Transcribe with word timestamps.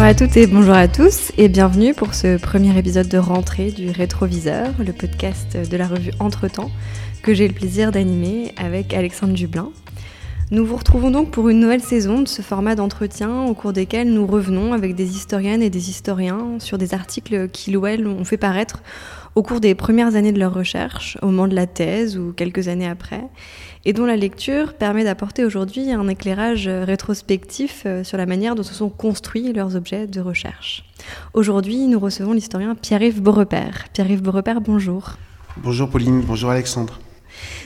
Bonjour 0.00 0.12
à 0.12 0.14
toutes 0.14 0.36
et 0.38 0.46
bonjour 0.46 0.74
à 0.74 0.88
tous 0.88 1.30
et 1.36 1.50
bienvenue 1.50 1.92
pour 1.92 2.14
ce 2.14 2.38
premier 2.38 2.76
épisode 2.78 3.08
de 3.08 3.18
rentrée 3.18 3.70
du 3.70 3.90
Rétroviseur, 3.90 4.72
le 4.78 4.94
podcast 4.94 5.58
de 5.70 5.76
la 5.76 5.86
revue 5.86 6.12
Entretemps 6.20 6.70
que 7.22 7.34
j'ai 7.34 7.46
le 7.46 7.52
plaisir 7.52 7.92
d'animer 7.92 8.54
avec 8.56 8.94
Alexandre 8.94 9.34
Dublin. 9.34 9.68
Nous 10.52 10.64
vous 10.64 10.76
retrouvons 10.76 11.10
donc 11.10 11.30
pour 11.30 11.50
une 11.50 11.60
nouvelle 11.60 11.82
saison 11.82 12.22
de 12.22 12.28
ce 12.28 12.40
format 12.40 12.76
d'entretien 12.76 13.42
au 13.42 13.52
cours 13.52 13.74
desquels 13.74 14.10
nous 14.10 14.26
revenons 14.26 14.72
avec 14.72 14.94
des 14.94 15.16
historiennes 15.16 15.62
et 15.62 15.68
des 15.68 15.90
historiens 15.90 16.58
sur 16.60 16.78
des 16.78 16.94
articles 16.94 17.50
qu'ils 17.50 17.76
ou 17.76 17.86
elles 17.86 18.06
ont 18.06 18.24
fait 18.24 18.38
paraître 18.38 18.82
au 19.34 19.42
cours 19.42 19.60
des 19.60 19.74
premières 19.74 20.16
années 20.16 20.32
de 20.32 20.40
leur 20.40 20.54
recherche, 20.54 21.18
au 21.20 21.26
moment 21.26 21.46
de 21.46 21.54
la 21.54 21.66
thèse 21.66 22.16
ou 22.16 22.32
quelques 22.32 22.68
années 22.68 22.88
après, 22.88 23.22
et 23.84 23.92
dont 23.92 24.04
la 24.04 24.16
lecture 24.16 24.74
permet 24.74 25.04
d'apporter 25.04 25.44
aujourd'hui 25.44 25.90
un 25.90 26.08
éclairage 26.08 26.68
rétrospectif 26.68 27.84
euh, 27.86 28.04
sur 28.04 28.18
la 28.18 28.26
manière 28.26 28.54
dont 28.54 28.62
se 28.62 28.74
sont 28.74 28.90
construits 28.90 29.52
leurs 29.52 29.76
objets 29.76 30.06
de 30.06 30.20
recherche. 30.20 30.84
Aujourd'hui, 31.34 31.86
nous 31.86 31.98
recevons 31.98 32.32
l'historien 32.32 32.74
Pierre-Yves 32.74 33.22
Beaurepaire. 33.22 33.86
Pierre-Yves 33.92 34.22
Beaurepaire, 34.22 34.60
bonjour. 34.60 35.16
Bonjour 35.56 35.88
Pauline, 35.88 36.20
bonjour 36.20 36.50
Alexandre. 36.50 36.98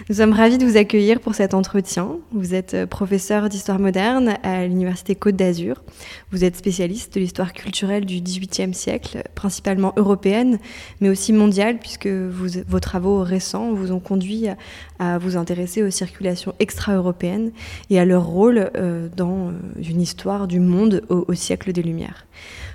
Nous 0.08 0.16
sommes 0.16 0.32
ravis 0.32 0.58
de 0.58 0.66
vous 0.66 0.76
accueillir 0.76 1.20
pour 1.20 1.34
cet 1.34 1.54
entretien. 1.54 2.18
Vous 2.32 2.54
êtes 2.54 2.74
euh, 2.74 2.86
professeur 2.86 3.48
d'histoire 3.48 3.78
moderne 3.78 4.36
à 4.42 4.66
l'Université 4.66 5.14
Côte 5.14 5.36
d'Azur. 5.36 5.82
Vous 6.30 6.44
êtes 6.44 6.56
spécialiste 6.56 7.14
de 7.14 7.20
l'histoire 7.20 7.52
culturelle 7.52 8.04
du 8.04 8.20
XVIIIe 8.20 8.74
siècle, 8.74 9.22
principalement 9.34 9.92
européenne, 9.96 10.58
mais 11.00 11.08
aussi 11.08 11.32
mondiale, 11.32 11.78
puisque 11.78 12.06
vos 12.06 12.80
travaux 12.80 13.22
récents 13.22 13.72
vous 13.72 13.92
ont 13.92 14.00
conduit 14.00 14.48
à, 14.98 15.18
vous 15.18 15.36
intéresser 15.36 15.82
aux 15.82 15.90
circulations 15.90 16.54
extra-européennes 16.58 17.52
et 17.90 17.98
à 17.98 18.04
leur 18.04 18.24
rôle 18.26 18.70
euh, 18.76 19.08
dans 19.16 19.48
euh, 19.48 19.52
une 19.88 20.00
histoire 20.00 20.46
du 20.46 20.60
monde 20.60 21.02
au 21.08 21.34
siècle 21.34 21.72
des 21.72 21.82
Lumières. 21.82 22.26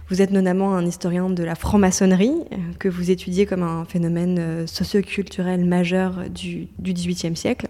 Vous 0.09 0.21
êtes 0.21 0.31
notamment 0.31 0.75
un 0.75 0.85
historien 0.85 1.29
de 1.29 1.43
la 1.43 1.55
franc-maçonnerie, 1.55 2.33
euh, 2.51 2.55
que 2.79 2.89
vous 2.89 3.11
étudiez 3.11 3.45
comme 3.45 3.63
un 3.63 3.85
phénomène 3.85 4.65
socioculturel 4.67 5.65
majeur 5.65 6.23
du, 6.29 6.67
XVIIIe 6.81 7.35
siècle. 7.35 7.67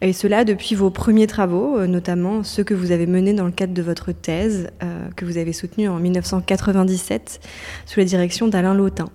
Et 0.00 0.12
cela 0.12 0.44
depuis 0.44 0.74
vos 0.74 0.90
premiers 0.90 1.26
travaux, 1.26 1.86
notamment 1.86 2.42
ceux 2.42 2.64
que 2.64 2.74
vous 2.74 2.90
avez 2.90 3.06
menés 3.06 3.32
dans 3.32 3.46
le 3.46 3.52
cadre 3.52 3.72
de 3.72 3.80
votre 3.80 4.12
thèse, 4.12 4.68
que 5.16 5.24
vous 5.24 5.38
avez 5.38 5.52
soutenue 5.52 5.88
en 5.88 5.98
1997 5.98 7.40
sous 7.86 8.00
la 8.00 8.04
direction 8.04 8.48
d'Alain 8.48 8.74
Lautin, 8.74 9.08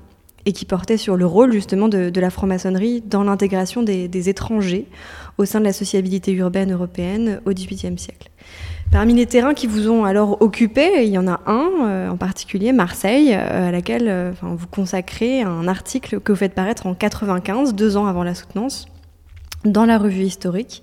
et 0.50 0.52
qui 0.52 0.66
portait 0.66 0.98
sur 0.98 1.16
le 1.16 1.28
rôle 1.28 1.52
justement 1.52 1.90
de, 1.90 2.20
la 2.20 2.32
franc-maçonnerie 2.32 3.02
dans 3.02 3.22
l'intégration 3.24 3.84
des, 3.84 4.30
étrangers 4.30 4.88
au 5.38 5.46
sein 5.46 5.60
de 5.60 5.66
la 5.66 5.74
sociabilité 5.74 6.32
urbaine 6.32 6.74
européenne 6.74 7.40
au 7.46 7.52
XVIIIe 7.52 8.00
siècle. 8.00 8.32
Parmi 8.92 9.14
les 9.14 9.28
terrains 9.28 9.54
qui 9.54 9.68
vous 9.68 9.92
ont 9.92 10.06
alors 10.06 10.42
occupé, 10.42 11.06
il 11.06 11.10
y 11.10 11.20
en 11.20 11.28
a 11.28 11.40
un 11.46 11.70
euh, 11.84 12.10
en 12.10 12.18
particulier, 12.18 12.72
Marseille, 12.72 13.36
euh, 13.36 13.68
à 13.68 13.72
laquelle 13.72 14.08
euh, 14.08 14.32
vous 14.42 14.66
consacrez 14.66 15.44
un 15.44 15.68
article 15.68 16.20
que 16.20 16.32
vous 16.32 16.40
faites 16.40 16.56
paraître 16.56 16.88
en 16.88 16.96
95, 16.96 17.76
deux 17.76 17.96
ans 17.96 18.08
avant 18.08 18.24
la 18.24 18.34
soutenance, 18.34 18.88
dans 19.66 19.86
la 19.86 20.00
revue 20.00 20.24
historique. 20.24 20.82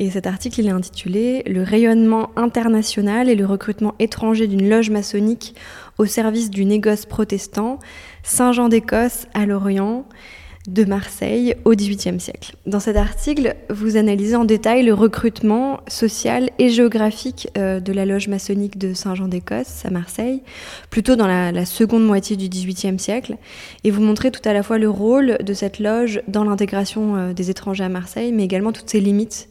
Et 0.00 0.10
cet 0.10 0.26
article, 0.26 0.60
il 0.60 0.68
est 0.68 0.72
intitulé 0.72 1.42
Le 1.46 1.62
rayonnement 1.62 2.30
international 2.36 3.28
et 3.28 3.34
le 3.34 3.46
recrutement 3.46 3.94
étranger 3.98 4.46
d'une 4.46 4.68
loge 4.68 4.90
maçonnique 4.90 5.54
au 5.98 6.06
service 6.06 6.50
du 6.50 6.64
négoce 6.64 7.04
protestant, 7.04 7.80
Saint-Jean 8.22 8.68
d'Écosse 8.68 9.26
à 9.34 9.46
l'Orient, 9.46 10.04
de 10.68 10.84
Marseille 10.84 11.54
au 11.64 11.74
XVIIIe 11.74 12.20
siècle. 12.20 12.54
Dans 12.66 12.80
cet 12.80 12.96
article, 12.96 13.56
vous 13.70 13.96
analysez 13.96 14.36
en 14.36 14.44
détail 14.44 14.84
le 14.84 14.92
recrutement 14.92 15.80
social 15.88 16.50
et 16.58 16.68
géographique 16.68 17.48
euh, 17.56 17.80
de 17.80 17.92
la 17.92 18.04
loge 18.04 18.28
maçonnique 18.28 18.76
de 18.76 18.92
Saint-Jean 18.92 19.28
d'Écosse 19.28 19.84
à 19.84 19.90
Marseille, 19.90 20.42
plutôt 20.90 21.16
dans 21.16 21.26
la, 21.26 21.64
seconde 21.64 22.06
moitié 22.06 22.36
du 22.36 22.48
XVIIIe 22.48 22.98
siècle, 22.98 23.36
et 23.84 23.90
vous 23.90 24.02
montrez 24.02 24.30
tout 24.30 24.46
à 24.46 24.52
la 24.52 24.62
fois 24.62 24.78
le 24.78 24.90
rôle 24.90 25.38
de 25.42 25.54
cette 25.54 25.78
loge 25.78 26.20
dans 26.28 26.44
l'intégration 26.44 27.16
euh, 27.16 27.32
des 27.32 27.50
étrangers 27.50 27.84
à 27.84 27.88
Marseille, 27.88 28.32
mais 28.32 28.44
également 28.44 28.72
toutes 28.72 28.90
ses 28.90 29.00
limites 29.00 29.48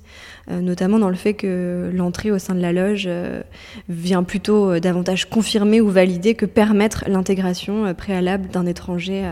notamment 0.49 0.97
dans 0.99 1.09
le 1.09 1.15
fait 1.15 1.33
que 1.33 1.91
l'entrée 1.93 2.31
au 2.31 2.39
sein 2.39 2.55
de 2.55 2.61
la 2.61 2.71
loge 2.71 3.05
euh, 3.07 3.41
vient 3.89 4.23
plutôt 4.23 4.71
euh, 4.71 4.79
davantage 4.79 5.29
confirmer 5.29 5.81
ou 5.81 5.89
valider 5.89 6.35
que 6.35 6.45
permettre 6.45 7.03
l'intégration 7.07 7.93
préalable 7.93 8.47
d'un 8.49 8.65
étranger 8.65 9.29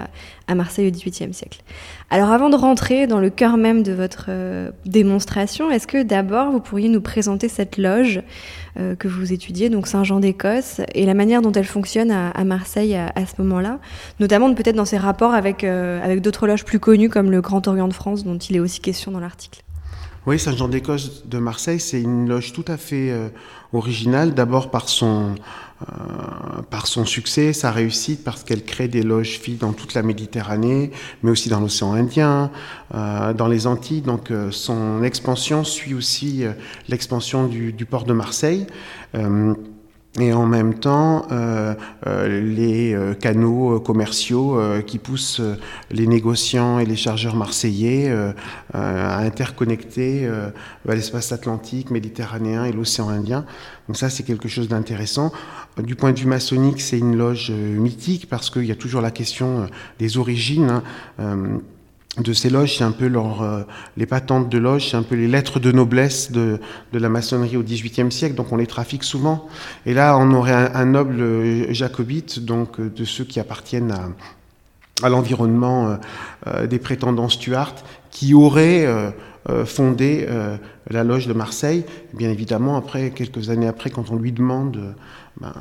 à, 0.47 0.55
Marseille 0.55 0.87
au 0.87 0.91
XVIIIe 0.91 1.33
siècle. 1.33 1.61
Alors 2.09 2.31
avant 2.31 2.49
de 2.49 2.55
rentrer 2.55 3.07
dans 3.07 3.19
le 3.19 3.29
cœur 3.29 3.57
même 3.57 3.81
de 3.81 3.93
votre 3.93 4.29
démonstration, 4.85 5.71
est-ce 5.71 5.87
que 5.87 6.03
d'abord 6.03 6.51
vous 6.51 6.59
pourriez 6.59 6.87
nous 6.87 7.01
présenter 7.01 7.49
cette 7.49 7.77
loge 7.77 8.21
que 8.75 9.07
vous 9.07 9.33
étudiez, 9.33 9.69
donc 9.69 9.87
Saint-Jean 9.87 10.19
d'Écosse, 10.19 10.81
et 10.93 11.05
la 11.05 11.15
manière 11.15 11.41
dont 11.41 11.51
elle 11.51 11.65
fonctionne 11.65 12.11
à, 12.11 12.43
Marseille 12.43 12.95
à, 12.95 13.25
ce 13.25 13.41
moment-là, 13.41 13.79
notamment 14.19 14.53
peut-être 14.53 14.75
dans 14.75 14.85
ses 14.85 14.97
rapports 14.97 15.33
avec, 15.33 15.63
avec 15.63 16.21
d'autres 16.21 16.45
loges 16.45 16.63
plus 16.63 16.79
connues 16.79 17.09
comme 17.09 17.31
le 17.31 17.41
Grand 17.41 17.67
Orient 17.67 17.87
de 17.87 17.93
France, 17.93 18.23
dont 18.23 18.37
il 18.37 18.55
est 18.55 18.59
aussi 18.59 18.81
question 18.81 19.11
dans 19.11 19.19
l'article? 19.19 19.64
Oui, 20.27 20.39
Saint-Jean 20.39 20.67
d'Écosse 20.67 21.27
de 21.27 21.37
Marseille, 21.37 21.79
c'est 21.79 22.01
une 22.01 22.27
loge 22.27 22.51
tout 22.51 22.65
à 22.67 22.77
fait 22.77 23.11
euh, 23.11 23.29
originale, 23.73 24.33
d'abord 24.33 24.71
par 24.71 24.89
son, 24.89 25.35
euh, 25.81 25.85
par 26.71 26.87
son 26.87 27.05
succès, 27.05 27.53
sa 27.53 27.69
réussite, 27.69 28.23
parce 28.23 28.43
qu'elle 28.43 28.63
crée 28.63 28.87
des 28.87 29.03
loges 29.03 29.37
filles 29.39 29.57
dans 29.57 29.71
toute 29.71 29.93
la 29.93 30.01
Méditerranée, 30.01 30.89
mais 31.21 31.29
aussi 31.29 31.49
dans 31.49 31.59
l'océan 31.59 31.93
Indien, 31.93 32.49
euh, 32.95 33.33
dans 33.33 33.47
les 33.47 33.67
Antilles. 33.67 34.01
Donc 34.01 34.33
son 34.49 35.03
expansion 35.03 35.63
suit 35.63 35.93
aussi 35.93 36.43
l'expansion 36.89 37.45
du, 37.45 37.71
du, 37.71 37.85
port 37.85 38.05
de 38.05 38.13
Marseille 38.13 38.65
et 40.19 40.31
en 40.31 40.45
même 40.45 40.75
temps 40.75 41.27
euh, 41.31 41.73
euh, 42.07 42.41
les 42.41 42.93
euh, 42.93 43.13
canaux 43.13 43.79
commerciaux 43.79 44.59
qui 44.85 44.97
poussent 44.97 45.41
les 45.91 46.07
négociants 46.07 46.79
et 46.79 46.85
les 46.85 46.95
chargeurs 46.95 47.35
marseillais 47.35 48.13
à 48.73 49.19
interconnecter 49.19 50.29
l'espace 50.85 51.31
atlantique, 51.31 51.91
méditerranéen 51.91 52.65
et 52.65 52.71
l'océan 52.71 53.09
Indien. 53.09 53.45
Donc 53.87 53.97
ça, 53.97 54.09
c'est 54.09 54.23
quelque 54.23 54.47
chose 54.47 54.67
d'intéressant. 54.67 55.31
Du 55.77 55.95
point 55.95 56.11
de 56.11 56.19
vue 56.19 56.27
maçonnique, 56.27 56.81
c'est 56.81 56.97
une 56.97 57.15
loge 57.15 57.51
mythique 57.51 58.29
parce 58.29 58.49
qu'il 58.49 58.65
y 58.65 58.71
a 58.71 58.75
toujours 58.75 59.01
la 59.01 59.11
question 59.11 59.67
des 59.99 60.17
origines. 60.17 60.81
Hein 61.19 61.61
de 62.17 62.33
ces 62.33 62.49
loges, 62.49 62.77
c'est 62.77 62.83
un 62.83 62.91
peu 62.91 63.07
leur, 63.07 63.41
euh, 63.41 63.63
les 63.97 64.05
patentes 64.05 64.49
de 64.49 64.57
loges, 64.57 64.91
c'est 64.91 64.97
un 64.97 65.03
peu 65.03 65.15
les 65.15 65.27
lettres 65.27 65.59
de 65.59 65.71
noblesse 65.71 66.31
de, 66.31 66.59
de 66.93 66.99
la 66.99 67.09
maçonnerie 67.09 67.57
au 67.57 67.63
XVIIIe 67.63 68.11
siècle, 68.11 68.35
donc 68.35 68.51
on 68.51 68.57
les 68.57 68.67
trafique 68.67 69.03
souvent. 69.03 69.47
Et 69.85 69.93
là, 69.93 70.17
on 70.17 70.31
aurait 70.31 70.53
un, 70.53 70.85
noble 70.85 71.19
euh, 71.19 71.73
jacobite, 71.73 72.39
donc 72.39 72.79
euh, 72.79 72.89
de 72.89 73.03
ceux 73.03 73.25
qui 73.25 73.39
appartiennent 73.39 73.91
à, 73.91 74.09
à 75.03 75.09
l'environnement 75.09 75.97
des 76.69 76.79
prétendants 76.79 77.27
Stuart, 77.27 77.75
qui 78.11 78.33
aurait 78.33 78.87
fondé 79.65 80.25
la 80.89 81.03
loge 81.03 81.27
de 81.27 81.33
Marseille. 81.33 81.83
bien 82.13 82.29
évidemment, 82.29 82.77
après, 82.77 83.09
quelques 83.09 83.49
années 83.49 83.67
après, 83.67 83.89
quand 83.89 84.09
on 84.09 84.15
lui 84.15 84.31
demande... 84.31 84.95
Ben, 85.41 85.51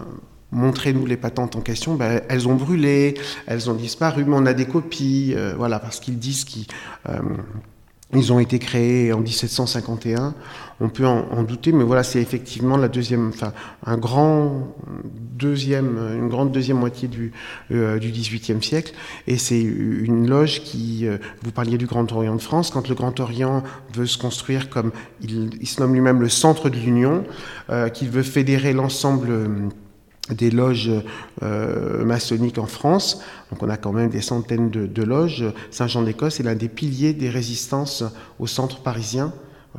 montrez-nous 0.54 1.04
les 1.04 1.16
patentes 1.16 1.56
en 1.56 1.60
question, 1.60 1.94
ben, 1.96 2.22
elles 2.28 2.48
ont 2.48 2.54
brûlé, 2.54 3.14
elles 3.46 3.68
ont 3.68 3.74
disparu, 3.74 4.24
mais 4.24 4.36
on 4.36 4.46
a 4.46 4.54
des 4.54 4.66
copies, 4.66 5.34
euh, 5.36 5.54
voilà, 5.56 5.78
parce 5.78 6.00
qu'ils 6.00 6.18
disent 6.18 6.44
qu'ils 6.44 6.66
euh, 7.08 8.30
ont 8.30 8.38
été 8.38 8.58
créés 8.58 9.12
en 9.12 9.20
1751. 9.20 10.34
On 10.80 10.88
peut 10.88 11.06
en, 11.06 11.42
douter, 11.44 11.70
mais 11.70 11.84
voilà, 11.84 12.02
c'est 12.02 12.20
effectivement 12.20 12.76
la 12.76 12.88
deuxième, 12.88 13.28
enfin, 13.28 13.52
un 13.86 13.96
grand 13.96 14.74
deuxième, 15.36 15.98
une 16.18 16.28
grande 16.28 16.50
deuxième 16.50 16.78
moitié 16.78 17.06
du, 17.06 17.32
euh, 17.70 17.98
du 18.00 18.10
XVIIIe 18.10 18.62
siècle. 18.62 18.92
Et 19.28 19.36
c'est 19.38 19.60
une 19.60 20.28
loge 20.28 20.62
qui, 20.62 21.06
vous 21.42 21.52
parliez 21.52 21.78
du 21.78 21.86
Grand 21.86 22.10
Orient 22.12 22.34
de 22.34 22.42
France, 22.42 22.70
quand 22.70 22.88
le 22.88 22.94
Grand 22.96 23.18
Orient 23.20 23.62
veut 23.94 24.06
se 24.06 24.18
construire 24.18 24.68
comme, 24.68 24.90
il 25.20 25.66
se 25.66 25.80
nomme 25.80 25.94
lui-même 25.94 26.20
le 26.20 26.28
centre 26.28 26.70
de 26.70 26.76
l'Union, 26.76 27.24
qu'il 27.92 28.10
veut 28.10 28.24
fédérer 28.24 28.72
l'ensemble 28.72 29.70
des 30.30 30.50
loges 30.50 30.90
euh, 31.42 32.04
maçonniques 32.04 32.58
en 32.58 32.66
France. 32.66 33.20
Donc 33.50 33.62
on 33.62 33.68
a 33.68 33.76
quand 33.76 33.92
même 33.92 34.08
des 34.08 34.20
centaines 34.20 34.70
de, 34.70 35.02
loges. 35.02 35.44
Saint-Jean 35.70 36.02
d'Écosse 36.02 36.40
est 36.40 36.44
l'un 36.44 36.54
des 36.54 36.68
piliers 36.68 37.12
des 37.12 37.30
résistances 37.30 38.04
au 38.38 38.46
centre 38.46 38.80
parisien. 38.80 39.32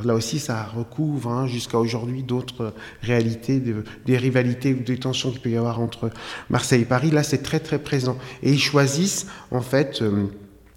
Là 0.03 0.13
aussi, 0.13 0.39
ça 0.39 0.63
recouvre 0.63 1.31
hein, 1.31 1.47
jusqu'à 1.47 1.79
aujourd'hui 1.79 2.21
d'autres 2.21 2.73
réalités, 3.01 3.61
des 4.05 4.17
rivalités 4.17 4.73
ou 4.73 4.83
des 4.83 4.97
tensions 4.97 5.31
qu'il 5.31 5.39
peut 5.39 5.51
y 5.51 5.57
avoir 5.57 5.79
entre 5.79 6.09
Marseille 6.49 6.81
et 6.81 6.85
Paris. 6.85 7.11
Là, 7.11 7.23
c'est 7.23 7.41
très 7.41 7.61
très 7.61 7.79
présent. 7.79 8.17
Et 8.43 8.51
ils 8.51 8.61
choisissent 8.61 9.27
en 9.51 9.61
fait... 9.61 10.01
Euh, 10.01 10.25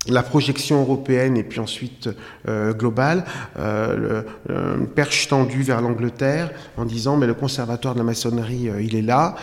la 0.06 0.22
projection 0.22 0.80
européenne 0.80 1.36
et 1.36 1.42
puis 1.42 1.60
ensuite 1.60 2.08
euh, 2.48 2.72
globale, 2.72 3.24
euh, 3.58 4.22
le, 4.48 4.86
perche 4.86 5.28
tendue 5.28 5.62
vers 5.62 5.80
l'Angleterre 5.80 6.50
en 6.76 6.84
disant 6.84 7.16
mais 7.16 7.26
le 7.26 7.34
conservatoire 7.34 7.94
de 7.94 7.98
la 7.98 8.04
maçonnerie 8.04 8.68
euh, 8.68 8.82
il 8.82 8.94
est 8.94 9.02
là, 9.02 9.34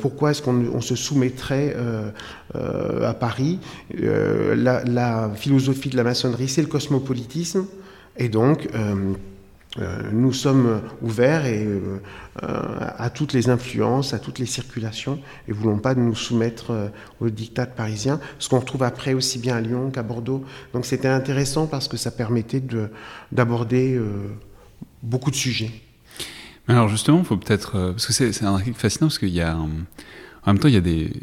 pourquoi 0.00 0.32
est-ce 0.32 0.42
qu'on 0.42 0.80
se 0.80 0.96
soumettrait 0.96 1.74
à 2.54 3.14
Paris 3.14 3.58
la, 3.94 5.30
philosophie 5.34 5.88
de 5.88 5.96
la 5.96 6.04
maçonnerie 6.04 6.48
c'est 6.48 6.62
le 6.62 6.68
cosmopolitisme 6.68 7.66
et 8.16 8.28
donc 8.28 8.68
nous 10.12 10.32
sommes 10.32 10.82
ouverts 11.00 11.46
et, 11.46 11.66
à 12.40 13.10
toutes 13.10 13.32
les 13.32 13.48
influences, 13.48 14.12
à 14.14 14.18
toutes 14.18 14.38
les 14.38 14.46
circulations, 14.46 15.18
et 15.48 15.52
voulons 15.52 15.78
pas 15.78 15.94
nous 15.94 16.14
soumettre 16.14 16.90
aux 17.20 17.30
dictats 17.30 17.66
parisiens, 17.66 18.20
ce 18.38 18.48
qu'on 18.48 18.60
retrouve 18.60 18.82
après 18.82 19.14
aussi 19.14 19.38
bien 19.38 19.56
à 19.56 19.60
Lyon 19.60 19.90
qu'à 19.90 20.02
Bordeaux. 20.02 20.44
Donc 20.72 20.84
c'était 20.84 21.08
intéressant 21.08 21.66
parce 21.66 21.88
que 21.88 21.96
ça 21.96 22.10
permettait 22.10 22.62
d'aborder 23.30 23.98
beaucoup 25.02 25.30
de 25.30 25.36
sujets. 25.36 25.70
Alors 26.68 26.88
justement, 26.88 27.20
il 27.20 27.24
faut 27.24 27.36
peut-être... 27.36 27.92
parce 27.92 28.06
que 28.06 28.12
c'est 28.12 28.44
un 28.44 28.54
article 28.54 28.78
fascinant, 28.78 29.08
parce 29.08 29.18
qu'il 29.18 29.30
y 29.30 29.40
a... 29.40 29.56
en 30.44 30.52
même 30.52 30.58
temps, 30.58 30.66
il 30.66 30.74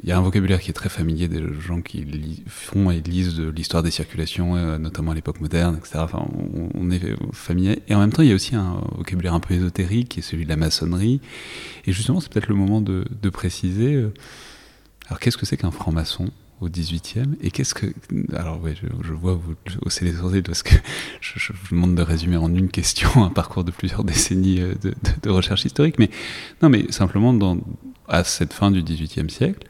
y, 0.05 0.11
a 0.11 0.17
un 0.17 0.21
vocabulaire 0.21 0.61
qui 0.61 0.69
est 0.69 0.73
très 0.73 0.87
familier 0.87 1.27
des 1.27 1.43
gens 1.59 1.81
qui 1.81 2.41
font 2.47 2.89
et 2.89 3.01
lisent 3.01 3.35
de 3.35 3.49
l'histoire 3.49 3.83
des 3.83 3.91
circulations, 3.91 4.55
euh, 4.55 4.77
notamment 4.77 5.11
à 5.11 5.15
l'époque 5.15 5.41
moderne, 5.41 5.75
etc. 5.77 5.99
Enfin, 5.99 6.25
on, 6.73 6.89
est 6.89 7.01
familier. 7.33 7.79
Et 7.89 7.95
en 7.95 7.99
même 7.99 8.13
temps, 8.13 8.23
il 8.23 8.29
y 8.29 8.31
a 8.31 8.35
aussi 8.35 8.55
un 8.55 8.81
vocabulaire 8.95 9.33
un 9.33 9.41
peu 9.41 9.53
ésotérique 9.53 10.07
qui 10.07 10.19
est 10.19 10.23
celui 10.23 10.45
de 10.45 10.49
la 10.49 10.55
maçonnerie. 10.55 11.19
Et 11.85 11.91
justement, 11.91 12.21
c'est 12.21 12.31
peut-être 12.31 12.47
le 12.47 12.55
moment 12.55 12.79
de, 12.79 13.03
de 13.21 13.29
préciser. 13.29 13.93
Euh, 13.93 14.13
alors, 15.07 15.19
qu'est-ce 15.19 15.37
que 15.37 15.45
c'est 15.45 15.57
qu'un 15.57 15.71
franc-maçon? 15.71 16.29
Au 16.61 16.69
18e 16.69 17.35
Et 17.41 17.51
qu'est-ce 17.51 17.73
que. 17.73 17.87
Alors, 18.33 18.59
oui, 18.61 18.73
je, 18.75 19.13
vois 19.13 19.33
vous 19.33 19.55
hausser 19.85 20.05
les 20.05 20.13
sourcils 20.13 20.41
parce 20.41 20.63
que 20.63 20.75
je, 21.21 21.39
je, 21.39 21.53
vous 21.53 21.75
demande 21.75 21.95
de 21.95 22.01
résumer 22.01 22.37
en 22.37 22.53
une 22.53 22.69
question 22.69 23.09
un 23.23 23.29
parcours 23.29 23.63
de 23.63 23.71
plusieurs 23.71 24.03
décennies 24.03 24.61
euh, 24.61 24.73
de, 24.81 24.89
de, 24.89 24.95
de 25.23 25.29
recherche 25.29 25.65
historique. 25.65 25.99
Mais 25.99 26.09
non, 26.61 26.69
mais 26.69 26.91
simplement 26.91 27.33
dans 27.33 27.57
à 28.09 28.23
cette 28.23 28.53
fin 28.53 28.71
du 28.71 28.81
XVIIIe 28.81 29.29
siècle, 29.29 29.67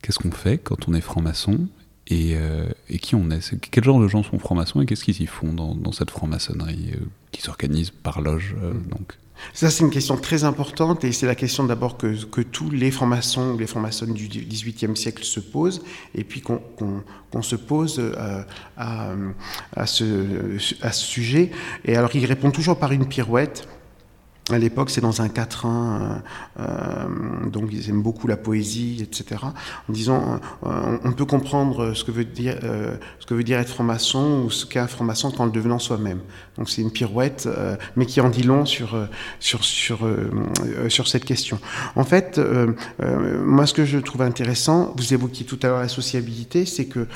qu'est-ce 0.00 0.18
qu'on 0.18 0.32
fait 0.32 0.58
quand 0.58 0.88
on 0.88 0.94
est 0.94 1.00
franc-maçon 1.00 1.68
et, 2.08 2.34
euh, 2.36 2.66
et, 2.88 2.98
qui 2.98 3.14
on 3.14 3.30
est? 3.30 3.54
Quel 3.70 3.84
genre 3.84 4.00
de 4.00 4.08
gens 4.08 4.22
sont 4.22 4.38
francs-maçons 4.38 4.80
et 4.80 4.86
qu'est-ce 4.86 5.04
qu'ils 5.04 5.20
y 5.22 5.26
font 5.26 5.52
dans, 5.52 5.74
dans 5.74 5.92
cette 5.92 6.10
franc-maçonnerie 6.10 6.92
euh, 6.94 7.04
qui 7.30 7.42
s'organise 7.42 7.90
par 7.90 8.20
loge 8.20 8.56
euh, 8.60 8.72
mm. 8.72 8.86
donc? 8.88 9.18
Ça, 9.52 9.70
c'est 9.70 9.84
une 9.84 9.90
question 9.90 10.16
très 10.16 10.44
importante 10.44 11.04
et 11.04 11.12
c'est 11.12 11.26
la 11.26 11.34
question 11.34 11.64
d'abord 11.64 11.96
que, 11.96 12.40
tous 12.42 12.70
les 12.70 12.90
francs-maçons, 12.90 13.56
les 13.56 13.66
francs-maçonnes 13.66 14.14
du 14.14 14.28
XVIIIe 14.28 14.96
siècle 14.96 15.24
se 15.24 15.40
posent 15.40 15.82
et 16.14 16.24
puis 16.24 16.40
qu'on 16.40 16.60
qu 16.78 17.42
se 17.42 17.56
pose 17.56 18.00
à, 18.76 19.14
à, 19.74 19.86
ce, 19.86 20.58
à 20.82 20.92
ce 20.92 21.04
sujet. 21.04 21.50
Et 21.84 21.96
alors, 21.96 22.14
il 22.14 22.24
répond 22.26 22.50
toujours 22.50 22.78
par 22.78 22.92
une 22.92 23.06
pirouette 23.06 23.66
à 24.50 24.58
l'époque, 24.58 24.90
c'est 24.90 25.00
dans 25.00 25.22
un 25.22 25.28
quatrain, 25.28 26.22
euh, 26.58 26.64
euh, 26.64 27.48
donc 27.48 27.68
ils 27.70 27.88
aiment 27.88 28.02
beaucoup 28.02 28.26
la 28.26 28.36
poésie, 28.36 28.98
etc. 29.00 29.40
En 29.88 29.92
disant, 29.92 30.40
euh, 30.66 30.98
on, 31.04 31.12
peut 31.12 31.24
comprendre 31.24 31.94
ce 31.94 32.02
que 32.02 32.10
veut 32.10 32.24
dire, 32.24 32.58
euh, 32.64 32.96
ce 33.20 33.26
que 33.26 33.34
veut 33.34 33.44
dire 33.44 33.60
être 33.60 33.68
franc-maçon 33.68 34.42
ou 34.44 34.50
ce 34.50 34.66
qu'est 34.66 34.80
un 34.80 34.88
franc-maçon 34.88 35.30
qu'en 35.30 35.44
le 35.44 35.52
devenant 35.52 35.78
soi-même. 35.78 36.18
Donc 36.58 36.70
c'est 36.70 36.82
une 36.82 36.90
pirouette, 36.90 37.46
euh, 37.46 37.76
mais 37.94 38.04
qui 38.04 38.20
en 38.20 38.30
dit 38.30 38.42
long 38.42 38.64
sur 38.64 38.96
sur 39.38 39.62
sur 39.62 40.00
sur 40.88 41.06
cette 41.06 41.24
question. 41.24 41.60
En 41.94 42.04
fait, 42.04 42.40
moi, 42.98 43.66
ce 43.66 43.74
que 43.74 43.84
je 43.84 43.98
trouve 43.98 44.22
intéressant, 44.22 44.92
vous 44.96 45.14
évoquiez 45.14 45.46
tout 45.46 45.58
à 45.62 45.68
l'heure 45.68 45.78
la 45.78 45.88
sociabilité, 45.88 46.66
c'est 46.66 46.86
que 46.86 47.06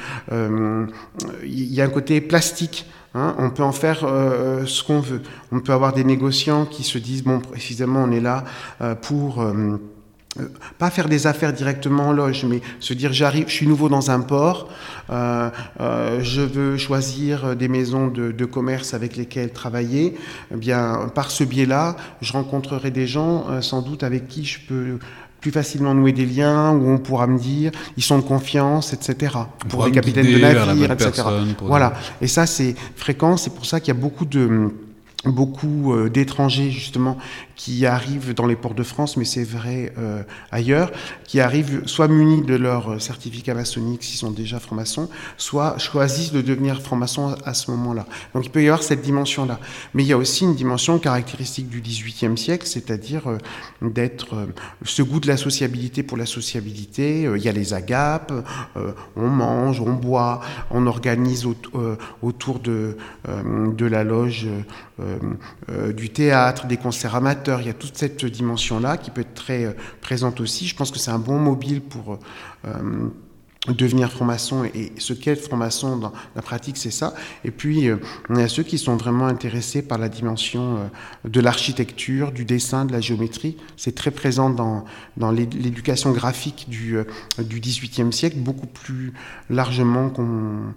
il 1.43 1.75
y 1.75 1.81
a 1.81 1.85
un 1.85 1.91
côté 1.91 2.21
plastique 2.21 2.87
Hein, 3.17 3.35
on 3.39 3.49
peut 3.49 3.63
en 3.63 3.73
faire 3.73 4.05
euh, 4.05 4.67
ce 4.67 4.85
qu'on 4.85 5.01
veut. 5.01 5.23
On 5.51 5.61
peut 5.61 5.73
avoir 5.73 5.95
des 5.95 6.05
négociants 6.05 6.67
qui 6.67 6.85
se 6.85 6.99
disent, 6.99 7.25
bon, 7.25 7.41
précisément, 7.41 8.05
on 8.05 8.13
est 8.13 8.21
là 8.21 8.45
euh, 8.83 8.95
pour... 8.95 9.43
Euh, 9.43 9.81
pas 10.77 10.91
faire 10.91 11.09
des 11.09 11.27
affaires 11.27 11.55
directement 11.55 12.09
en 12.09 12.13
loge, 12.13 12.45
mais 12.45 12.61
se 12.79 12.93
dire 12.93 13.11
j'arrive, 13.15 13.49
je 13.49 13.55
suis 13.55 13.67
nouveau 13.67 13.89
dans 13.89 14.11
un 14.11 14.21
port, 14.21 14.69
je 15.09 16.41
veux 16.43 16.77
choisir 16.77 17.57
des 17.57 17.69
maisons 17.69 18.09
de, 18.09 18.45
commerce 18.45 18.93
avec 18.93 19.17
lesquelles 19.17 19.55
travailler. 19.55 20.15
Eh 20.53 20.57
bien, 20.59 21.11
par 21.15 21.31
ce 21.31 21.43
biais-là, 21.43 21.97
je 22.21 22.35
rencontrerai 22.35 22.91
des 22.91 23.07
gens 23.07 23.63
sans 23.63 23.81
doute 23.81 24.03
avec 24.03 24.29
qui 24.29 24.45
je 24.45 24.61
peux 24.69 24.99
plus 25.47 25.53
facilement 25.53 25.95
nouer 25.95 26.11
des 26.11 26.27
liens, 26.27 26.73
où 26.73 26.91
on 26.91 26.99
pourra 26.99 27.29
me 27.29 27.39
dire, 27.39 27.71
ils 27.97 28.03
sont 28.03 28.19
de 28.19 28.25
confiance, 28.25 28.93
etc. 28.93 29.33
pour 29.69 29.87
les 29.87 29.93
capitaines 29.93 30.27
de 30.27 30.39
navire, 30.39 30.91
etc. 30.91 31.23
Voilà. 31.63 31.93
Et 32.21 32.27
ça, 32.27 32.47
c'est 32.47 32.75
fréquent. 32.97 33.37
C'est 33.37 33.55
pour 33.55 33.65
ça 33.65 33.79
qu'il 33.79 33.95
y 33.95 33.97
a 33.97 34.01
beaucoup 34.01 34.25
de 34.25 34.73
beaucoup 35.25 35.93
euh, 35.93 36.09
d'étrangers 36.09 36.71
justement 36.71 37.17
qui 37.57 37.87
arrivent 37.87 38.35
dans 38.35 38.47
les 38.47 38.55
ports 38.55 38.75
de 38.75 38.83
France, 38.83 39.17
mais 39.17 39.25
c'est 39.25 39.43
vrai 39.43 39.93
euh, 39.99 40.23
ailleurs, 40.53 40.93
qui 41.25 41.41
arrivent 41.41 41.83
soit 41.87 42.07
munis 42.07 42.43
de 42.43 42.55
leur 42.55 43.01
certificat 43.01 43.55
maçonnique 43.55 44.05
s'ils 44.05 44.19
sont 44.19 44.31
déjà 44.31 44.61
francs-maçons, 44.61 45.09
soit 45.39 45.79
choisissent 45.79 46.33
de 46.33 46.43
devenir 46.43 46.83
francs-maçons 46.83 47.35
à 47.45 47.55
ce 47.55 47.71
moment-là. 47.71 48.07
Donc 48.35 48.45
il 48.45 48.51
peut 48.51 48.63
y 48.63 48.69
avoir 48.69 48.83
cette 48.83 49.01
dimension-là. 49.01 49.59
Mais 49.95 50.05
il 50.05 50.07
y 50.07 50.13
a 50.13 50.19
aussi 50.19 50.45
une 50.45 50.55
dimension 50.55 50.99
caractéristique 50.99 51.71
du 51.71 51.81
XVIIIe 51.81 52.37
siècle, 52.37 52.67
c'est-à-dire 52.67 53.27
euh, 53.27 53.39
d'être 53.81 54.35
euh, 54.35 54.47
ce 54.85 55.03
goût 55.03 55.21
de 55.21 55.29
la 55.29 55.39
sociabilité 55.39 56.03
pour 56.03 56.19
la 56.19 56.27
sociabilité. 56.27 57.23
il 57.23 57.43
y 57.43 57.49
a 57.49 57.53
les 57.53 57.73
agapes, 57.73 58.33
on 59.17 59.29
mange, 59.29 59.81
on 59.81 59.93
boit, 59.93 60.41
on 60.71 60.87
organise 60.87 61.47
autour 62.23 62.59
de, 62.59 62.97
de 63.27 63.87
la 63.87 64.05
loge 64.05 64.47
du 65.95 66.11
théâtre, 66.11 66.67
des 66.67 66.77
concerts 66.77 67.15
amateurs 67.15 67.46
il 67.61 67.67
y 67.67 67.71
a 67.71 67.75
toute 67.75 67.97
cette 67.97 68.25
dimension-là 68.25 68.97
qui 68.97 69.11
peut 69.11 69.21
être 69.21 69.35
très 69.35 69.65
euh, 69.65 69.73
présente 70.01 70.41
aussi. 70.41 70.67
Je 70.67 70.77
pense 70.77 70.91
que 70.91 70.99
c'est 70.99 71.11
un 71.11 71.19
bon 71.19 71.39
mobile 71.39 71.81
pour 71.81 72.19
euh, 72.65 73.09
devenir 73.69 74.13
franc-maçon 74.13 74.65
et 74.65 74.93
ce 74.99 75.13
qu'est 75.13 75.37
franc-maçon 75.37 75.97
dans 75.97 76.13
la 76.35 76.43
pratique, 76.43 76.77
c'est 76.77 76.91
ça. 76.91 77.15
Et 77.45 77.51
puis, 77.51 77.89
euh, 77.89 77.97
y 78.31 78.41
a 78.41 78.49
ceux 78.49 78.63
qui 78.63 78.79
sont 78.79 78.97
vraiment 78.97 79.27
intéressés 79.27 79.83
par 79.83 79.99
la 79.99 80.09
dimension 80.09 80.91
de 81.25 81.41
l'architecture, 81.41 82.33
du 82.33 82.45
dessin, 82.45 82.85
de 82.85 82.93
la 82.93 83.01
géométrie. 83.01 83.57
C'est 83.77 83.95
très 83.95 84.11
présent 84.11 84.51
dans, 84.51 84.85
dans 85.17 85.31
l'éducation 85.31 86.13
graphique 86.13 86.67
du, 86.69 86.97
du 87.39 87.61
XVIIIe 87.61 88.13
siècle, 88.13 88.37
beaucoup 88.39 88.69
plus 88.69 89.13
largement 89.51 90.11
qu'on 90.11 90.75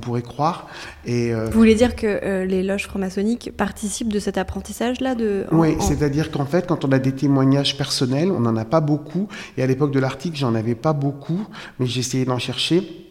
pourrait 0.00 0.22
croire. 0.22 0.68
Et, 1.04 1.32
euh, 1.34 1.46
Vous 1.46 1.58
voulez 1.58 1.74
dire 1.74 1.94
que 1.94 2.06
euh, 2.06 2.44
les 2.44 2.62
loges 2.62 2.86
franc-maçonniques 2.86 3.52
participent 3.56 4.12
de 4.12 4.18
cet 4.18 4.38
apprentissage-là 4.38 5.14
de... 5.14 5.44
Oui, 5.52 5.76
c'est-à-dire 5.80 6.30
qu'en 6.30 6.46
fait, 6.46 6.66
quand 6.66 6.84
on 6.84 6.92
a 6.92 6.98
des 6.98 7.12
témoignages 7.12 7.76
personnels, 7.76 8.30
on 8.30 8.40
n'en 8.40 8.56
a 8.56 8.64
pas 8.64 8.80
beaucoup. 8.80 9.28
Et 9.56 9.62
à 9.62 9.66
l'époque 9.66 9.92
de 9.92 10.00
l'article, 10.00 10.36
j'en 10.36 10.54
avais 10.54 10.74
pas 10.74 10.92
beaucoup, 10.92 11.46
mais 11.78 11.86
essayé 11.86 12.24
d'en 12.24 12.38
chercher. 12.38 13.09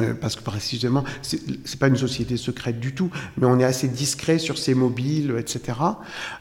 Euh, 0.00 0.14
parce 0.20 0.36
que 0.36 0.42
précisément, 0.42 1.04
c'est 1.22 1.78
pas 1.78 1.88
une 1.88 1.96
société 1.96 2.36
secrète 2.36 2.80
du 2.80 2.94
tout, 2.94 3.10
mais 3.36 3.46
on 3.46 3.58
est 3.58 3.64
assez 3.64 3.88
discret 3.88 4.38
sur 4.38 4.58
ses 4.58 4.74
mobiles, 4.74 5.34
etc. 5.38 5.78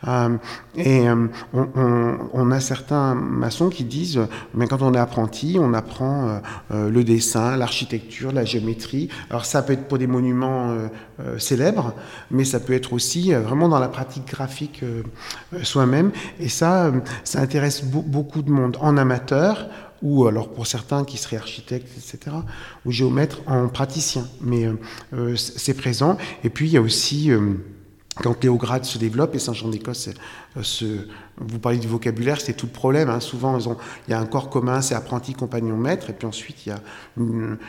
Euh, 0.08 0.38
et 0.76 1.08
euh, 1.10 1.28
on, 1.54 2.18
on, 2.34 2.52
a 2.52 2.60
certains 2.60 3.16
maçons 3.16 3.70
qui 3.70 3.84
disent, 3.84 4.22
mais 4.54 4.68
quand 4.68 4.82
on 4.82 4.94
est 4.94 5.00
apprenti, 5.00 5.58
on 5.60 5.74
apprend 5.74 6.42
euh, 6.72 6.90
le 6.90 7.04
dessin, 7.04 7.58
l'architecture, 7.58 8.32
la 8.32 8.46
géométrie. 8.46 9.10
Alors 9.30 9.46
ça 9.46 9.62
peut 9.62 9.74
être 9.74 9.88
pour 9.88 9.98
des 9.98 10.08
monuments 10.08 10.76
euh, 11.20 11.40
célèbres, 11.40 11.94
mais 12.32 12.44
ça 12.44 12.60
peut 12.60 12.74
être 12.74 12.94
aussi 12.94 13.34
vraiment 13.34 13.70
dans 13.70 13.80
la 13.80 13.88
pratique 13.88 14.28
graphique 14.28 14.84
soi-même. 15.64 16.12
Et 16.40 16.50
ça, 16.50 16.92
ça 17.24 17.40
intéresse 17.40 17.84
beaucoup 17.84 18.42
de 18.42 18.52
monde 18.52 18.78
en 18.80 18.98
amateur 18.98 19.68
ou 20.02 20.28
alors 20.28 20.50
pour 20.50 20.68
certains 20.68 21.04
qui 21.04 21.18
seraient 21.18 21.38
architectes, 21.38 21.90
etc., 21.98 22.36
ou 22.86 22.92
géomètres 22.92 23.42
en 23.48 23.68
praticien. 23.68 24.28
Mais 24.42 24.66
euh, 24.66 24.74
euh 25.14 25.36
c'est 25.36 25.74
présent. 25.74 26.18
Et 26.44 26.50
puis 26.50 26.68
il 26.68 26.72
y 26.72 26.78
a 26.78 26.82
aussi, 26.82 27.32
euh, 27.32 27.54
quand 28.22 28.44
Léograde 28.44 28.86
se 28.86 28.98
développe, 28.98 29.36
et 29.36 29.40
Saint-Jean-d'Écosse 29.40 30.10
euh, 30.10 30.14
se, 30.62 31.08
vous 31.38 31.60
parlez 31.60 31.78
du 31.78 31.88
vocabulaire, 31.88 32.42
c'est 32.42 32.54
tout 32.54 32.66
le 32.66 32.72
problème. 32.72 33.10
Hein. 33.10 33.20
Souvent, 33.20 33.58
ils 33.58 33.70
ont, 33.70 33.78
il 34.08 34.12
y 34.12 34.14
a 34.14 34.20
un 34.20 34.26
corps 34.26 34.50
commun, 34.50 34.82
c'est 34.82 34.96
apprenti, 34.96 35.34
compagnon, 35.34 35.78
maître, 35.78 36.10
et 36.10 36.14
puis 36.14 36.28
ensuite, 36.28 36.66
ils 36.66 36.74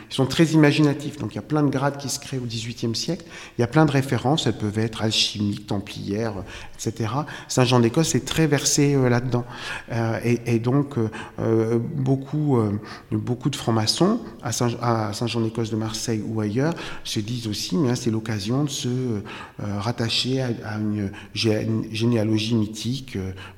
sont 0.09 0.25
très 0.25 0.45
imaginatifs. 0.45 1.17
Donc, 1.17 1.33
il 1.33 1.35
y 1.35 1.39
a 1.39 1.43
plein 1.43 1.63
de 1.63 1.69
grades 1.69 1.97
qui 1.97 2.09
se 2.09 2.19
créent 2.19 2.39
au 2.39 2.45
XVIIIe 2.45 2.95
siècle. 2.95 3.25
Il 3.57 3.61
y 3.61 3.63
a 3.63 3.67
plein 3.67 3.85
de 3.85 3.91
références. 3.91 4.47
Elles 4.47 4.57
peuvent 4.57 4.79
être 4.79 5.03
alchimiques, 5.03 5.67
templières, 5.67 6.33
etc. 6.75 7.11
Saint 7.47 7.65
Jean 7.65 7.79
d'Écosse 7.79 8.15
est 8.15 8.25
très 8.25 8.47
versé 8.47 8.95
euh, 8.95 9.09
là-dedans, 9.09 9.45
euh, 9.91 10.19
et, 10.23 10.59
donc 10.59 10.97
euh, 11.39 11.79
beaucoup, 11.79 12.57
euh, 12.57 12.71
beaucoup 13.11 13.49
de 13.49 13.55
francs-maçons 13.55 14.19
à 14.41 14.51
Saint, 14.51 14.69
à 14.81 15.13
Saint 15.13 15.27
Jean 15.27 15.41
d'Écosse 15.41 15.69
de 15.69 15.75
Marseille 15.75 16.23
ou 16.25 16.41
ailleurs 16.41 16.73
se 17.03 17.19
disent 17.19 17.47
aussi, 17.47 17.75
hein, 17.75 17.95
c'est 17.95 18.11
l'occasion 18.11 18.63
de 18.63 18.69
se 18.69 18.87
euh, 18.87 19.21
rattacher 19.57 20.41
à, 20.41 20.49
à 20.65 20.77
une 20.77 21.11
généalogie 21.33 22.55
mythique 22.55 22.68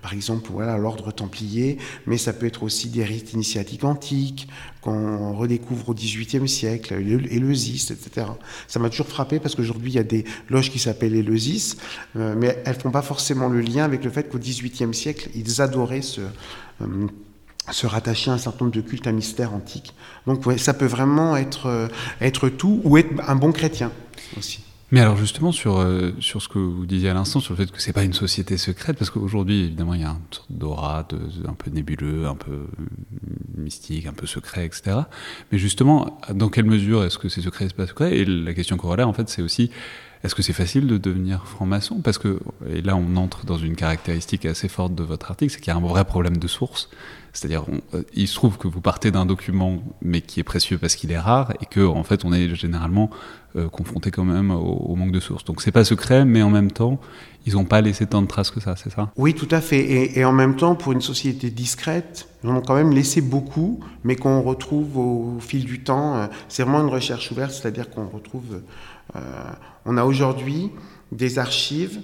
par 0.01 0.13
exemple, 0.13 0.49
voilà, 0.51 0.77
l'ordre 0.77 1.11
templier, 1.11 1.77
mais 2.05 2.17
ça 2.17 2.33
peut 2.33 2.45
être 2.45 2.63
aussi 2.63 2.89
des 2.89 3.03
rites 3.03 3.33
initiatiques 3.33 3.83
antiques 3.83 4.47
qu'on 4.81 5.33
redécouvre 5.33 5.89
au 5.89 5.93
XVIIIe 5.93 6.47
siècle, 6.47 6.93
Éleusis, 6.93 7.91
etc. 7.91 8.27
Ça 8.67 8.79
m'a 8.79 8.89
toujours 8.89 9.07
frappé 9.07 9.39
parce 9.39 9.55
qu'aujourd'hui, 9.55 9.91
il 9.91 9.95
y 9.95 9.99
a 9.99 10.03
des 10.03 10.25
loges 10.49 10.71
qui 10.71 10.79
s'appellent 10.79 11.15
Éleusis, 11.15 11.77
euh, 12.15 12.35
mais 12.37 12.61
elles 12.65 12.75
font 12.75 12.91
pas 12.91 13.03
forcément 13.03 13.47
le 13.47 13.61
lien 13.61 13.83
avec 13.83 14.03
le 14.03 14.09
fait 14.09 14.27
qu'au 14.29 14.39
XVIIIe 14.39 14.93
siècle, 14.93 15.29
ils 15.35 15.61
adoraient 15.61 16.01
se, 16.01 16.21
euh, 16.81 17.07
se 17.69 17.85
rattacher 17.85 18.31
à 18.31 18.35
un 18.35 18.37
certain 18.37 18.65
nombre 18.65 18.75
de 18.75 18.81
cultes 18.81 19.07
à 19.07 19.11
mystère 19.11 19.53
antique. 19.53 19.93
Donc 20.25 20.43
ça 20.57 20.73
peut 20.73 20.85
vraiment 20.85 21.37
être, 21.37 21.67
euh, 21.67 21.87
être 22.19 22.49
tout 22.49 22.81
ou 22.83 22.97
être 22.97 23.09
un 23.27 23.35
bon 23.35 23.51
chrétien 23.51 23.91
aussi. 24.37 24.63
Mais 24.91 24.99
alors 24.99 25.15
justement 25.15 25.53
sur, 25.53 25.79
euh, 25.79 26.11
sur 26.19 26.41
ce 26.41 26.49
que 26.49 26.59
vous 26.59 26.85
disiez 26.85 27.09
à 27.09 27.13
l'instant, 27.13 27.39
sur 27.39 27.53
le 27.53 27.57
fait 27.63 27.71
que 27.71 27.81
c'est 27.81 27.93
pas 27.93 28.03
une 28.03 28.13
société 28.13 28.57
secrète, 28.57 28.97
parce 28.97 29.09
qu'aujourd'hui 29.09 29.63
évidemment 29.63 29.93
il 29.93 30.01
y 30.01 30.03
a 30.03 30.09
une 30.09 30.19
sorte 30.31 30.51
d'aura 30.51 31.07
un 31.47 31.53
peu 31.53 31.71
nébuleux, 31.71 32.27
un 32.27 32.35
peu 32.35 32.67
mystique, 33.57 34.05
un 34.05 34.13
peu 34.13 34.27
secret, 34.27 34.65
etc. 34.65 34.97
Mais 35.51 35.57
justement, 35.57 36.19
dans 36.33 36.49
quelle 36.49 36.65
mesure 36.65 37.05
est-ce 37.05 37.17
que 37.17 37.29
c'est 37.29 37.41
secret, 37.41 37.65
c'est 37.67 37.75
pas 37.75 37.87
secret? 37.87 38.17
Et 38.17 38.25
la 38.25 38.53
question 38.53 38.75
corollaire 38.75 39.07
en 39.07 39.13
fait 39.13 39.29
c'est 39.29 39.41
aussi 39.41 39.71
est-ce 40.23 40.35
que 40.35 40.43
c'est 40.43 40.53
facile 40.53 40.85
de 40.85 40.97
devenir 40.97 41.47
franc-maçon? 41.47 42.01
Parce 42.01 42.17
que, 42.17 42.39
et 42.69 42.81
là 42.81 42.95
on 42.95 43.15
entre 43.15 43.45
dans 43.45 43.57
une 43.57 43.75
caractéristique 43.75 44.45
assez 44.45 44.67
forte 44.67 44.93
de 44.93 45.03
votre 45.03 45.31
article, 45.31 45.51
c'est 45.51 45.59
qu'il 45.59 45.73
y 45.73 45.75
a 45.75 45.77
un 45.77 45.81
vrai 45.81 46.05
problème 46.05 46.37
de 46.37 46.47
source. 46.47 46.89
C'est-à-dire, 47.33 47.63
euh, 47.93 48.03
il 48.13 48.27
se 48.27 48.35
trouve 48.35 48.57
que 48.57 48.67
vous 48.67 48.81
partez 48.81 49.11
d'un 49.11 49.25
document, 49.25 49.79
mais 50.01 50.21
qui 50.21 50.39
est 50.39 50.43
précieux 50.43 50.77
parce 50.77 50.95
qu'il 50.95 51.11
est 51.11 51.19
rare, 51.19 51.53
et 51.61 51.65
que 51.65 51.85
en 51.85 52.03
fait, 52.03 52.25
on 52.25 52.33
est 52.33 52.53
généralement 52.55 53.09
euh, 53.55 53.69
confronté 53.69 54.11
quand 54.11 54.25
même 54.25 54.51
au, 54.51 54.95
manque 54.95 55.11
de 55.11 55.19
sources. 55.19 55.45
Donc, 55.45 55.61
c'est 55.61 55.71
pas 55.71 55.85
secret, 55.85 56.25
mais 56.25 56.41
en 56.41 56.49
même 56.49 56.71
temps, 56.71 56.99
ils 57.45 57.53
n'ont 57.53 57.65
pas 57.65 57.81
laissé 57.81 58.05
tant 58.05 58.21
de 58.21 58.27
traces 58.27 58.51
que 58.51 58.59
ça, 58.59 58.75
c'est 58.75 58.91
ça? 58.91 59.11
Oui, 59.15 59.33
tout 59.33 59.47
à 59.51 59.61
fait. 59.61 60.17
Et, 60.17 60.25
en 60.25 60.33
même 60.33 60.55
temps, 60.55 60.75
pour 60.75 60.91
une 60.91 61.01
société 61.01 61.49
discrète, 61.49 62.27
ils 62.43 62.49
en 62.49 62.57
ont 62.57 62.61
quand 62.61 62.75
même 62.75 62.91
laissé 62.91 63.21
beaucoup, 63.21 63.79
mais 64.03 64.15
qu'on 64.15 64.41
retrouve 64.41 64.97
au, 64.97 65.37
fil 65.39 65.65
du 65.65 65.83
temps. 65.83 66.17
Euh, 66.17 66.27
c'est 66.49 66.63
vraiment 66.63 66.81
une 66.81 66.93
recherche 66.93 67.31
ouverte, 67.31 67.51
c'est-à-dire 67.51 67.89
qu'on 67.89 68.07
retrouve. 68.07 68.61
On 69.85 69.97
a 69.97 70.05
aujourd'hui 70.05 70.71
des 71.11 71.39
archives 71.39 71.99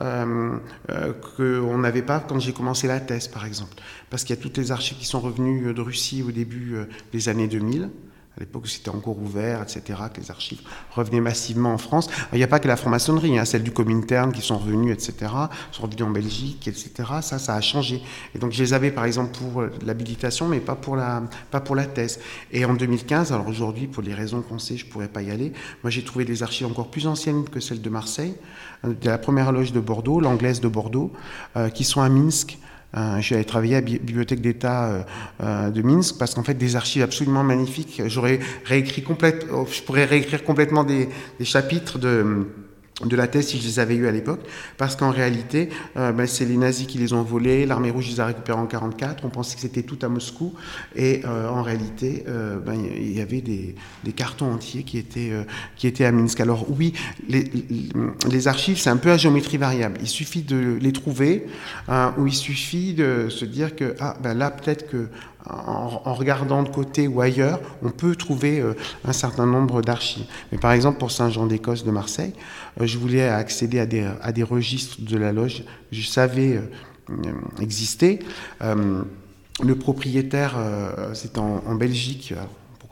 euh, 0.00 0.58
euh, 0.90 1.12
qu'on 1.36 1.78
n'avait 1.78 2.02
pas 2.02 2.18
quand 2.18 2.40
j'ai 2.40 2.52
commencé 2.52 2.88
la 2.88 2.98
thèse, 2.98 3.28
par 3.28 3.46
exemple. 3.46 3.74
Parce 4.14 4.22
qu'il 4.22 4.36
y 4.36 4.38
a 4.38 4.42
toutes 4.42 4.58
les 4.58 4.70
archives 4.70 4.96
qui 4.96 5.06
sont 5.06 5.18
revenues 5.18 5.74
de 5.74 5.80
Russie 5.80 6.22
au 6.22 6.30
début 6.30 6.76
euh, 6.76 6.84
des 7.12 7.28
années 7.28 7.48
2000 7.48 7.90
à 8.36 8.40
l'époque 8.40 8.64
où 8.64 8.68
c'était 8.68 8.90
encore 8.90 9.18
ouvert, 9.18 9.62
etc., 9.62 9.98
que 10.12 10.20
les 10.20 10.30
archives 10.30 10.60
revenaient 10.92 11.20
massivement 11.20 11.72
en 11.72 11.78
France. 11.78 12.08
Il 12.32 12.38
n'y 12.38 12.44
a 12.44 12.48
pas 12.48 12.58
que 12.58 12.66
la 12.66 12.76
franc-maçonnerie, 12.76 13.38
hein, 13.38 13.44
celles 13.44 13.62
du 13.62 13.70
Comintern 13.70 14.32
qui 14.32 14.40
sont 14.40 14.58
revenues, 14.58 14.92
etc., 14.92 15.32
sont 15.70 15.82
revenues 15.82 16.02
en 16.02 16.10
Belgique, 16.10 16.66
etc., 16.66 16.92
ça, 17.22 17.38
ça 17.38 17.54
a 17.54 17.60
changé. 17.60 18.02
Et 18.34 18.38
donc 18.38 18.52
je 18.52 18.62
les 18.62 18.72
avais 18.72 18.90
par 18.90 19.04
exemple 19.04 19.36
pour 19.36 19.64
l'habilitation, 19.84 20.48
mais 20.48 20.60
pas 20.60 20.74
pour, 20.74 20.96
la, 20.96 21.22
pas 21.52 21.60
pour 21.60 21.76
la 21.76 21.86
thèse. 21.86 22.18
Et 22.52 22.64
en 22.64 22.74
2015, 22.74 23.32
alors 23.32 23.48
aujourd'hui, 23.48 23.86
pour 23.88 24.02
les 24.02 24.14
raisons 24.14 24.42
qu'on 24.42 24.58
sait, 24.58 24.76
je 24.76 24.86
ne 24.86 24.90
pourrais 24.90 25.08
pas 25.08 25.22
y 25.22 25.30
aller, 25.30 25.52
moi 25.82 25.90
j'ai 25.90 26.04
trouvé 26.04 26.24
des 26.24 26.42
archives 26.42 26.66
encore 26.66 26.90
plus 26.90 27.06
anciennes 27.06 27.44
que 27.44 27.60
celles 27.60 27.82
de 27.82 27.90
Marseille, 27.90 28.34
euh, 28.84 28.94
de 29.00 29.08
la 29.08 29.18
première 29.18 29.52
loge 29.52 29.72
de 29.72 29.80
Bordeaux, 29.80 30.20
l'anglaise 30.20 30.60
de 30.60 30.68
Bordeaux, 30.68 31.12
euh, 31.56 31.68
qui 31.68 31.84
sont 31.84 32.00
à 32.00 32.08
Minsk, 32.08 32.58
euh, 32.96 33.20
J'ai 33.20 33.44
travaillé 33.44 33.76
à 33.76 33.80
la 33.80 33.86
Bibliothèque 33.86 34.40
d'État 34.40 34.86
euh, 34.86 35.02
euh, 35.42 35.70
de 35.70 35.82
Minsk 35.82 36.18
parce 36.18 36.34
qu'en 36.34 36.42
fait 36.42 36.54
des 36.54 36.76
archives 36.76 37.02
absolument 37.02 37.42
magnifiques. 37.42 38.02
J'aurais 38.06 38.40
réécrit 38.64 39.02
complètement, 39.02 39.66
je 39.66 39.82
pourrais 39.82 40.04
réécrire 40.04 40.44
complètement 40.44 40.84
des 40.84 41.08
chapitres 41.42 41.98
de 41.98 42.46
de 43.02 43.16
la 43.16 43.26
thèse 43.26 43.48
si 43.48 43.60
je 43.60 43.66
les 43.66 43.78
avais 43.80 43.96
eu 43.96 44.06
à 44.06 44.12
l'époque, 44.12 44.40
parce 44.76 44.94
qu'en 44.94 45.10
réalité, 45.10 45.68
euh, 45.96 46.12
ben, 46.12 46.28
c'est 46.28 46.44
les 46.44 46.56
nazis 46.56 46.86
qui 46.86 46.98
les 46.98 47.12
ont 47.12 47.22
volés, 47.22 47.66
l'armée 47.66 47.90
rouge 47.90 48.08
les 48.08 48.20
a 48.20 48.26
récupérés 48.26 48.58
en 48.58 48.66
44, 48.66 49.24
on 49.24 49.30
pensait 49.30 49.56
que 49.56 49.60
c'était 49.60 49.82
tout 49.82 49.98
à 50.02 50.08
Moscou, 50.08 50.54
et 50.94 51.22
euh, 51.24 51.48
en 51.48 51.62
réalité, 51.62 52.24
euh, 52.28 52.60
ben, 52.60 52.76
il 52.96 53.12
y 53.12 53.20
avait 53.20 53.40
des, 53.40 53.74
cartons 54.14 54.52
entiers 54.52 54.84
qui 54.84 54.98
étaient, 54.98 55.32
qui 55.76 55.88
étaient 55.88 56.04
à 56.04 56.12
Minsk. 56.12 56.38
Alors 56.38 56.66
oui, 56.70 56.92
les, 57.28 57.50
les 58.30 58.48
archives, 58.48 58.78
c'est 58.78 58.90
un 58.90 58.96
peu 58.96 59.10
à 59.10 59.16
géométrie 59.16 59.56
variable. 59.56 59.98
Il 60.00 60.06
suffit 60.06 60.42
de 60.42 60.78
les 60.80 60.92
trouver, 60.92 61.46
hein, 61.88 62.14
ou 62.16 62.28
il 62.28 62.32
suffit 62.32 62.94
de 62.94 63.26
se 63.28 63.44
dire 63.44 63.74
que 63.74 63.96
ah, 63.98 64.16
ben 64.22 64.34
là, 64.34 64.52
peut-être 64.52 64.88
que 64.88 65.08
en, 65.48 66.14
regardant 66.14 66.62
de 66.62 66.68
côté 66.68 67.06
ou 67.06 67.20
ailleurs, 67.20 67.60
on 67.82 67.90
peut 67.90 68.16
trouver 68.16 68.60
euh, 68.60 68.74
un 69.04 69.12
certain 69.12 69.46
nombre 69.46 69.82
d'archives. 69.82 70.26
Mais 70.50 70.58
par 70.58 70.72
exemple, 70.72 70.98
pour 70.98 71.10
Saint-Jean-d'Écosse 71.10 71.84
de 71.84 71.90
Marseille, 71.90 72.32
euh, 72.80 72.86
je 72.86 72.98
voulais 72.98 73.28
accéder 73.28 73.78
à 73.78 73.86
des, 74.32 74.42
registres 74.42 74.96
de 75.00 75.16
la 75.16 75.32
loge, 75.32 75.64
je 75.92 76.06
savais 76.06 76.56
euh, 76.56 77.32
exister. 77.60 78.20
le 79.62 79.74
propriétaire, 79.76 80.56
en, 81.36 81.62
en, 81.66 81.74
Belgique, 81.74 82.34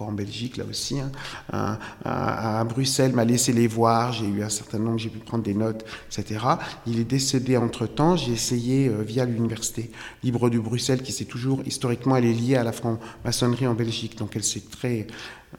en 0.09 0.13
Belgique, 0.13 0.57
là 0.57 0.65
aussi, 0.69 1.01
hein, 1.01 1.79
à, 2.05 2.65
Bruxelles, 2.65 3.13
m'a 3.13 3.25
laissé 3.25 3.53
les 3.53 3.67
voir, 3.67 4.13
j'ai 4.13 4.27
eu 4.27 4.43
un 4.43 4.49
certain 4.49 4.79
nombre, 4.79 4.99
j'ai 4.99 5.09
pu 5.09 5.19
prendre 5.19 5.45
des 5.45 5.55
notes, 5.55 5.85
etc. 6.11 6.45
Il 6.87 6.99
est 6.99 7.05
décédé 7.05 7.57
entre-temps, 7.57 8.17
j'ai 8.17 8.33
essayé 8.33 8.89
euh, 8.89 9.03
via 9.03 9.25
l'université 9.25 9.91
libre 10.23 10.51
de 10.51 10.59
Bruxelles, 10.59 11.03
qui 11.03 11.13
s'est 11.13 11.25
toujours, 11.25 11.63
historiquement, 11.67 12.17
elle 12.17 12.27
est 12.27 12.33
liée 12.33 12.57
à 12.57 12.65
la 12.65 12.73
franc-maçonnerie 12.73 13.67
en 13.67 13.75
Belgique, 13.75 14.19
donc 14.19 14.37
elle 14.37 14.45
s'est 14.45 14.65
très 14.71 15.07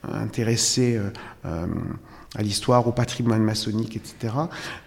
euh, 0.04 0.22
intéressée... 0.22 1.00
Euh, 1.44 1.66
à 2.36 2.42
l'histoire, 2.42 2.86
au 2.86 2.92
patrimoine 2.92 3.42
maçonnique, 3.42 3.96
etc. 3.96 4.34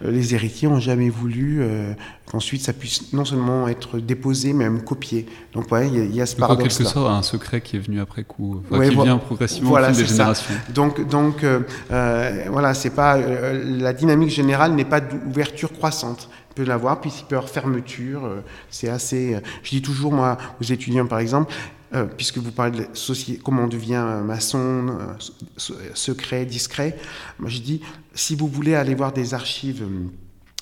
Euh, 0.04 0.10
les 0.10 0.34
héritiers 0.34 0.68
n'ont 0.68 0.80
jamais 0.80 1.08
voulu 1.08 1.58
euh, 1.60 1.92
qu'ensuite 2.26 2.62
ça 2.62 2.72
puisse 2.72 3.12
non 3.12 3.24
seulement 3.24 3.68
être 3.68 3.98
déposé, 3.98 4.52
mais 4.52 4.64
même 4.64 4.82
copié. 4.82 5.26
Donc 5.54 5.72
ouais, 5.72 5.88
il 5.88 6.14
y, 6.14 6.20
a 6.20 6.26
ce 6.26 6.36
paradoxe. 6.36 6.74
En 6.74 6.78
quelque 6.78 6.90
sorte, 6.90 7.10
un 7.10 7.22
secret 7.22 7.60
qui 7.60 7.76
est 7.76 7.80
venu 7.80 8.00
après 8.00 8.24
coup, 8.24 8.62
qui 8.70 8.90
vient 8.90 9.18
progressivement 9.18 9.72
au 9.72 9.84
fil 9.84 9.96
des 9.96 10.06
générations. 10.06 10.54
Donc, 10.74 11.08
donc 11.08 11.42
euh, 11.42 12.44
voilà, 12.50 12.74
c'est 12.74 12.90
pas 12.90 13.16
la 13.18 13.92
dynamique 13.92 14.30
générale 14.30 14.74
n'est 14.74 14.84
pas 14.84 15.00
d'ouverture 15.00 15.72
croissante 15.72 16.28
peut 16.54 16.64
l'avoir, 16.64 17.00
puis 17.00 17.12
il 17.16 17.24
peut 17.24 17.36
y 17.36 17.38
avoir 17.38 17.48
fermeture. 17.48 18.28
C'est 18.68 18.88
assez. 18.88 19.38
Je 19.62 19.70
dis 19.70 19.80
toujours, 19.80 20.12
moi, 20.12 20.36
aux 20.60 20.64
étudiants, 20.64 21.06
par 21.06 21.20
exemple, 21.20 21.54
euh, 21.94 22.04
puisque 22.04 22.38
vous 22.38 22.52
parlez 22.52 22.80
de 22.80 23.42
comment 23.42 23.64
on 23.64 23.68
devient 23.68 24.20
maçon, 24.24 24.88
euh, 24.88 25.92
secret, 25.94 26.44
discret, 26.44 26.98
moi 27.38 27.48
je 27.48 27.60
dis, 27.60 27.80
si 28.14 28.34
vous 28.34 28.48
voulez 28.48 28.74
aller 28.74 28.94
voir 28.94 29.12
des 29.12 29.34
archives 29.34 29.84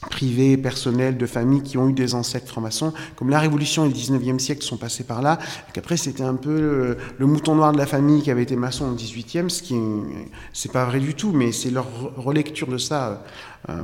euh, 0.07 0.09
privées, 0.11 0.57
personnelles, 0.57 1.17
de 1.17 1.27
familles 1.27 1.63
qui 1.63 1.79
ont 1.79 1.89
eu 1.89 1.93
des 1.93 2.15
ancêtres 2.15 2.49
francs-maçons, 2.49 2.93
comme 3.17 3.31
la 3.31 3.41
Révolution 3.41 3.85
et 3.85 3.89
le 3.89 3.95
19e 3.95 4.39
siècle 4.39 4.63
sont 4.63 4.77
passés 4.77 5.05
par 5.05 5.23
là, 5.23 5.39
et 5.69 5.73
qu'après 5.73 5.97
c'était 5.97 6.23
un 6.23 6.35
peu 6.35 6.97
le, 7.19 7.27
mouton 7.27 7.55
noir 7.55 7.73
de 7.73 7.79
la 7.79 7.87
famille 7.87 8.23
qui 8.23 8.31
avait 8.31 8.43
été 8.43 8.57
maçon 8.57 8.87
au 8.87 8.95
18e, 8.95 9.49
ce 9.49 9.63
qui 9.63 9.77
c'est 10.53 10.73
pas 10.73 10.85
vrai 10.85 11.01
du 11.01 11.15
tout, 11.15 11.33
mais 11.33 11.53
c'est 11.53 11.71
leur 11.71 11.87
relecture 12.17 12.69
de 12.69 12.79
ça 12.79 13.23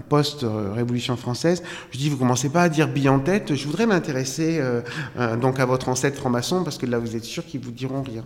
post-Révolution 0.09 1.17
française. 1.17 1.62
Je 1.91 1.99
dis, 1.99 2.09
vous 2.09 2.17
commencez 2.17 2.49
pas 2.49 2.62
à 2.62 2.69
dire 2.69 2.88
bille 2.88 3.09
en 3.09 3.19
tête, 3.19 3.55
je 3.55 3.67
voudrais 3.67 3.87
m'intéresser 3.87 4.59
euh, 4.61 4.81
euh, 5.19 5.37
donc 5.37 5.61
à 5.61 5.67
votre 5.67 5.88
ancêtre 5.88 6.19
franc-maçon, 6.19 6.64
parce 6.64 6.79
que 6.79 6.87
là, 6.87 6.99
vous 6.99 7.17
êtes 7.17 7.25
sûr 7.25 7.45
qu'ils 7.45 7.61
vous 7.61 7.71
diront 7.71 8.02
rien. 8.02 8.25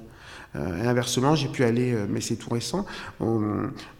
Euh, 0.55 0.83
et 0.83 0.87
inversement, 0.87 1.35
j'ai 1.35 1.49
pu 1.49 1.65
aller, 1.65 1.95
mais 2.09 2.21
c'est 2.21 2.37
tout 2.37 2.51
récent, 2.51 2.87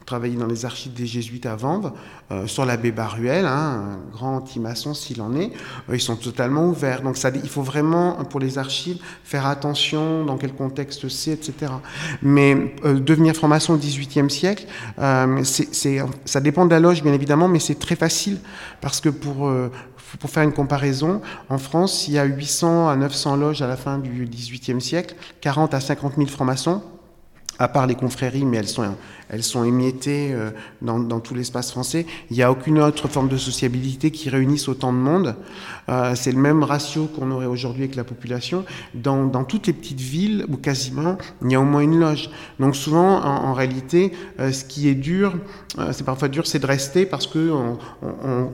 travailler 0.07 0.37
dans 0.37 0.47
les 0.47 0.65
archives 0.65 0.93
des 0.93 1.05
jésuites 1.05 1.47
à 1.47 1.57
Vanves, 1.57 1.93
euh, 2.31 2.47
sur 2.47 2.65
l'abbé 2.65 2.93
Baruel, 2.93 3.45
hein, 3.45 3.99
un 3.99 4.17
grand 4.17 4.37
anti-maçon 4.37 4.95
s'il 4.95 5.21
en 5.21 5.35
est, 5.35 5.51
euh, 5.91 5.97
ils 5.97 6.01
sont 6.01 6.15
totalement 6.15 6.69
ouverts. 6.69 7.03
Donc 7.03 7.19
il 7.35 7.49
faut 7.49 7.63
vraiment, 7.63 8.13
pour 8.25 8.39
les 8.39 8.57
archives, 8.57 8.99
faire 9.25 9.47
attention 9.47 10.25
dans 10.25 10.37
quel 10.39 10.53
contexte 10.53 11.09
c'est, 11.09 11.33
etc. 11.33 11.73
Mais 12.23 12.75
euh, 12.85 13.01
devenir 13.01 13.35
franc-maçon 13.35 13.75
au 13.75 13.77
XVIIIe 13.77 14.31
siècle, 14.31 14.67
ça 14.97 16.41
dépend 16.41 16.67
de 16.67 16.71
la 16.71 16.81
loge, 16.81 17.03
bien 17.03 17.13
évidemment, 17.13 17.49
mais 17.49 17.59
c'est 17.59 17.79
très 17.79 17.97
facile, 17.97 18.39
parce 18.81 19.01
que 19.01 19.09
pour, 19.09 19.51
pour 20.19 20.31
faire 20.31 20.43
une 20.43 20.53
comparaison, 20.53 21.21
en 21.49 21.59
France, 21.59 22.09
il 22.09 22.15
y 22.15 22.19
a 22.19 22.25
800 22.25 22.89
à 22.89 22.97
900 22.97 23.37
loges 23.37 23.63
à 23.63 23.67
la 23.67 23.77
fin 23.77 23.99
du 23.99 24.27
XVIIIe 24.27 24.81
siècle, 24.81 25.17
40 25.41 25.75
à 25.75 25.81
50 25.81 26.15
000 26.17 26.29
francs-maçons, 26.29 26.83
à 27.59 27.69
part 27.69 27.87
les 27.87 27.95
confréries, 27.95 28.45
mais 28.45 28.59
elles 28.59 28.69
sont 28.69 28.85
elles 29.29 29.43
sont 29.43 29.65
émiettées 29.65 30.33
euh, 30.33 30.51
dans, 30.83 30.99
dans 31.01 31.21
tout 31.21 31.35
l'espace 31.35 31.73
français. 31.73 32.07
Il 32.31 32.37
n'y 32.37 32.43
a 32.43 32.51
aucune 32.51 32.79
autre 32.79 33.09
forme 33.09 33.29
de 33.29 33.37
sociabilité 33.37 34.11
qui 34.11 34.31
réunisse 34.31 34.69
autant 34.69 34.93
de 34.93 34.99
monde. 34.99 35.35
Euh, 35.89 36.15
c'est 36.15 36.33
le 36.33 36.39
même 36.39 36.63
ratio 36.63 37.07
qu'on 37.07 37.31
aurait 37.33 37.47
aujourd'hui 37.47 37.85
avec 37.85 37.97
la 37.97 38.05
population. 38.05 38.65
Dans, 38.95 39.25
dans, 39.27 39.45
toutes 39.45 39.67
les 39.67 39.73
petites 39.73 40.01
villes, 40.01 40.45
ou 40.49 40.57
quasiment, 40.57 41.19
il 41.43 41.51
y 41.51 41.55
a 41.55 41.61
au 41.61 41.65
moins 41.65 41.81
une 41.81 41.99
loge. 41.99 42.31
Donc 42.61 42.77
souvent, 42.77 43.25
en, 43.25 43.53
réalité, 43.53 44.13
euh, 44.39 44.53
ce 44.53 44.65
qui 44.65 44.89
est 44.89 44.95
dur, 44.95 45.35
c'est 45.93 46.05
parfois 46.05 46.29
dur, 46.29 46.47
c'est 46.47 46.59
de 46.59 46.67
rester 46.67 47.05
parce 47.05 47.27
que 47.27 47.53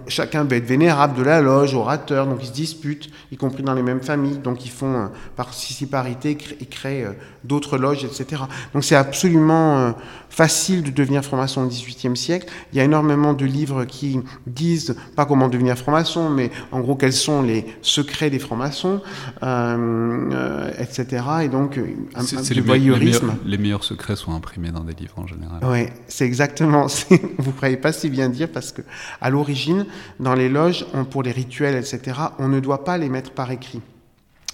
chacun 0.08 0.42
veut 0.42 0.56
être 0.56 0.66
vénérable 0.66 1.16
de 1.16 1.22
la 1.22 1.40
loge, 1.40 1.72
orateur, 1.72 2.26
donc 2.26 2.38
ils 2.42 2.48
se 2.48 2.52
disputent, 2.52 3.10
y 3.30 3.36
compris 3.36 3.62
dans 3.62 3.74
les 3.74 3.82
mêmes 3.82 4.00
familles. 4.00 4.38
Donc 4.38 4.64
ils 4.64 4.70
font 4.70 5.08
participarité, 5.36 6.36
ils 6.60 6.68
créent 6.68 7.06
d'autres 7.44 7.78
loges, 7.78 8.04
etc. 8.04 8.42
Donc 8.74 8.82
c'est 8.92 8.98
absolument 8.98 9.94
facile 10.28 10.82
de 10.82 10.90
devenir 10.90 11.24
franc-maçon 11.24 11.62
au 11.62 11.66
XVIIIe 11.66 12.14
siècle. 12.14 12.46
Il 12.72 12.76
y 12.76 12.80
a 12.82 12.84
énormément 12.84 13.32
de 13.32 13.46
livres 13.46 13.86
qui 13.86 14.20
disent, 14.46 14.94
pas 15.16 15.24
comment 15.24 15.48
devenir 15.48 15.78
franc-maçon, 15.78 16.28
mais 16.28 16.50
en 16.72 16.80
gros 16.80 16.94
quels 16.94 17.14
sont 17.14 17.40
les 17.40 17.64
secrets 17.80 18.28
des 18.28 18.38
francs-maçons, 18.38 19.00
euh, 19.42 20.30
euh, 20.32 20.70
etc. 20.78 21.24
Et 21.44 21.48
donc, 21.48 21.78
un, 21.78 22.20
un 22.20 22.54
le 22.54 22.60
voyeurisme. 22.60 23.34
Les 23.46 23.56
meilleurs, 23.56 23.84
secrets 23.84 24.16
sont 24.16 24.34
imprimés 24.34 24.72
dans 24.72 24.84
des 24.84 24.92
livres 24.92 25.18
en 25.18 25.26
général. 25.26 25.60
Oui, 25.62 25.86
c'est 26.06 26.26
exactement. 26.26 26.86
Vous 27.38 27.50
ne 27.50 27.56
croyez 27.56 27.78
pas 27.78 27.92
si 27.92 28.10
bien 28.10 28.28
dire 28.28 28.50
parce 28.52 28.72
que, 28.72 28.82
à 29.22 29.30
l'origine, 29.30 29.86
dans 30.20 30.34
les 30.34 30.50
loges, 30.50 30.84
on, 30.92 31.06
pour 31.06 31.22
les 31.22 31.32
rituels, 31.32 31.76
etc., 31.76 32.18
on 32.38 32.48
ne 32.48 32.60
doit 32.60 32.84
pas 32.84 32.98
les 32.98 33.08
mettre 33.08 33.32
par 33.32 33.50
écrit. 33.50 33.80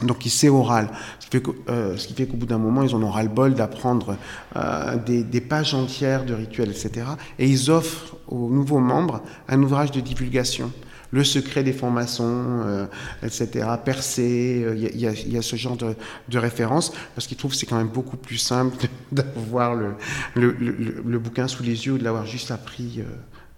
Donc 0.02 0.22
c'est 0.26 0.48
oral, 0.48 0.90
ce 1.18 2.06
qui 2.06 2.14
fait 2.14 2.26
qu'au 2.26 2.36
bout 2.36 2.46
d'un 2.46 2.58
moment, 2.58 2.82
ils 2.82 2.94
en 2.94 3.02
ont 3.02 3.10
ras-le-bol 3.10 3.54
d'apprendre 3.54 4.16
des, 5.06 5.24
des, 5.24 5.40
pages 5.40 5.74
entières 5.74 6.24
de 6.24 6.34
rituels, 6.34 6.70
etc. 6.70 7.06
Et 7.40 7.48
ils 7.48 7.70
offrent 7.70 8.16
aux 8.28 8.48
nouveaux 8.48 8.78
membres 8.78 9.22
un 9.48 9.60
ouvrage 9.60 9.90
de 9.90 10.00
divulgation 10.00 10.70
le 11.10 11.24
secret 11.24 11.62
des 11.62 11.72
francs-maçons, 11.72 12.62
euh, 12.66 12.86
etc., 13.22 13.66
Percé, 13.84 14.66
il 14.76 15.00
y, 15.00 15.04
y, 15.04 15.38
a 15.38 15.42
ce 15.42 15.56
genre 15.56 15.76
de, 15.76 15.94
de 16.28 16.38
références, 16.38 16.92
parce 17.14 17.26
qu'ils 17.26 17.36
trouvent 17.36 17.52
que 17.52 17.56
c'est 17.56 17.66
quand 17.66 17.78
même 17.78 17.88
beaucoup 17.88 18.16
plus 18.16 18.38
simple 18.38 18.76
d'avoir 19.12 19.74
le, 19.74 21.18
bouquin 21.18 21.48
sous 21.48 21.62
les 21.62 21.86
yeux 21.86 21.92
ou 21.92 21.98
de 21.98 22.04
l'avoir 22.04 22.26
juste 22.26 22.50
appris 22.50 23.00
euh, 23.00 23.04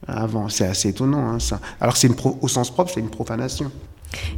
avant. 0.07 0.49
C'est 0.49 0.67
assez 0.67 0.91
étonnant, 0.91 1.29
hein, 1.29 1.39
ça. 1.41 1.61
Alors 1.81 1.95
au 2.41 2.49
sens 2.49 2.71
propre, 2.71 2.93
c'est 2.95 3.01
une 3.01 3.11
profanation. 3.11 3.71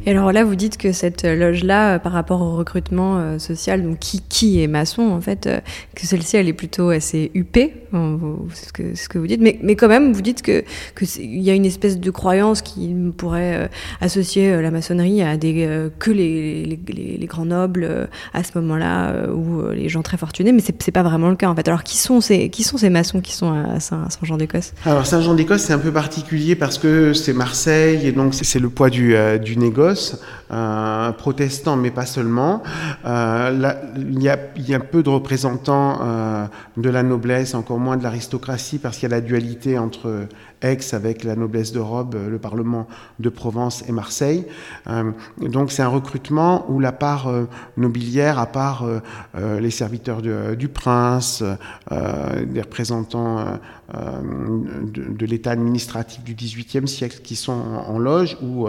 Et 0.06 0.10
alors 0.10 0.32
là, 0.32 0.44
vous 0.44 0.56
dites 0.56 0.76
que 0.76 0.92
cette 0.92 1.24
loge-là, 1.24 1.94
euh, 1.94 1.98
par 1.98 2.12
rapport 2.12 2.42
au 2.42 2.56
recrutement 2.56 3.18
euh, 3.18 3.38
social, 3.38 3.82
donc 3.82 3.98
qui, 3.98 4.20
qui 4.28 4.62
est 4.62 4.66
maçon, 4.66 5.02
en 5.02 5.20
fait, 5.20 5.46
euh, 5.46 5.60
que 5.94 6.06
celle-ci, 6.06 6.36
elle 6.36 6.48
est 6.48 6.52
plutôt 6.52 6.90
assez 6.90 7.30
huppée, 7.34 7.74
c'est 7.92 8.66
ce 8.66 8.72
que, 8.72 9.08
que 9.08 9.18
vous 9.18 9.26
dites, 9.26 9.40
mais, 9.40 9.58
mais 9.62 9.76
quand 9.76 9.88
même, 9.88 10.12
vous 10.12 10.22
dites 10.22 10.42
que 10.42 10.64
qu'il 10.98 11.40
y 11.42 11.50
a 11.50 11.54
une 11.54 11.66
espèce 11.66 11.98
de 11.98 12.10
croyance 12.10 12.62
qui 12.62 12.94
pourrait 13.16 13.68
associer 14.00 14.62
la 14.62 14.70
maçonnerie 14.70 15.22
à 15.22 15.36
des, 15.36 15.68
que 15.98 16.10
les, 16.10 16.64
les, 16.64 17.26
grands 17.26 17.44
nobles 17.44 18.08
à 18.32 18.42
ce 18.42 18.50
moment-là, 18.58 19.28
ou 19.30 19.62
les 19.72 19.90
gens 19.90 20.00
très 20.00 20.16
fortunés, 20.16 20.52
mais 20.52 20.62
c'est 20.62 20.90
pas 20.90 21.02
vraiment 21.02 21.28
le 21.28 21.36
cas, 21.36 21.48
en 21.48 21.54
fait. 21.54 21.68
Alors, 21.68 21.82
qui 21.82 21.98
sont 21.98 22.22
ces, 22.22 22.48
qui 22.48 22.62
sont 22.62 22.78
ces 22.78 22.88
maçons 22.88 23.20
qui 23.20 23.34
sont 23.34 23.52
à 23.52 23.78
Saint-Jean-d'Écosse 23.78 24.72
Alors, 24.86 25.06
Saint-Jean-d'Écosse, 25.06 25.62
c'est 25.62 25.74
un 25.74 25.78
peu 25.78 25.92
particulier 25.92 26.56
parce 26.56 26.78
que 26.78 27.12
c'est 27.12 27.34
Marseille, 27.34 28.06
et 28.06 28.12
donc 28.12 28.32
c'est 28.32 28.58
le 28.58 28.70
poids 28.70 28.88
du, 28.88 29.14
du 29.42 29.56
négoce, 29.62 30.20
euh, 30.50 31.12
protestants, 31.12 31.76
mais 31.76 31.90
pas 31.90 32.06
seulement. 32.06 32.62
Euh, 33.06 33.50
là, 33.50 33.76
il, 33.96 34.22
y 34.22 34.28
a, 34.28 34.38
il, 34.56 34.68
y 34.68 34.74
a, 34.74 34.80
peu 34.80 35.02
de 35.02 35.08
représentants 35.08 36.00
euh, 36.02 36.46
de 36.76 36.90
la 36.90 37.02
noblesse, 37.02 37.54
encore 37.54 37.78
moins 37.78 37.96
de 37.96 38.02
l'aristocratie, 38.02 38.78
parce 38.78 38.98
qu'il 38.98 39.08
y 39.08 39.12
a 39.12 39.16
la 39.16 39.22
dualité 39.22 39.78
entre 39.78 40.26
Aix 40.62 40.78
avec 40.92 41.24
la 41.24 41.36
noblesse 41.36 41.72
de 41.72 41.80
robe, 41.80 42.16
le 42.28 42.38
Parlement 42.38 42.86
de 43.18 43.28
Provence 43.28 43.84
et 43.88 43.92
Marseille. 43.92 44.46
Euh, 44.88 45.12
donc 45.40 45.72
c'est 45.72 45.82
un 45.82 45.88
recrutement 45.88 46.70
où 46.70 46.80
la 46.80 46.92
part 46.92 47.28
euh, 47.28 47.44
nobiliaire, 47.76 48.38
à 48.38 48.46
part 48.46 48.84
euh, 48.84 49.60
les 49.60 49.70
serviteurs 49.70 50.22
du 50.22 50.68
prince, 50.68 51.42
des 51.90 52.60
représentants 52.60 53.44
de, 53.92 55.26
l'État 55.26 55.50
administratif 55.52 56.22
du 56.22 56.34
XVIIIe 56.34 56.88
siècle 56.88 57.20
qui 57.22 57.36
sont 57.36 57.52
en, 57.52 57.98
loge, 57.98 58.36
ou 58.42 58.68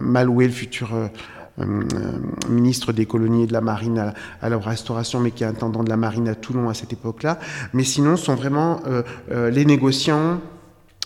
Maloué, 0.00 0.46
le 0.46 0.52
futur 0.52 0.90
ministre 2.48 2.92
des 2.92 3.06
colonies 3.06 3.44
et 3.44 3.46
de 3.46 3.52
la 3.52 3.60
marine 3.60 4.12
à, 4.40 4.48
la 4.48 4.58
restauration, 4.58 5.20
mais 5.20 5.30
qui 5.30 5.44
est 5.44 5.46
intendant 5.46 5.82
de 5.82 5.90
la 5.90 5.96
marine 5.96 6.28
à 6.28 6.34
Toulon 6.34 6.68
à 6.68 6.74
cette 6.74 6.92
époque-là. 6.92 7.38
Mais 7.72 7.84
sinon, 7.84 8.16
sont 8.16 8.34
vraiment 8.34 8.80
les 9.30 9.64
négociants, 9.64 10.40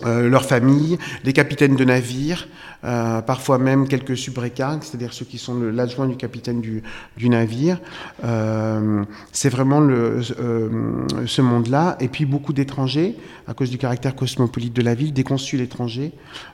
euh, 0.05 0.29
leurs 0.29 0.45
familles, 0.45 0.97
les 1.23 1.33
capitaines 1.33 1.75
de 1.75 1.83
navires, 1.83 2.47
euh, 2.83 3.21
parfois 3.23 3.57
même 3.57 3.87
quelques 3.87 4.15
subrécargues, 4.15 4.83
c'est-à-dire 4.83 5.11
ceux 5.11 5.25
qui 5.25 5.39
sont 5.39 5.59
l'adjoint 5.59 6.07
du 6.07 6.15
capitaine 6.15 6.61
du, 6.61 6.83
du 7.17 7.27
navire. 7.29 7.79
Euh, 8.23 9.03
c'est 9.31 9.49
vraiment 9.49 9.79
le, 9.79 10.21
euh, 10.39 11.05
ce 11.25 11.41
monde-là. 11.41 11.97
Et 11.99 12.07
puis 12.07 12.25
beaucoup 12.25 12.53
d'étrangers, 12.53 13.15
à 13.47 13.55
cause 13.55 13.71
du 13.71 13.79
caractère 13.79 14.15
cosmopolite 14.15 14.73
de 14.73 14.83
la 14.83 14.93
ville, 14.93 15.11
des 15.11 15.23
consuls 15.23 15.61
étrangers 15.61 16.11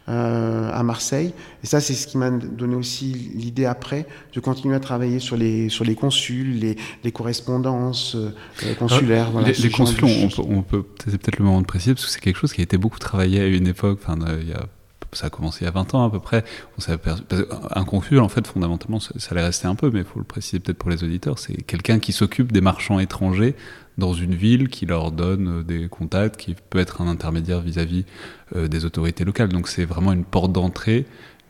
à 0.07 0.83
Marseille. 0.83 1.33
Et 1.63 1.67
ça, 1.67 1.79
c'est 1.79 1.93
ce 1.93 2.07
qui 2.07 2.17
m'a 2.17 2.29
donné 2.29 2.75
aussi 2.75 3.31
l'idée 3.35 3.65
après 3.65 4.05
de 4.33 4.39
continuer 4.39 4.75
à 4.75 4.79
travailler 4.79 5.19
sur 5.19 5.37
les, 5.37 5.69
sur 5.69 5.85
les 5.85 5.95
consuls, 5.95 6.59
les, 6.59 6.77
les 7.03 7.11
correspondances 7.11 8.17
consulaires. 8.79 9.31
Voilà, 9.31 9.49
les, 9.49 9.53
les 9.53 9.69
consuls, 9.69 10.03
on, 10.37 10.61
peut, 10.61 10.83
peut 10.83 10.85
c'est 11.05 11.17
peut-être 11.17 11.39
le 11.39 11.45
moment 11.45 11.61
de 11.61 11.65
préciser, 11.65 11.93
parce 11.93 12.05
que 12.05 12.11
c'est 12.11 12.19
quelque 12.19 12.37
chose 12.37 12.53
qui 12.53 12.61
a 12.61 12.63
été 12.63 12.77
beaucoup 12.77 12.99
travaillé 12.99 13.32
à 13.39 13.47
une 13.47 13.67
époque, 13.67 13.99
a 14.07 14.65
ça 15.15 15.27
a 15.27 15.29
commencé 15.29 15.59
il 15.61 15.65
y 15.65 15.67
a 15.67 15.71
20 15.71 15.93
ans 15.93 16.05
à 16.05 16.09
peu 16.09 16.19
près. 16.19 16.43
On 16.77 16.81
s'est 16.81 16.97
un 17.75 17.85
consul, 17.85 18.19
en 18.19 18.29
fait, 18.29 18.47
fondamentalement, 18.47 18.99
ça, 18.99 19.13
ça 19.17 19.31
allait 19.31 19.45
rester 19.45 19.67
un 19.67 19.75
peu, 19.75 19.91
mais 19.91 19.99
il 19.99 20.05
faut 20.05 20.19
le 20.19 20.25
préciser 20.25 20.59
peut-être 20.59 20.77
pour 20.77 20.89
les 20.89 21.03
auditeurs, 21.03 21.39
c'est 21.39 21.61
quelqu'un 21.61 21.99
qui 21.99 22.13
s'occupe 22.13 22.51
des 22.51 22.61
marchands 22.61 22.99
étrangers 22.99 23.55
dans 23.99 24.13
une 24.13 24.33
ville, 24.33 24.69
qui 24.69 24.87
leur 24.87 25.11
donne 25.11 25.61
des 25.63 25.87
contacts, 25.87 26.37
qui 26.37 26.55
peut 26.69 26.79
être 26.79 27.01
un 27.01 27.07
intermédiaire 27.07 27.61
vis-à-vis 27.61 28.01
-vis, 28.01 28.05
euh, 28.55 28.67
des 28.67 28.85
autorités 28.85 29.23
locales. 29.23 29.49
Donc 29.49 29.67
c'est 29.67 29.85
vraiment 29.85 30.13
une 30.13 30.25
porte 30.25 30.51
d'entrée 30.51 31.05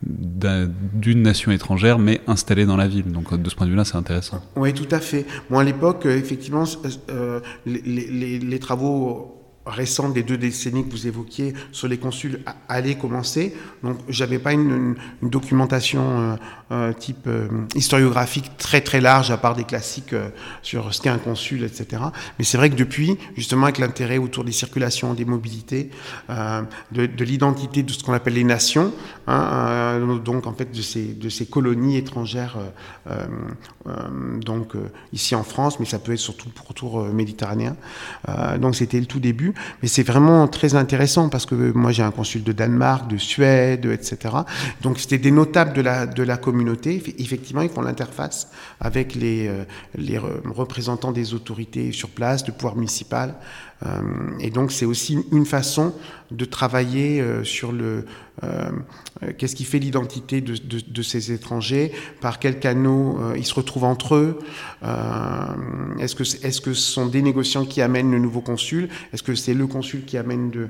d'une 0.06 1.22
nation 1.22 1.52
étrangère, 1.52 1.98
mais 1.98 2.19
installée 2.28 2.65
dans 2.65 2.76
la 2.76 2.88
ville. 2.89 3.10
Donc 3.12 3.34
de 3.34 3.50
ce 3.50 3.56
point 3.56 3.65
de 3.65 3.72
vue-là, 3.72 3.86
c'est 3.86 3.96
intéressant. 3.96 4.41
Oui, 4.58 4.74
tout 4.74 4.88
à 4.91 5.00
fait. 5.00 5.26
Moi, 5.50 5.62
à 5.62 5.63
l'époque, 5.63 6.06
effectivement, 6.06 6.65
euh, 7.10 7.39
les, 7.65 8.60
travaux 8.60 9.42
récente 9.65 10.13
des 10.13 10.23
deux 10.23 10.38
décennies 10.38 10.86
que 10.86 10.91
vous 10.91 11.08
évoquiez 11.08 11.54
sur 11.71 11.88
les 11.88 11.97
consuls 11.97 12.39
allait 12.67 12.95
commencer. 12.95 13.56
Donc, 13.84 13.97
j'avais 14.10 14.39
pas 14.39 14.54
une, 14.54 14.95
documentation 15.21 16.02
euh, 16.02 16.36
euh, 16.71 16.93
type 16.93 17.28
euh, 17.28 17.47
historiographique 17.76 18.58
très 18.58 18.82
très 18.82 18.99
large, 18.99 19.32
à 19.32 19.38
part 19.38 19.56
des 19.56 19.63
classiques 19.63 20.15
sur 20.62 20.93
ce 20.93 21.02
qu'est 21.02 21.10
un 21.10 21.17
consul, 21.17 21.63
etc. 21.63 22.02
Mais 22.38 22.45
c'est 22.45 22.58
vrai 22.58 22.69
que 22.69 22.76
depuis, 22.76 23.17
justement, 23.36 23.63
avec 23.63 23.78
l'intérêt 23.78 24.17
autour 24.17 24.43
des 24.43 24.52
circulations, 24.52 25.13
des 25.13 25.26
mobilités, 25.26 25.89
de, 26.30 27.06
de 27.06 27.23
l'identité 27.23 27.84
de 27.84 27.91
ce 27.91 28.04
qu'on 28.04 28.13
appelle 28.13 28.34
les 28.34 28.43
nations, 28.43 28.93
hein, 29.28 29.99
donc 30.23 30.47
en 30.47 30.54
fait 30.54 30.71
de 30.71 30.82
ces, 30.82 31.06
de 31.13 31.30
ces 31.30 31.45
colonies 31.45 31.97
étrangères, 31.97 32.58
donc 34.45 34.73
ici 35.12 35.36
en 35.36 35.43
France, 35.43 35.80
mais 35.80 35.86
ça 35.86 35.99
peut 35.99 36.13
être 36.13 36.19
surtout 36.19 36.49
pour 36.49 36.69
autour 36.69 37.06
méditerranéen. 37.06 37.76
donc, 38.60 38.76
c'était 38.76 38.99
le 38.99 39.06
tout 39.06 39.19
début. 39.19 39.53
Mais 39.82 39.88
c'est 39.88 40.04
vraiment 40.04 40.48
très 40.48 40.76
intéressant 40.76 41.30
parce 41.30 41.46
que 41.46 41.56
moi 41.74 41.92
j'ai 41.92 42.04
un 42.04 42.12
consul 42.12 42.44
de 42.44 42.52
Danemark, 42.52 43.10
de 43.10 43.18
Suède, 43.18 43.86
etc. 43.86 44.36
Donc 44.82 45.00
c'était 45.00 45.18
des 45.18 45.32
notables 45.32 45.74
de 45.74 45.82
la, 45.82 46.06
de 46.06 46.24
la 46.24 46.38
communauté. 46.38 47.02
Effectivement, 47.20 47.62
ils 47.62 47.70
font 47.70 47.82
l'interface 47.82 48.50
avec 48.80 49.16
les, 49.16 49.50
les 49.96 50.18
représentants 50.18 51.12
des 51.12 51.34
autorités 51.34 51.92
sur 51.92 52.10
place, 52.10 52.44
du 52.44 52.52
pouvoir 52.52 52.76
municipal. 52.76 53.36
Et 54.39 54.50
donc 54.50 54.72
c'est 54.72 54.86
aussi 54.86 55.19
une 55.32 55.46
façon 55.46 55.93
de 56.32 56.46
travailler 56.46 57.24
sur 57.43 57.72
le 57.72 58.06
euh, 58.43 58.72
qu'est-ce 59.38 59.56
qui 59.56 59.63
fait 59.63 59.78
l'identité 59.78 60.41
de, 60.41 61.02
ces 61.04 61.32
étrangers, 61.32 61.91
par 62.19 62.39
quels 62.39 62.60
canaux 62.60 63.19
euh, 63.19 63.36
ils 63.38 63.46
se 63.46 63.54
retrouvent 63.54 63.84
entre 63.84 64.15
eux, 64.15 64.39
euh, 64.84 65.46
est-ce 66.00 66.15
que, 66.15 66.24
est 66.24 66.50
-ce 66.50 66.60
que 66.60 66.74
sont 66.74 67.06
des 67.06 67.22
négociants 67.22 67.65
qui 67.65 67.82
amènent 67.82 68.12
le 68.12 68.17
nouveau 68.17 68.41
consul, 68.41 68.89
est-ce 69.13 69.22
que 69.22 69.36
c'est 69.36 69.54
le 69.54 69.67
consul 69.67 70.04
qui 70.06 70.17
amène 70.17 70.50
de, 70.50 70.69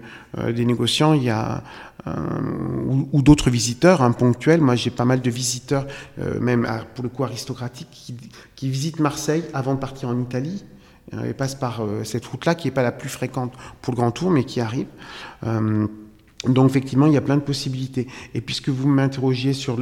des 0.51 0.65
négociants, 0.65 1.13
il 1.13 1.23
y 1.23 1.29
a, 1.29 1.63
ou, 3.13 3.21
d'autres 3.21 3.49
visiteurs 3.49 4.01
hein, 4.01 4.11
ponctuels, 4.11 4.59
moi 4.59 4.75
j'ai 4.75 4.91
pas 4.91 5.05
mal 5.05 5.21
de 5.21 5.29
visiteurs, 5.29 5.87
même 6.41 6.65
à, 6.65 6.79
pour 6.79 7.03
le 7.03 7.09
coup 7.09 7.23
aristocratiques, 7.23 7.91
qui, 7.91 8.15
qui 8.55 8.69
visitent 8.69 8.99
Marseille 8.99 9.45
avant 9.53 9.75
de 9.75 9.79
partir 9.79 10.09
en 10.09 10.19
Italie, 10.19 10.65
et 11.11 11.33
passent 11.33 11.55
par 11.55 11.81
cette 12.03 12.25
route-là 12.25 12.55
qui 12.55 12.67
n'est 12.67 12.73
pas 12.73 12.81
la 12.81 12.91
plus 12.91 13.09
fréquente 13.09 13.53
pour 13.81 13.93
le 13.93 13.97
Grand 13.97 14.11
Tour, 14.11 14.31
mais 14.31 14.45
qui 14.45 14.61
arrive. 14.61 14.87
Euh, 15.45 15.87
donc 16.47 16.69
effectivement, 16.69 17.05
il 17.05 17.13
y 17.13 17.17
a 17.17 17.21
plein 17.21 17.37
de 17.37 17.41
possibilités. 17.41 18.07
Et 18.33 18.41
puisque 18.41 18.69
vous 18.69 18.87
m'interrogiez 18.87 19.53
sur, 19.53 19.79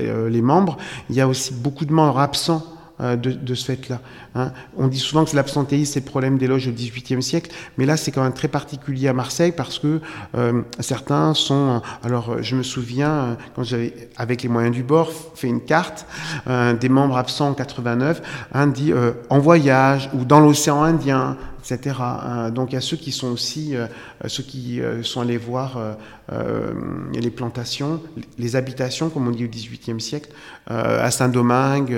euh, 0.00 0.28
les 0.28 0.42
membres, 0.42 0.76
il 1.08 1.16
y 1.16 1.20
a 1.20 1.28
aussi 1.28 1.54
beaucoup 1.54 1.86
de 1.86 1.92
membres 1.92 2.18
absents 2.18 2.62
euh, 2.62 2.81
de, 3.02 3.32
de, 3.32 3.54
ce 3.54 3.64
fait-là. 3.64 4.00
Hein. 4.34 4.52
On 4.76 4.88
dit 4.88 4.98
souvent 4.98 5.24
que 5.24 5.34
l'absentéisme, 5.34 5.92
c'est 5.92 6.00
le 6.00 6.10
problème 6.10 6.38
des 6.38 6.46
loges 6.46 6.68
au 6.68 6.72
XVIIIe 6.72 7.22
siècle, 7.22 7.50
mais 7.76 7.86
là, 7.86 7.96
c'est 7.96 8.12
quand 8.12 8.22
même 8.22 8.32
très 8.32 8.48
particulier 8.48 9.08
à 9.08 9.12
Marseille 9.12 9.52
parce 9.52 9.78
que 9.78 10.00
euh, 10.36 10.62
certains 10.80 11.34
sont... 11.34 11.82
Alors, 12.04 12.42
je 12.42 12.56
me 12.56 12.62
souviens, 12.62 13.36
quand 13.54 13.64
j'avais, 13.64 14.08
avec 14.16 14.42
les 14.42 14.48
moyens 14.48 14.74
du 14.74 14.82
bord, 14.82 15.10
fait 15.34 15.48
une 15.48 15.60
carte 15.60 16.06
euh, 16.46 16.74
des 16.74 16.88
membres 16.88 17.16
absents 17.16 17.48
en 17.48 17.54
89, 17.54 18.22
un 18.52 18.66
dit 18.66 18.92
euh, 18.92 19.12
en 19.30 19.38
voyage 19.38 20.10
ou 20.14 20.24
dans 20.24 20.40
l'océan 20.40 20.82
Indien, 20.82 21.36
etc. 21.62 21.94
Donc 22.52 22.72
il 22.72 22.74
y 22.74 22.78
a 22.78 22.80
ceux 22.80 22.96
qui 22.96 23.12
sont 23.12 23.28
aussi, 23.28 23.76
euh, 23.76 23.86
ceux 24.26 24.42
qui 24.42 24.80
euh, 24.80 25.02
sont 25.02 25.20
allés 25.20 25.36
voir 25.36 25.78
euh, 26.30 26.72
les 27.12 27.30
plantations, 27.30 28.00
les 28.38 28.56
habitations, 28.56 29.10
comme 29.10 29.26
on 29.26 29.30
dit 29.30 29.44
au 29.44 29.48
XVIIIe 29.48 30.00
siècle, 30.00 30.30
à 30.66 31.10
Saint-Domingue, 31.10 31.96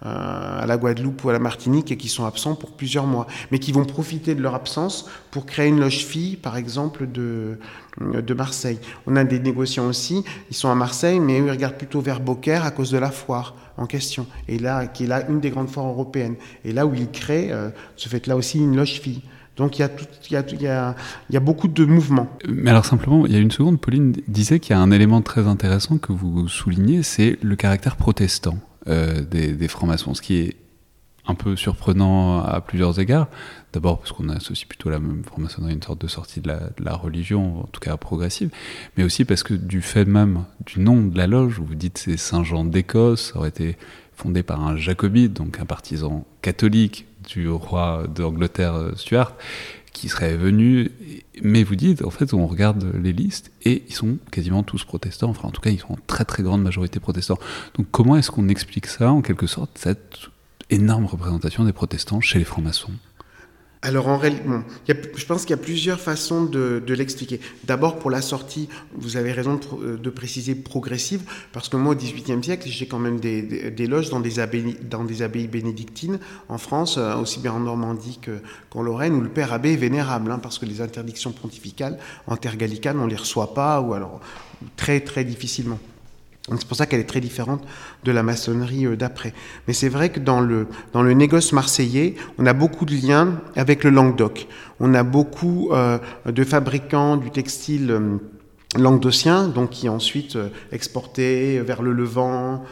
à 0.00 0.64
la 0.66 0.76
Guadeloupe 0.76 1.24
ou 1.24 1.28
à 1.28 1.32
la 1.32 1.38
Martinique, 1.38 1.92
et 1.92 1.96
qui 1.96 2.08
sont 2.08 2.24
absents 2.24 2.54
pour 2.54 2.72
plusieurs 2.72 3.06
mois, 3.06 3.26
mais 3.50 3.58
qui 3.58 3.72
vont 3.72 3.84
profiter 3.84 4.34
de 4.34 4.42
leur 4.42 4.54
absence 4.54 5.08
pour 5.30 5.44
créer 5.44 5.68
une 5.68 5.80
loge 5.80 6.04
fille, 6.04 6.36
par 6.36 6.56
exemple, 6.56 7.06
de, 7.10 7.58
de 8.00 8.34
Marseille. 8.34 8.78
On 9.06 9.16
a 9.16 9.24
des 9.24 9.38
négociants 9.38 9.86
aussi, 9.86 10.24
ils 10.50 10.56
sont 10.56 10.70
à 10.70 10.74
Marseille, 10.74 11.20
mais 11.20 11.40
eux, 11.40 11.46
ils 11.46 11.50
regardent 11.50 11.76
plutôt 11.76 12.00
vers 12.00 12.20
Beaucaire 12.20 12.64
à 12.64 12.70
cause 12.70 12.90
de 12.90 12.98
la 12.98 13.10
foire 13.10 13.54
en 13.76 13.86
question, 13.86 14.26
et 14.48 14.58
là, 14.58 14.86
qui 14.86 15.04
est 15.04 15.06
là 15.06 15.28
une 15.28 15.40
des 15.40 15.50
grandes 15.50 15.70
foires 15.70 15.86
européennes, 15.86 16.34
et 16.64 16.72
là 16.72 16.84
où 16.84 16.94
ils 16.94 17.10
créent, 17.10 17.52
euh, 17.52 17.70
ce 17.96 18.08
fait 18.08 18.26
là 18.26 18.36
aussi, 18.36 18.58
une 18.58 18.76
loge 18.76 19.00
fille. 19.00 19.22
Donc 19.58 19.78
il 19.78 19.88
y, 20.30 20.66
a 20.66 21.40
beaucoup 21.40 21.68
de 21.68 21.84
mouvements. 21.84 22.28
Mais 22.48 22.70
alors 22.70 22.84
simplement, 22.84 23.26
il 23.26 23.32
y 23.32 23.36
a 23.36 23.40
une 23.40 23.50
seconde, 23.50 23.80
Pauline 23.80 24.14
disait 24.28 24.60
qu'il 24.60 24.74
y 24.74 24.78
a 24.78 24.80
un 24.80 24.90
élément 24.90 25.20
très 25.20 25.46
intéressant 25.46 25.98
que 25.98 26.12
vous 26.12 26.48
soulignez, 26.48 27.02
c'est 27.02 27.38
le 27.42 27.56
caractère 27.56 27.96
protestant. 27.96 28.58
des, 28.86 29.52
des 29.52 29.68
francs-maçons, 29.68 30.14
ce 30.14 30.22
qui 30.22 30.36
est 30.36 30.56
un 31.28 31.34
peu 31.34 31.54
surprenant 31.56 32.42
à 32.42 32.60
plusieurs 32.60 32.98
égards. 32.98 33.28
D'abord 33.74 33.98
parce 33.98 34.12
qu'on 34.12 34.30
associe 34.30 34.66
plutôt 34.66 34.88
la 34.88 34.98
même 34.98 35.22
franc-maçonnerie 35.22 35.72
à 35.72 35.74
une 35.74 35.82
sorte 35.82 36.00
de 36.00 36.08
sortie 36.08 36.40
de 36.40 36.50
la, 36.78 36.94
religion, 36.94 37.60
en 37.60 37.66
tout 37.66 37.80
cas 37.80 37.96
progressive, 37.98 38.50
mais 38.96 39.04
aussi 39.04 39.26
parce 39.26 39.42
que 39.42 39.52
du 39.52 39.82
fait 39.82 40.06
même 40.06 40.44
du 40.64 40.80
nom 40.80 41.02
de 41.02 41.16
la 41.16 41.26
loge, 41.26 41.60
vous 41.60 41.74
dites 41.74 41.98
c'est 41.98 42.16
Saint-Jean 42.16 42.64
d'Écosse, 42.64 43.34
aurait 43.36 43.50
été 43.50 43.76
fondé 44.16 44.42
par 44.42 44.66
un 44.66 44.76
jacobite, 44.76 45.34
donc 45.34 45.60
un 45.60 45.66
partisan 45.66 46.26
catholique 46.40 47.06
du 47.28 47.48
roi 47.48 48.04
d'Angleterre 48.12 48.74
euh, 48.74 48.92
Stuart, 48.96 49.34
qui 49.92 50.08
serait 50.08 50.36
venu, 50.36 50.92
mais 51.42 51.64
vous 51.64 51.74
dites, 51.74 52.04
en 52.04 52.10
fait, 52.10 52.32
on 52.32 52.46
regarde 52.46 52.92
les 53.02 53.12
listes 53.12 53.50
et 53.64 53.82
ils 53.88 53.94
sont 53.94 54.18
quasiment 54.30 54.62
tous 54.62 54.84
protestants, 54.84 55.30
enfin 55.30 55.48
en 55.48 55.50
tout 55.50 55.60
cas 55.60 55.70
ils 55.70 55.80
sont 55.80 55.94
en 55.94 55.98
très 56.06 56.24
très 56.24 56.42
grande 56.42 56.62
majorité 56.62 57.00
protestants. 57.00 57.38
Donc 57.76 57.86
comment 57.90 58.16
est-ce 58.16 58.30
qu'on 58.30 58.48
explique 58.48 58.86
ça, 58.86 59.10
en 59.10 59.22
quelque 59.22 59.46
sorte, 59.46 59.70
cette 59.74 60.28
énorme 60.70 61.06
représentation 61.06 61.64
des 61.64 61.72
protestants 61.72 62.20
chez 62.20 62.38
les 62.38 62.44
francs-maçons? 62.44 62.92
Alors 63.80 64.08
en 64.08 64.18
réalité, 64.18 64.42
je 65.14 65.24
pense 65.24 65.42
qu'il 65.42 65.50
y 65.50 65.58
a 65.58 65.62
plusieurs 65.62 66.00
façons 66.00 66.44
de, 66.44 66.82
l'expliquer. 66.88 67.40
D'abord 67.64 67.98
pour 67.98 68.10
la 68.10 68.22
sortie, 68.22 68.68
vous 68.94 69.16
avez 69.16 69.30
raison 69.30 69.60
de, 69.80 70.10
préciser 70.10 70.56
progressive, 70.56 71.22
parce 71.52 71.68
que 71.68 71.76
moi 71.76 71.92
au 71.92 71.96
XVIIIe 71.96 72.42
siècle, 72.42 72.68
j'ai 72.68 72.88
quand 72.88 72.98
même 72.98 73.20
des, 73.20 73.86
loges 73.86 74.10
dans 74.10 74.20
des, 74.20 74.40
abbayes, 74.40 74.76
dans 74.82 75.04
des 75.04 75.22
abbayes 75.22 75.46
bénédictines 75.46 76.18
en 76.48 76.58
France, 76.58 76.96
euh, 76.98 77.14
aussi 77.16 77.38
bien 77.38 77.52
en 77.52 77.60
Normandie 77.60 78.18
qu'en 78.68 78.82
Lorraine, 78.82 79.14
où 79.14 79.20
le 79.20 79.28
père 79.28 79.52
abbé 79.52 79.74
est 79.74 79.76
vénérable, 79.76 80.32
hein, 80.32 80.40
parce 80.42 80.58
que 80.58 80.66
les 80.66 80.80
interdictions 80.80 81.30
pontificales 81.30 81.98
en 82.26 82.36
terre 82.36 82.56
gallicane, 82.56 82.98
on 82.98 83.04
ne 83.04 83.10
les 83.10 83.16
reçoit 83.16 83.54
pas, 83.54 83.80
ou 83.80 83.94
alors 83.94 84.20
très 84.76 85.00
très 85.00 85.24
difficilement. 85.24 85.78
C'est 86.56 86.66
pour 86.66 86.76
ça 86.76 86.86
qu'elle 86.86 87.00
est 87.00 87.08
très 87.08 87.20
différente 87.20 87.62
de 88.04 88.12
la 88.12 88.22
maçonnerie 88.22 88.86
euh, 88.86 88.96
d'après. 88.96 89.34
Mais 89.66 89.74
c'est 89.74 89.88
vrai 89.88 90.10
que 90.10 90.20
dans 90.20 90.40
le, 90.40 90.66
dans 90.92 91.02
le 91.02 91.12
négoce 91.12 91.52
marseillais, 91.52 92.14
on 92.38 92.46
a 92.46 92.52
beaucoup 92.52 92.84
de 92.84 92.94
liens 92.94 93.40
avec 93.56 93.84
le 93.84 93.90
Languedoc. 93.90 94.46
On 94.80 94.94
a 94.94 95.02
beaucoup 95.02 95.70
euh, 95.72 95.98
de 96.26 96.44
fabricants 96.44 97.16
du 97.16 97.30
textile 97.30 97.90
euh, 97.90 98.16
languedocien, 98.76 99.48
donc 99.48 99.70
qui 99.70 99.88
ensuite 99.88 100.36
exporté 100.72 101.58
vers 101.60 101.80
le 101.80 101.92
Levant, 101.92 102.64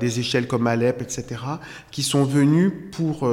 des 0.00 0.20
échelles 0.20 0.46
comme 0.46 0.66
Alep, 0.66 1.02
etc., 1.02 1.40
qui 1.90 2.02
sont 2.02 2.24
venus 2.24 2.72
pour 2.92 3.28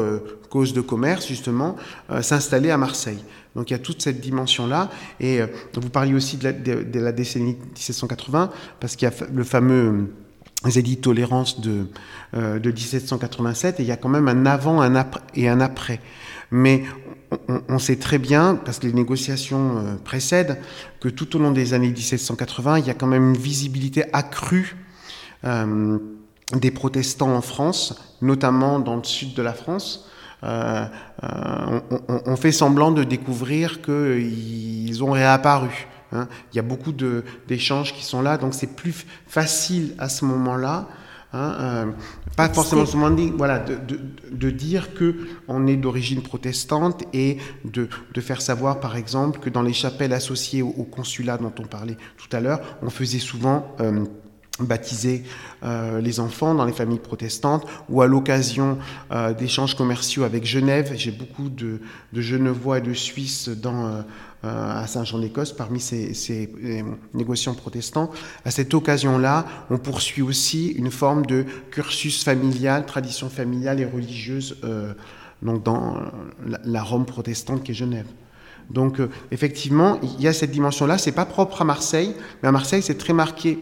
cause 0.49 0.73
de 0.73 0.81
commerce 0.81 1.27
justement 1.27 1.77
s'installer 2.21 2.69
à 2.69 2.77
Marseille. 2.77 3.23
Donc 3.55 3.69
il 3.69 3.73
y 3.73 3.75
a 3.75 3.79
toute 3.79 4.01
cette 4.01 4.19
dimension-là. 4.19 4.89
Et 5.19 5.41
euh, 5.41 5.47
vous 5.75 5.89
parliez 5.89 6.13
aussi 6.13 6.37
de 6.37 6.99
la, 6.99 7.11
décennie 7.11 7.55
1780, 7.73 8.51
parce 8.79 8.95
qu'il 8.95 9.07
y 9.07 9.11
a 9.11 9.15
le 9.31 9.43
fameux 9.43 10.09
euh, 10.65 10.69
édit 10.69 10.97
de 10.97 11.01
tolérance 11.01 11.61
de, 11.61 11.87
euh, 12.35 12.59
de 12.59 12.71
1787, 12.71 13.79
et 13.79 13.83
il 13.83 13.89
y 13.89 13.91
a 13.91 13.97
quand 13.97 14.09
même 14.09 14.27
un 14.27 14.45
avant 14.45 14.81
un 14.81 15.05
et 15.35 15.49
un 15.49 15.61
après. 15.61 15.99
Mais 16.51 16.83
on, 17.67 17.79
sait 17.79 17.95
très 17.95 18.19
bien, 18.19 18.55
parce 18.63 18.77
que 18.77 18.85
les 18.85 18.93
négociations 18.93 19.97
précèdent, 20.03 20.59
que 20.99 21.09
tout 21.09 21.35
au 21.35 21.39
long 21.39 21.49
des 21.49 21.73
années 21.73 21.89
1780, 21.89 22.77
il 22.77 22.85
y 22.85 22.91
a 22.91 22.93
quand 22.93 23.07
même 23.07 23.29
une 23.29 23.37
visibilité 23.37 24.03
accrue 24.13 24.75
des 26.55 26.71
protestants 26.71 27.35
en 27.35 27.41
France, 27.41 27.95
notamment 28.21 28.79
dans 28.79 28.95
le 28.95 29.03
sud 29.03 29.33
de 29.33 29.41
la 29.41 29.53
France, 29.53 30.09
euh, 30.43 30.85
euh, 31.23 31.79
on, 32.25 32.35
fait 32.35 32.51
semblant 32.51 32.91
de 32.91 33.03
découvrir 33.03 33.81
qu'ils 33.81 35.03
ont 35.03 35.11
réapparu. 35.11 35.87
Hein. 36.11 36.27
Il 36.51 36.57
y 36.57 36.59
a 36.59 36.63
beaucoup 36.63 36.91
d'échanges 36.91 37.93
qui 37.93 38.03
sont 38.03 38.21
là, 38.21 38.37
donc 38.37 38.53
c'est 38.53 38.75
plus 38.75 39.05
facile 39.25 39.95
à 39.99 40.09
ce 40.09 40.25
moment-là. 40.25 40.87
Hein, 41.35 41.55
euh, 41.59 41.85
pas 42.37 42.47
forcément 42.49 42.85
voilà, 43.37 43.57
de, 43.57 43.79
de, 44.31 44.49
dire 44.51 44.93
que 44.93 45.15
on 45.47 45.65
est 45.65 45.77
d'origine 45.77 46.21
protestante 46.21 47.03
et 47.11 47.37
de, 47.65 47.87
de, 48.13 48.21
faire 48.21 48.39
savoir, 48.39 48.79
par 48.79 48.95
exemple, 48.95 49.39
que 49.39 49.49
dans 49.49 49.63
les 49.63 49.73
chapelles 49.73 50.13
associées 50.13 50.61
au, 50.61 50.83
consulat 50.83 51.37
dont 51.37 51.53
on 51.57 51.63
parlait 51.63 51.97
tout 52.17 52.35
à 52.35 52.39
l'heure, 52.39 52.59
on 52.83 52.91
faisait 52.91 53.17
souvent 53.17 53.75
baptiser 54.59 55.23
euh, 55.63 55.99
les 55.99 56.19
enfants 56.19 56.53
dans 56.53 56.65
les 56.65 56.73
familles 56.73 56.99
protestantes 56.99 57.65
ou 57.89 58.01
à 58.01 58.07
l'occasion 58.07 58.77
euh, 59.11 59.33
d'échanges 59.33 59.75
commerciaux 59.75 60.23
avec 60.23 60.45
Genève. 60.45 60.93
J'ai 60.95 61.11
beaucoup 61.11 61.49
de, 61.49 61.79
Genevois 62.13 62.77
et 62.77 62.81
de 62.81 62.93
Suisses 62.93 63.49
dans, 63.49 63.85
euh, 63.85 64.01
à 64.43 64.85
Saint-Jean-d'Écosse 64.85 65.53
parmi 65.53 65.79
ces, 65.79 66.13
ces, 66.13 66.53
négociants 67.15 67.55
protestants. 67.55 68.11
À 68.45 68.51
cette 68.51 68.73
occasion-là, 68.73 69.45
on 69.71 69.79
poursuit 69.79 70.21
aussi 70.21 70.67
une 70.67 70.91
forme 70.91 71.25
de 71.25 71.45
cursus 71.71 72.23
familial, 72.23 72.85
tradition 72.85 73.29
familiale 73.29 73.79
et 73.79 73.85
religieuse 73.85 74.57
dans 75.41 75.97
la, 76.63 76.83
Rome 76.83 77.05
protestante 77.05 77.63
qui 77.63 77.71
est 77.71 77.75
Genève. 77.75 78.05
Donc 78.69 78.99
effectivement, 79.31 79.99
il 80.03 80.21
y 80.21 80.27
a 80.27 80.33
cette 80.33 80.51
dimension-là. 80.51 80.97
C'est 80.97 81.11
pas 81.11 81.25
propre 81.25 81.61
à 81.61 81.65
Marseille, 81.65 82.15
mais 82.41 82.49
à 82.49 82.51
Marseille, 82.51 82.81
c'est 82.81 82.97
très 82.97 83.13
marqué 83.13 83.59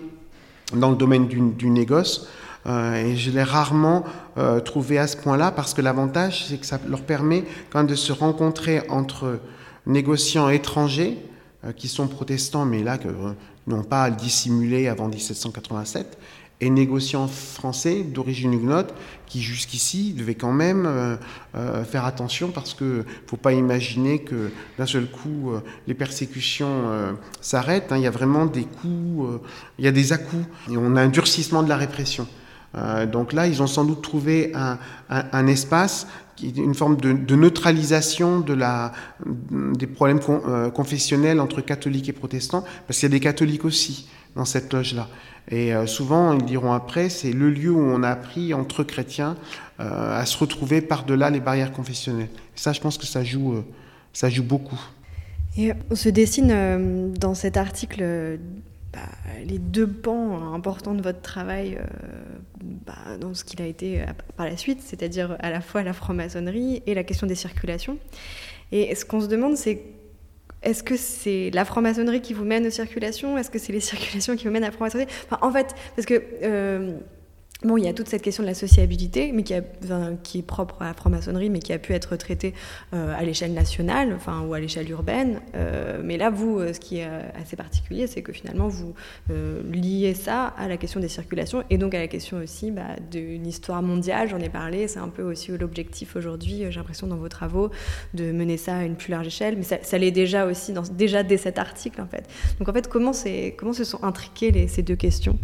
dans 0.74 0.90
le 0.90 0.96
domaine 0.96 1.28
du, 1.28 1.70
négoce. 1.70 2.28
Euh, 2.68 2.96
et 2.96 3.16
je 3.16 3.32
l'ai 3.32 3.44
rarement 3.44 4.04
euh, 4.38 4.60
trouvé 4.60 5.00
à 5.00 5.08
ce 5.08 5.18
point-là 5.18 5.52
parce 5.52 5.74
que 5.74 5.82
l'avantage, 5.82 6.46
c'est 6.48 6.58
que 6.58 6.66
ça 6.66 6.80
leur 6.88 7.02
permet 7.02 7.44
quand 7.72 7.80
même 7.80 7.88
de 7.88 7.96
se 7.96 8.12
rencontrer 8.12 8.84
entre 8.90 9.40
négociants 9.88 10.50
étrangers 10.50 11.18
euh, 11.66 11.72
qui 11.72 11.88
sont 11.88 12.08
protestants, 12.08 12.66
mais 12.66 12.84
là, 12.84 12.98
que 12.98 13.08
n'ont 13.68 13.84
pas 13.84 14.04
à 14.04 14.10
le 14.10 14.16
dissimuler 14.16 14.88
avant 14.88 15.08
1787, 15.08 16.18
et 16.62 16.70
négociants 16.70 17.28
français 17.28 18.04
d'origine 18.04 18.54
huguenote 18.54 18.94
qui 19.26 19.42
jusqu'ici 19.42 20.14
devaient 20.14 20.36
quand 20.36 20.52
même 20.52 20.86
euh, 20.86 21.16
euh, 21.56 21.84
faire 21.84 22.06
attention 22.06 22.52
parce 22.52 22.74
que 22.74 23.04
faut 23.26 23.38
pas 23.38 23.54
imaginer 23.54 24.20
que 24.20 24.52
d'un 24.78 24.86
seul 24.86 25.08
coup 25.08 25.52
euh, 25.52 25.62
les 25.88 25.96
persécutions 25.96 26.62
s'arrêtent. 27.42 27.92
Hein. 27.92 27.98
Il 27.98 28.04
y 28.04 28.08
a 28.08 28.12
vraiment 28.12 28.46
des 28.46 28.64
coups, 28.64 29.40
il 29.80 29.86
y 29.86 29.88
a 29.88 29.92
des 29.92 30.14
à-coups 30.14 30.46
et 30.70 30.78
on 30.78 30.96
a 30.96 31.02
un 31.02 31.10
durcissement 31.10 31.64
de 31.64 31.70
la 31.70 31.78
répression. 31.78 32.28
donc 33.12 33.34
là, 33.34 33.48
ils 33.48 33.62
ont 33.62 33.68
sans 33.68 33.84
doute 33.86 34.02
trouvé 34.02 34.52
un, 34.54 34.78
un, 35.10 35.48
espace 35.48 36.08
une 36.44 36.74
forme 36.74 36.98
de, 36.98 37.36
neutralisation 37.36 38.40
de 38.40 38.54
la, 38.54 38.94
des 39.50 39.88
problèmes 39.88 40.20
confessionnels 40.74 41.40
entre 41.40 41.62
catholiques 41.62 42.10
et 42.10 42.14
protestants, 42.14 42.64
parce 42.88 43.00
qu'il 43.00 43.10
y 43.10 43.12
a 43.12 43.16
des 43.18 43.20
catholiques 43.20 43.66
aussi 43.66 44.08
dans 44.36 44.46
cette 44.46 44.72
loge-là. 44.74 45.08
Et 45.50 45.74
euh, 45.74 45.86
souvent, 45.88 46.34
ils 46.34 46.46
diront 46.46 46.72
après, 46.72 47.10
c'est 47.10 47.32
le 47.32 47.50
lieu 47.50 47.72
où 47.72 47.80
on 47.80 48.04
a 48.04 48.10
appris 48.10 48.54
entre 48.54 48.84
chrétiens 48.84 49.36
euh, 49.80 50.20
à 50.20 50.26
se 50.26 50.38
retrouver 50.38 50.82
par-delà 50.82 51.30
les 51.30 51.40
barrières 51.40 51.72
confessionnelles. 51.72 52.30
Et 52.56 52.60
ça, 52.60 52.74
je 52.74 52.80
pense 52.80 52.98
que 52.98 53.06
ça 53.06 53.24
joue, 53.24 53.54
euh, 53.54 53.66
ça 54.14 54.30
joue 54.30 54.44
beaucoup. 54.44 54.80
Et 55.58 55.74
on 55.90 55.96
se 55.96 56.10
dessine 56.10 57.12
dans 57.12 57.34
cet 57.34 57.58
article 57.58 58.40
bah, 58.94 59.00
les 59.46 59.60
deux 59.60 59.88
pans 59.88 60.54
importants 60.54 60.94
de 60.94 61.02
votre 61.02 61.22
travail 61.22 61.78
bah, 62.86 63.18
dans 63.20 63.34
ce 63.34 63.44
qu'il 63.44 63.62
a 63.62 63.66
été 63.66 64.06
par 64.38 64.46
la 64.46 64.56
suite, 64.56 64.80
c'est-à-dire 64.82 65.36
à 65.40 65.50
la 65.50 65.60
fois 65.60 65.84
la 65.84 65.92
franc-maçonnerie 65.92 66.84
et 66.86 66.94
la 66.94 67.04
question 67.04 67.28
des 67.28 67.36
circulations. 67.36 67.98
Et 68.72 68.96
ce 68.96 69.04
qu'on 69.04 69.20
se 69.20 69.28
demande, 69.28 69.58
c'est 69.58 69.84
est-ce 70.64 70.84
que 70.84 70.96
c'est 70.96 71.50
la 71.54 71.66
franc-maçonnerie 71.66 72.22
qui 72.22 72.34
vous 72.34 72.46
mène 72.46 72.68
aux 72.68 72.72
circulations? 72.72 73.38
Est-ce 73.38 73.50
que 73.50 73.60
c'est 73.60 73.74
les 73.74 73.80
circulations 73.92 74.36
qui 74.36 74.46
vous 74.46 74.52
mènent 74.52 74.64
à 74.64 74.68
la 74.68 74.72
franc-maçonnerie? 74.72 75.10
Enfin, 75.26 75.40
En 75.42 75.52
fait, 75.52 75.76
parce 75.96 76.06
que 76.06 76.22
euh, 76.44 76.98
Bon, 77.64 77.78
il 77.78 77.86
y 77.86 77.88
a 77.88 77.94
toute 77.94 78.08
cette 78.08 78.24
question 78.24 78.42
de 78.42 78.48
la 78.48 78.56
sociabilité, 78.56 79.32
mais 79.32 79.44
qui, 79.44 79.54
est 79.54 80.42
propre 80.42 80.82
à 80.82 80.86
la 80.86 80.94
franc-maçonnerie, 80.96 81.52
mais 81.52 81.60
qui 81.60 81.74
a 81.74 81.78
pu 81.78 81.94
être 81.94 82.16
traitée 82.16 82.56
euh, 82.96 83.14
à 83.16 83.22
l'échelle 83.22 83.54
nationale, 83.54 84.14
enfin, 84.16 84.42
ou 84.42 84.56
à 84.56 84.60
l'échelle 84.60 84.90
urbaine. 84.90 85.42
Euh, 85.54 86.02
mais 86.04 86.18
là, 86.18 86.32
vous, 86.32 86.58
euh, 86.58 86.74
ce 86.74 86.80
qui 86.80 86.98
est 86.98 87.08
assez 87.40 87.56
particulier, 87.56 88.08
c'est 88.08 88.24
que 88.24 88.34
finalement, 88.34 88.68
vous 88.68 88.96
liez 89.72 90.16
ça 90.16 90.48
à 90.58 90.68
la 90.68 90.78
question 90.78 91.00
des 91.00 91.08
circulations 91.08 91.64
et 91.70 91.78
donc 91.78 91.94
à 91.94 92.00
la 92.00 92.08
question 92.08 92.38
aussi 92.38 92.72
bah, 92.72 92.96
d'une 93.12 93.46
histoire 93.46 93.84
mondiale. 93.84 94.28
J'en 94.28 94.40
ai 94.40 94.50
parlé, 94.50 94.88
c'est 94.88 95.00
un 95.00 95.10
peu 95.10 95.22
aussi 95.22 95.56
l'objectif 95.56 96.16
aujourd'hui, 96.16 96.64
j'ai 96.70 96.80
l'impression, 96.80 97.06
dans 97.06 97.18
vos 97.18 97.30
travaux, 97.30 97.70
de 98.16 98.32
mener 98.32 98.58
ça 98.58 98.78
à 98.78 98.84
une 98.86 98.96
plus 98.96 99.12
large 99.12 99.28
échelle. 99.28 99.56
Mais 99.56 99.64
ça, 99.64 99.98
l'est 100.00 100.10
déjà 100.10 100.48
aussi, 100.48 100.74
déjà 100.94 101.22
dès 101.22 101.38
cet 101.38 101.60
article, 101.60 102.02
en 102.02 102.08
fait. 102.08 102.28
Donc, 102.58 102.70
en 102.70 102.74
fait, 102.74 102.88
comment, 102.88 103.14
se 103.14 103.84
sont 103.84 104.04
intriquées 104.04 104.68
ces 104.68 104.82
deux 104.82 104.96
questions? 104.96 105.38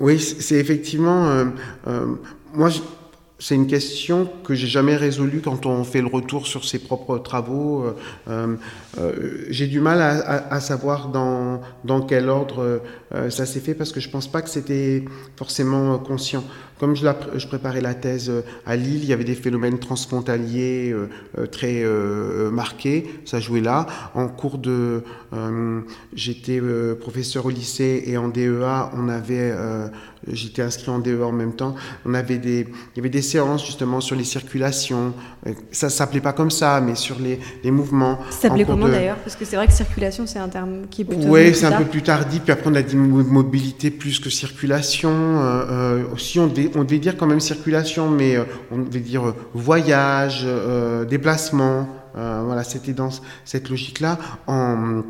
Oui, 0.00 0.18
c'est 0.18 0.56
effectivement. 0.56 1.28
Euh, 1.28 1.44
euh, 1.86 2.14
moi, 2.54 2.68
c'est 3.42 3.56
une 3.56 3.66
question 3.66 4.28
que 4.44 4.54
j'ai 4.54 4.68
jamais 4.68 4.94
résolue 4.94 5.40
quand 5.40 5.66
on 5.66 5.82
fait 5.82 6.00
le 6.00 6.06
retour 6.06 6.46
sur 6.46 6.64
ses 6.64 6.78
propres 6.78 7.18
travaux. 7.18 7.82
Euh, 8.28 8.56
euh, 8.98 9.46
j'ai 9.48 9.66
du 9.66 9.80
mal 9.80 10.00
à, 10.00 10.60
savoir 10.60 11.08
dans, 11.08 11.60
dans 11.82 12.02
quel 12.02 12.28
ordre 12.28 12.80
euh, 13.12 13.30
ça 13.30 13.44
s'est 13.44 13.58
fait 13.58 13.74
parce 13.74 13.90
que 13.90 13.98
je 13.98 14.08
pense 14.08 14.30
pas 14.30 14.42
que 14.42 14.48
c'était 14.48 15.04
forcément 15.34 15.98
conscient. 15.98 16.44
Comme 16.78 16.94
je, 16.94 17.04
je, 17.34 17.46
préparais 17.48 17.80
la 17.80 17.94
thèse 17.94 18.30
à 18.64 18.76
Lille, 18.76 19.02
il 19.02 19.08
y 19.08 19.12
avait 19.12 19.24
des 19.24 19.34
phénomènes 19.34 19.78
transfrontaliers 19.78 20.94
très 21.52 21.84
marqués. 22.50 23.08
Ça 23.24 23.38
jouait 23.38 23.60
là. 23.60 23.86
En 24.14 24.26
cours 24.26 24.58
de, 24.58 25.04
j'étais 26.12 26.60
professeur 27.00 27.46
au 27.46 27.50
lycée 27.50 28.02
et 28.06 28.16
en 28.16 28.26
DEA, 28.26 28.90
on 28.96 29.08
avait 29.08 29.54
j'étais 30.28 30.62
inscrit 30.62 30.90
en 30.90 30.98
DE 30.98 31.22
en 31.22 31.32
même 31.32 31.54
temps. 31.54 31.74
On 32.06 32.14
avait 32.14 32.38
des, 32.38 32.60
il 32.60 32.96
y 32.96 33.00
avait 33.00 33.08
des 33.08 33.22
séances 33.22 33.64
justement 33.64 34.00
sur 34.00 34.16
les 34.16 34.24
circulations. 34.24 35.14
Euh, 35.46 35.52
ça 35.70 35.90
s'appelait 35.90 36.20
pas 36.20 36.32
comme 36.32 36.50
ça, 36.50 36.80
mais 36.80 36.94
sur 36.94 37.18
les, 37.18 37.40
les 37.64 37.70
mouvements. 37.70 38.18
Ça 38.30 38.48
s'appelait 38.48 38.64
comment 38.64 38.86
de... 38.86 38.92
d'ailleurs? 38.92 39.16
Parce 39.16 39.36
que 39.36 39.44
c'est 39.44 39.56
vrai 39.56 39.66
que 39.66 39.72
circulation, 39.72 40.26
c'est 40.26 40.38
un 40.38 40.48
terme 40.48 40.86
qui 40.90 41.02
est 41.02 41.04
plutôt. 41.04 41.28
Oui, 41.28 41.54
c'est 41.54 41.66
un 41.66 41.78
peu 41.78 41.84
plus 41.84 42.02
tardif. 42.02 42.42
Puis 42.42 42.52
après, 42.52 42.70
on 42.70 42.74
a 42.74 42.82
dit 42.82 42.96
mobilité 42.96 43.90
plus 43.90 44.18
que 44.18 44.30
circulation. 44.30 45.10
Euh, 45.10 45.62
euh, 45.70 46.04
aussi, 46.12 46.38
on 46.38 46.46
devait, 46.46 46.70
on 46.74 46.84
devait 46.84 46.98
dire 46.98 47.16
quand 47.16 47.26
même 47.26 47.40
circulation, 47.40 48.10
mais 48.10 48.36
euh, 48.36 48.44
on 48.70 48.78
devait 48.78 49.00
dire 49.00 49.28
euh, 49.28 49.34
voyage, 49.54 50.46
déplacement. 51.08 51.88
voilà, 52.14 52.64
c'était 52.64 52.92
dans 52.92 53.10
cette 53.44 53.68
logique-là. 53.70 54.18
En 54.46 55.02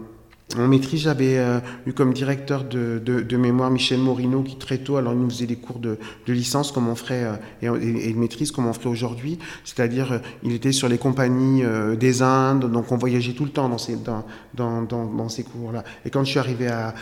en 0.59 0.69
maîtrise, 0.69 1.03
j'avais 1.03 1.39
euh, 1.39 1.61
eu 1.87 1.93
comme 1.93 2.13
directeur 2.13 2.65
de, 2.65 2.99
de, 2.99 3.37
mémoire 3.37 3.71
Michel 3.71 3.99
Morino, 3.99 4.43
qui 4.43 4.57
très 4.57 4.79
tôt, 4.79 4.97
alors 4.97 5.13
il 5.13 5.19
nous 5.19 5.31
faisait 5.31 5.47
des 5.47 5.57
cours 5.57 5.79
de, 5.79 5.99
de 6.27 6.33
licence 6.33 6.73
comme 6.73 6.89
on 6.89 6.95
ferait 6.95 7.25
euh, 7.63 7.79
et, 7.81 8.09
et, 8.09 8.13
de 8.13 8.19
maîtrise 8.19 8.51
comme 8.53 8.67
on 8.67 8.73
ferait 8.73 8.89
aujourd'hui. 8.89 9.39
C'est-à-dire, 9.65 10.13
euh, 10.13 10.19
il 10.43 10.53
était 10.53 10.73
sur 10.73 10.89
les 10.89 10.99
compagnies 10.99 11.63
des 11.99 12.23
Indes, 12.23 12.71
donc 12.71 12.93
on 12.93 12.97
voyageait 12.97 13.33
tout 13.33 13.45
le 13.45 13.51
temps 13.51 13.69
dans 13.69 13.79
ces, 13.79 13.97
dans, 13.97 14.25
dans, 14.55 14.83
dans 14.83 15.29
ces 15.29 15.43
cours-là. 15.43 15.85
Et 16.05 16.11
quand 16.11 16.25
je 16.25 16.31
suis 16.31 16.39
arrivé 16.39 16.69
à, 16.69 16.95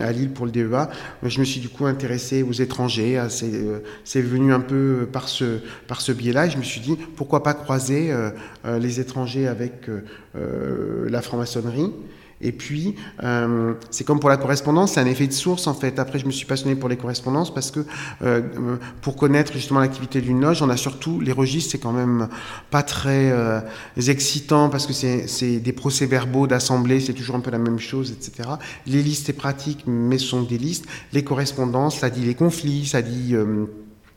à 0.00 0.12
Lille 0.12 0.30
pour 0.30 0.46
le 0.46 0.52
DEA, 0.52 0.88
je 1.22 1.40
me 1.40 1.44
suis 1.44 1.60
du 1.60 1.68
coup 1.68 1.86
intéressé 1.86 2.42
aux 2.42 2.52
étrangers. 2.52 3.22
C'est 3.28 4.22
venu 4.22 4.52
un 4.52 4.60
peu 4.60 5.08
par 5.12 5.28
ce, 5.28 5.60
par 5.86 6.00
ce 6.00 6.12
biais-là. 6.12 6.46
Et 6.46 6.50
je 6.50 6.58
me 6.58 6.62
suis 6.62 6.80
dit, 6.80 6.96
pourquoi 7.16 7.42
pas 7.42 7.54
croiser 7.54 8.12
les 8.64 9.00
étrangers 9.00 9.46
avec 9.46 9.88
la 10.34 11.22
franc-maçonnerie 11.22 11.90
et 12.40 12.52
puis, 12.52 12.94
euh, 13.22 13.74
c'est 13.90 14.04
comme 14.04 14.20
pour 14.20 14.28
la 14.28 14.36
correspondance, 14.36 14.92
c'est 14.92 15.00
un 15.00 15.06
effet 15.06 15.26
de 15.26 15.32
source 15.32 15.66
en 15.66 15.74
fait. 15.74 15.98
Après, 15.98 16.18
je 16.18 16.26
me 16.26 16.30
suis 16.30 16.46
passionné 16.46 16.74
pour 16.76 16.88
les 16.88 16.96
correspondances 16.96 17.52
parce 17.52 17.70
que 17.70 17.80
euh, 18.22 18.42
pour 19.00 19.16
connaître 19.16 19.52
justement 19.52 19.80
l'activité 19.80 20.20
d'une 20.20 20.40
loge, 20.40 20.62
on 20.62 20.68
a 20.68 20.76
surtout 20.76 21.20
les 21.20 21.32
registres, 21.32 21.72
c'est 21.72 21.78
quand 21.78 21.92
même 21.92 22.28
pas 22.70 22.82
très 22.82 23.30
euh, 23.30 23.60
excitant 24.06 24.68
parce 24.68 24.86
que 24.86 24.92
c'est 24.92 25.58
des 25.58 25.72
procès-verbaux 25.72 26.46
d'assemblée, 26.46 27.00
c'est 27.00 27.14
toujours 27.14 27.36
un 27.36 27.40
peu 27.40 27.50
la 27.50 27.58
même 27.58 27.78
chose, 27.78 28.12
etc. 28.12 28.48
Les 28.86 29.02
listes, 29.02 29.26
c'est 29.26 29.32
pratique, 29.32 29.84
mais 29.86 30.18
ce 30.18 30.26
sont 30.26 30.42
des 30.42 30.58
listes. 30.58 30.86
Les 31.12 31.24
correspondances, 31.24 31.98
ça 31.98 32.10
dit 32.10 32.24
les 32.24 32.34
conflits, 32.34 32.86
ça 32.86 33.02
dit 33.02 33.34
euh, 33.34 33.66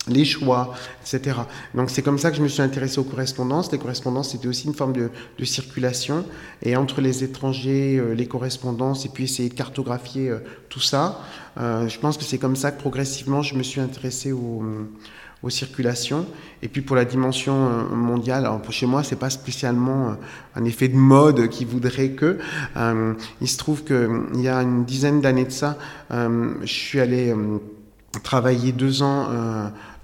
les 0.08 0.26
choix, 0.26 0.74
etc. 1.02 1.38
Donc 1.74 1.90
c'est 1.90 2.02
comme 2.02 2.18
ça 2.18 2.32
que 2.32 2.38
je 2.38 2.42
me 2.42 2.48
suis 2.48 2.62
intéressé 2.62 3.00
aux 3.00 3.04
correspondances. 3.04 3.72
Les 3.72 3.78
correspondances, 3.78 4.32
c'était 4.32 4.48
aussi 4.48 4.68
une 4.68 4.74
forme 4.74 4.94
de, 4.94 5.10
circulation. 5.46 6.26
Et 6.62 6.76
entre 6.76 7.02
les 7.02 7.24
étrangers, 7.24 7.98
euh, 7.98 8.14
les 8.14 8.28
correspondances, 8.28 9.06
et 9.06 9.10
puis 9.10 9.26
essayer 9.26 9.50
de 9.50 9.54
cartographier 9.54 10.30
euh, 10.30 10.40
tout 10.70 10.80
ça, 10.80 11.22
euh, 11.58 11.88
je 11.88 12.00
pense 12.00 12.18
que 12.18 12.24
c'est 12.24 12.38
comme 12.38 12.56
ça 12.56 12.72
que 12.72 12.80
progressivement, 12.80 13.42
je 13.42 13.56
me 13.56 13.64
suis 13.64 13.82
intéressé 13.82 14.32
aux, 14.32 14.64
circulations. 15.50 16.26
Et 16.62 16.68
puis 16.68 16.82
pour 16.82 16.98
la 16.98 17.06
dimension 17.06 17.54
mondiale, 17.96 18.50
chez 18.70 18.86
moi, 18.86 19.02
c'est 19.02 19.16
pas 19.16 19.30
spécialement 19.30 20.18
un 20.56 20.66
effet 20.66 20.90
de 20.90 20.98
mode 20.98 21.48
qui 21.48 21.64
voudrait 21.64 22.10
que. 22.10 22.38
Il 23.40 23.48
se 23.48 23.58
trouve 23.58 23.86
qu'il 23.86 24.42
y 24.42 24.50
a 24.50 24.62
une 24.62 24.84
dizaine 24.84 25.22
d'années 25.22 25.46
de 25.46 25.52
ça, 25.52 25.78
je 26.10 26.66
suis 26.66 27.00
allé 27.00 27.34
travailler 28.24 28.72
deux 28.72 29.02
ans 29.02 29.28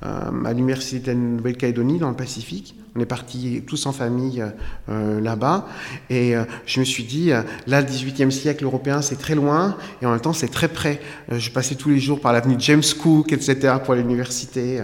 euh, 0.06 0.46
à 0.46 0.52
l'université 0.52 1.14
de 1.14 1.18
Nouvelle-Calédonie 1.18 1.98
dans 1.98 2.10
le 2.10 2.16
Pacifique. 2.16 2.76
On 2.94 3.00
est 3.00 3.06
partis 3.06 3.64
tous 3.66 3.86
en 3.86 3.94
famille 3.94 4.44
euh, 4.90 5.22
là-bas 5.22 5.66
et 6.10 6.36
euh, 6.36 6.44
je 6.66 6.82
me 6.82 6.86
suis 6.86 7.06
dit 7.06 7.32
là 7.68 7.82
le 7.82 7.88
18e 7.88 8.30
siècle 8.30 8.66
européen 8.66 9.02
c'est 9.02 9.16
très 9.16 9.34
loin 9.34 9.78
et 10.02 10.06
en 10.06 10.12
même 10.12 10.20
temps 10.20 10.34
c'est 10.34 10.50
très 10.50 10.68
près. 10.68 11.00
je 11.32 11.50
passais 11.52 11.76
tous 11.76 11.90
les 11.90 12.00
jours 12.00 12.20
par 12.20 12.34
l'avenue 12.34 12.56
James 12.60 12.84
Cook 13.02 13.32
etc 13.32 13.76
pour 13.84 13.94
l'université. 13.94 14.84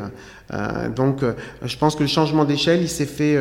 donc 0.95 1.23
je 1.63 1.77
pense 1.77 1.95
que 1.95 2.01
le 2.01 2.07
changement 2.07 2.45
d'échelle 2.45 2.81
il 2.81 2.89
s'est 2.89 3.05
fait 3.05 3.37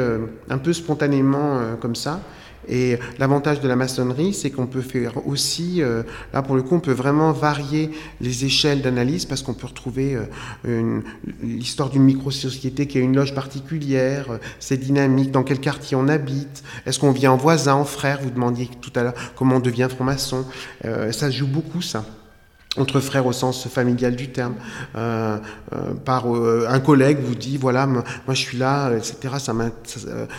un 0.51 0.59
peu 0.59 0.73
spontanément 0.73 1.61
comme 1.81 1.95
ça. 1.95 2.21
Et 2.69 2.99
l'avantage 3.19 3.61
de 3.61 3.69
la 3.69 3.77
maçonnerie, 3.77 4.35
c'est 4.35 4.51
qu'on 4.51 4.67
peut 4.67 4.83
faire 4.83 5.27
aussi, 5.27 5.83
euh, 5.83 6.03
là 6.33 6.43
pour 6.43 6.57
le 6.57 6.63
coup, 6.63 6.75
on 6.77 6.81
peut 6.81 6.93
vraiment 6.93 7.33
varier 7.33 7.91
les 8.21 8.45
échelles 8.45 8.83
d'analyse 8.83 9.25
parce 9.25 9.43
qu'on 9.43 9.55
peut 9.55 9.67
retrouver 9.67 10.19
euh, 10.67 11.01
l'histoire 11.43 11.91
d'une 11.91 12.03
micro-société 12.03 12.87
qui 12.87 12.99
a 12.99 13.01
une 13.01 13.15
loge 13.15 13.35
particulière, 13.35 14.31
euh, 14.31 14.39
c'est 14.59 14.77
dynamique, 14.77 15.31
dans 15.31 15.43
quel 15.43 15.61
quartier 15.61 15.97
on 15.97 16.09
habite, 16.09 16.63
est-ce 16.87 16.99
qu'on 16.99 17.13
vient 17.13 17.33
en 17.33 17.37
voisin, 17.37 17.75
en 17.75 17.85
frère, 17.85 18.21
vous 18.23 18.31
demandiez 18.31 18.69
tout 18.81 18.93
à 18.97 19.03
l'heure 19.03 19.15
comment 19.37 19.57
on 19.57 19.61
devient 19.61 19.89
franc-maçon, 19.91 20.45
euh, 20.85 21.13
ça 21.13 21.31
joue 21.31 21.47
beaucoup 21.47 21.83
ça 21.83 22.05
entre 22.77 23.01
frères 23.01 23.27
au 23.27 23.33
sens 23.33 23.67
familial 23.67 24.15
du 24.15 24.29
terme. 24.29 24.55
Euh, 24.97 25.39
euh, 25.73 25.95
par 26.05 26.33
euh, 26.35 26.67
un 26.69 26.81
collègue 26.81 27.19
vous 27.21 27.35
dit 27.35 27.57
voilà 27.57 27.87
moi 27.87 28.05
je 28.29 28.35
suis 28.35 28.59
là 28.59 28.93
etc 28.95 29.35
ça, 29.39 29.55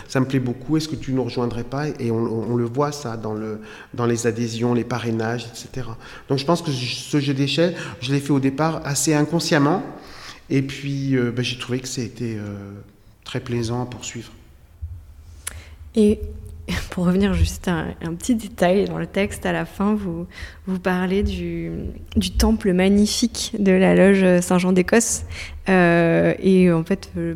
ça, 0.08 0.20
me 0.20 0.24
plaît 0.24 0.38
beaucoup 0.38 0.76
est-ce 0.76 0.88
que 0.88 0.96
tu 0.96 1.12
nous 1.12 1.24
rejoindrais 1.24 1.64
pas? 1.64 1.88
Et 1.98 2.10
on, 2.10 2.56
le 2.56 2.64
voit 2.64 2.92
ça 2.92 3.16
dans 3.16 4.06
les 4.06 4.26
adhésions 4.26 4.74
les 4.74 4.84
parrainages 4.84 5.46
etc 5.46 5.88
donc 6.28 6.38
je 6.38 6.44
pense 6.44 6.62
que 6.62 6.70
ce 6.70 7.20
jeu 7.20 7.34
d'échelle 7.34 7.74
je 8.00 8.12
l'ai 8.12 8.20
fait 8.20 8.32
au 8.32 8.40
départ 8.40 8.80
assez 8.84 9.14
inconsciemment 9.14 9.82
et 10.48 10.62
puis 10.62 11.16
ben, 11.16 11.42
j'ai 11.42 11.58
trouvé 11.58 11.80
que 11.80 11.88
c'était 11.88 12.38
très 13.24 13.38
plaisant 13.38 13.82
à 13.82 13.86
poursuivre. 13.86 14.32
Et 15.94 16.18
pour 16.90 17.06
revenir 17.06 17.34
juste 17.34 17.68
à 17.68 17.84
un, 18.02 18.14
petit 18.14 18.34
détail 18.34 18.86
dans 18.86 18.98
le 18.98 19.06
texte, 19.06 19.46
à 19.46 19.52
la 19.52 19.64
fin, 19.64 19.94
vous, 19.94 20.26
vous 20.66 20.78
parlez 20.78 21.22
du, 21.22 21.70
temple 22.38 22.72
magnifique 22.72 23.54
de 23.58 23.72
la 23.72 23.94
loge 23.94 24.40
Saint-Jean 24.40 24.72
d'Écosse. 24.72 25.24
Euh, 25.68 26.34
et 26.40 26.72
en 26.72 26.82
fait, 26.82 27.10
euh, 27.16 27.34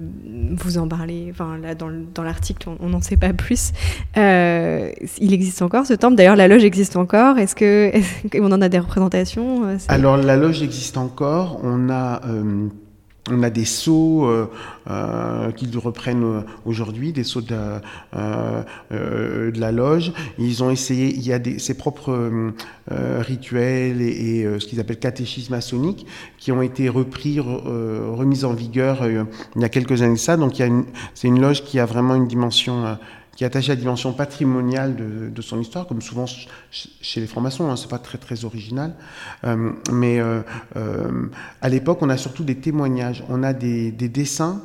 vous 0.57 0.79
en 0.79 0.89
parlez, 0.89 1.29
enfin, 1.31 1.59
là, 1.63 1.75
dans, 1.75 2.23
l'article, 2.23 2.71
on 2.81 2.89
n'en 2.89 3.01
sait 3.01 3.17
pas 3.17 3.33
plus. 3.33 3.73
Euh, 4.17 4.91
il 5.19 5.33
existe 5.33 5.63
encore 5.63 5.87
ce 5.87 5.95
temple? 5.95 6.17
D'ailleurs, 6.17 6.37
la 6.37 6.49
loge 6.49 6.65
existe 6.65 6.97
encore? 6.97 7.39
Est-ce 7.39 7.55
que 7.55 7.93
est 7.95 8.41
on 8.41 8.47
en 8.47 8.61
a 8.61 8.69
des 8.69 8.79
représentations? 8.79 9.63
Alors, 9.89 10.17
la 10.17 10.37
loge 10.37 10.63
existe 10.63 10.97
encore. 10.97 11.61
On 11.63 11.91
a. 11.91 12.21
on 13.31 13.43
a 13.43 13.51
des 13.51 13.65
sceaux 13.65 14.27
euh, 14.27 14.47
euh, 14.91 15.51
qu'ils 15.53 15.77
reprennent 15.79 16.45
aujourd'hui, 16.67 17.13
des 17.13 17.25
sceaux 17.25 17.41
de, 17.41 17.57
euh, 18.15 18.63
de, 18.91 19.59
la 19.59 19.73
loge. 19.73 20.13
Ils 20.39 20.63
ont 20.63 20.71
essayé, 20.71 21.15
il 21.15 21.27
y 21.27 21.33
a 21.33 21.39
des, 21.39 21.59
ses 21.59 21.75
propres 21.75 22.13
euh, 22.13 23.23
rituels 23.23 24.03
et, 24.03 24.41
et 24.41 24.61
ce 24.61 24.67
qu'ils 24.67 24.81
appellent 24.81 24.99
catéchisme 24.99 25.55
maçonnique 25.55 26.07
qui 26.39 26.53
ont 26.53 26.61
été 26.61 26.89
repris, 26.89 27.41
remis 27.41 28.45
en 28.45 28.53
vigueur 28.53 29.07
il 29.09 29.63
y 29.63 29.65
a 29.65 29.69
quelques 29.69 30.03
années 30.03 30.17
ça. 30.17 30.37
Donc 30.37 30.61
c'est 31.15 31.29
une 31.29 31.41
loge 31.41 31.65
qui 31.65 31.79
a 31.79 31.87
vraiment 31.87 32.15
une 32.15 32.27
dimension 32.27 32.99
qui 33.37 33.45
est 33.45 33.47
attaché 33.47 33.73
à 33.73 33.75
la 33.75 33.81
dimension 33.81 34.13
patrimoniale 34.13 34.97
de, 34.97 35.43
son 35.43 35.61
histoire, 35.61 35.87
comme 35.87 36.01
souvent 36.01 36.27
chez 36.71 37.21
les 37.21 37.27
francs-maçons, 37.27 37.71
hein, 37.71 37.77
c'est 37.77 37.91
pas 37.91 37.99
très 37.99 38.19
très 38.19 38.45
original. 38.45 38.95
Euh, 39.45 39.73
mais 39.93 40.21
euh, 40.21 40.41
euh, 40.77 41.27
à 41.61 41.69
l'époque, 41.69 41.99
on 42.03 42.09
a 42.09 42.17
surtout 42.17 42.45
des 42.45 42.57
témoignages, 42.57 43.25
on 43.29 43.43
a 43.43 43.53
des 43.53 43.93
dessins, 43.93 44.63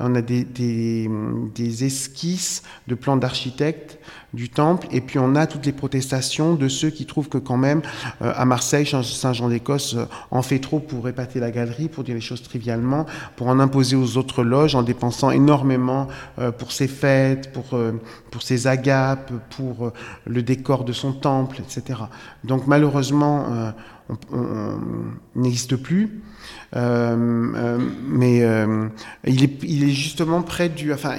on 0.00 0.14
a 0.14 0.22
des, 0.22 0.44
des, 0.44 1.84
esquisses 1.84 2.62
de 2.86 2.94
plans 2.94 3.16
d'architectes 3.16 3.98
du 4.34 4.48
temple, 4.48 4.86
et 4.90 5.00
puis 5.00 5.18
on 5.18 5.34
a 5.34 5.46
toutes 5.46 5.64
les 5.64 5.72
protestations 5.72 6.54
de 6.54 6.68
ceux 6.68 6.90
qui 6.90 7.06
trouvent 7.06 7.28
que 7.28 7.38
quand 7.38 7.56
même 7.56 7.82
euh, 8.22 8.32
à 8.36 8.44
Marseille, 8.44 8.86
Saint-Jean 8.86 9.48
d'Écosse 9.48 9.94
euh, 9.94 10.04
en 10.30 10.42
fait 10.42 10.58
trop 10.58 10.80
pour 10.80 11.08
épater 11.08 11.40
la 11.40 11.50
galerie, 11.50 11.88
pour 11.88 12.04
dire 12.04 12.14
les 12.14 12.20
choses 12.20 12.42
trivialement, 12.42 13.06
pour 13.36 13.48
en 13.48 13.58
imposer 13.58 13.96
aux 13.96 14.16
autres 14.16 14.44
loges 14.44 14.74
en 14.74 14.82
dépensant 14.82 15.30
énormément 15.30 16.08
euh, 16.38 16.52
pour 16.52 16.72
ses 16.72 16.88
fêtes, 16.88 17.52
pour, 17.52 18.42
ses 18.42 18.66
agapes, 18.66 19.32
pour 19.50 19.92
le 20.26 20.42
décor 20.42 20.84
de 20.84 20.92
son 20.92 21.12
temple, 21.12 21.60
etc. 21.60 22.00
Donc 22.44 22.66
malheureusement, 22.66 23.72
on 24.30 24.78
n'existe 25.34 25.76
plus. 25.76 26.22
Mais 26.74 28.38
il 29.26 29.44
est, 29.44 29.62
il, 29.62 29.84
est, 29.84 29.92
justement 29.92 30.42
près 30.42 30.68
du... 30.68 30.92
Enfin, 30.92 31.16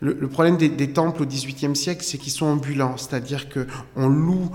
le, 0.00 0.28
problème 0.28 0.56
des, 0.56 0.92
temples 0.92 1.22
au 1.22 1.26
XVIIIe 1.26 1.76
siècle, 1.76 2.02
c'est 2.02 2.18
qu'ils 2.18 2.32
sont 2.32 2.46
ambulants, 2.46 2.96
c'est-à-dire 2.96 3.46
qu'on 3.48 4.08
loue, 4.08 4.50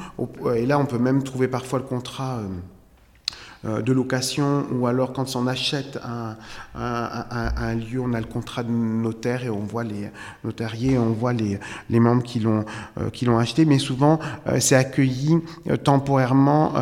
et 0.55 0.65
là 0.65 0.77
on 0.77 0.85
peut 0.85 0.97
même 0.97 1.23
trouver 1.23 1.47
parfois 1.47 1.79
le 1.79 1.85
contrat. 1.85 2.39
Euh, 3.65 3.81
de 3.81 3.91
location 3.91 4.67
ou 4.71 4.85
alors 4.85 5.13
quand 5.13 5.35
on 5.35 5.47
achète 5.47 5.99
un, 6.05 7.73
lieu, 7.73 7.99
on 7.99 8.13
a 8.13 8.19
le 8.19 8.27
contrat 8.27 8.61
de 8.61 8.69
notaire 8.69 9.43
et 9.43 9.49
on 9.49 9.61
voit 9.61 9.83
les 9.83 10.11
notariés, 10.43 10.95
on 10.99 11.09
voit 11.09 11.33
les, 11.33 11.59
membres 11.99 12.21
qui 12.21 12.39
l'ont 12.39 13.37
acheté. 13.39 13.65
Mais 13.65 13.79
souvent, 13.79 14.19
c'est 14.59 14.75
accueilli 14.75 15.39
temporairement 15.83 16.73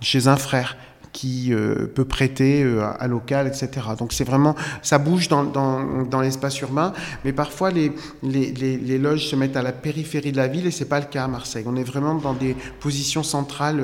chez 0.00 0.28
un 0.28 0.36
frère 0.36 0.76
qui 1.12 1.52
euh, 1.52 1.86
peut 1.86 2.04
prêter 2.04 2.62
euh, 2.62 2.84
à, 2.98 3.08
local, 3.08 3.46
etc. 3.46 3.68
Donc 3.98 4.12
c'est 4.12 4.24
vraiment, 4.24 4.54
ça 4.82 4.98
bouge 4.98 5.28
dans, 5.28 5.44
dans, 5.44 6.04
dans 6.04 6.20
l'espace 6.20 6.60
urbain, 6.60 6.92
mais 7.24 7.32
parfois 7.32 7.70
les, 7.70 7.92
les, 8.22 8.52
les, 8.52 8.98
loges 8.98 9.26
se 9.26 9.36
mettent 9.36 9.56
à 9.56 9.62
la 9.62 9.72
périphérie 9.72 10.32
de 10.32 10.36
la 10.36 10.46
ville 10.46 10.66
et 10.66 10.70
c'est 10.70 10.88
pas 10.88 11.00
le 11.00 11.06
cas 11.06 11.24
à 11.24 11.28
Marseille. 11.28 11.64
On 11.66 11.76
est 11.76 11.84
vraiment 11.84 12.14
dans 12.14 12.34
des 12.34 12.54
positions 12.80 13.22
centrales 13.22 13.82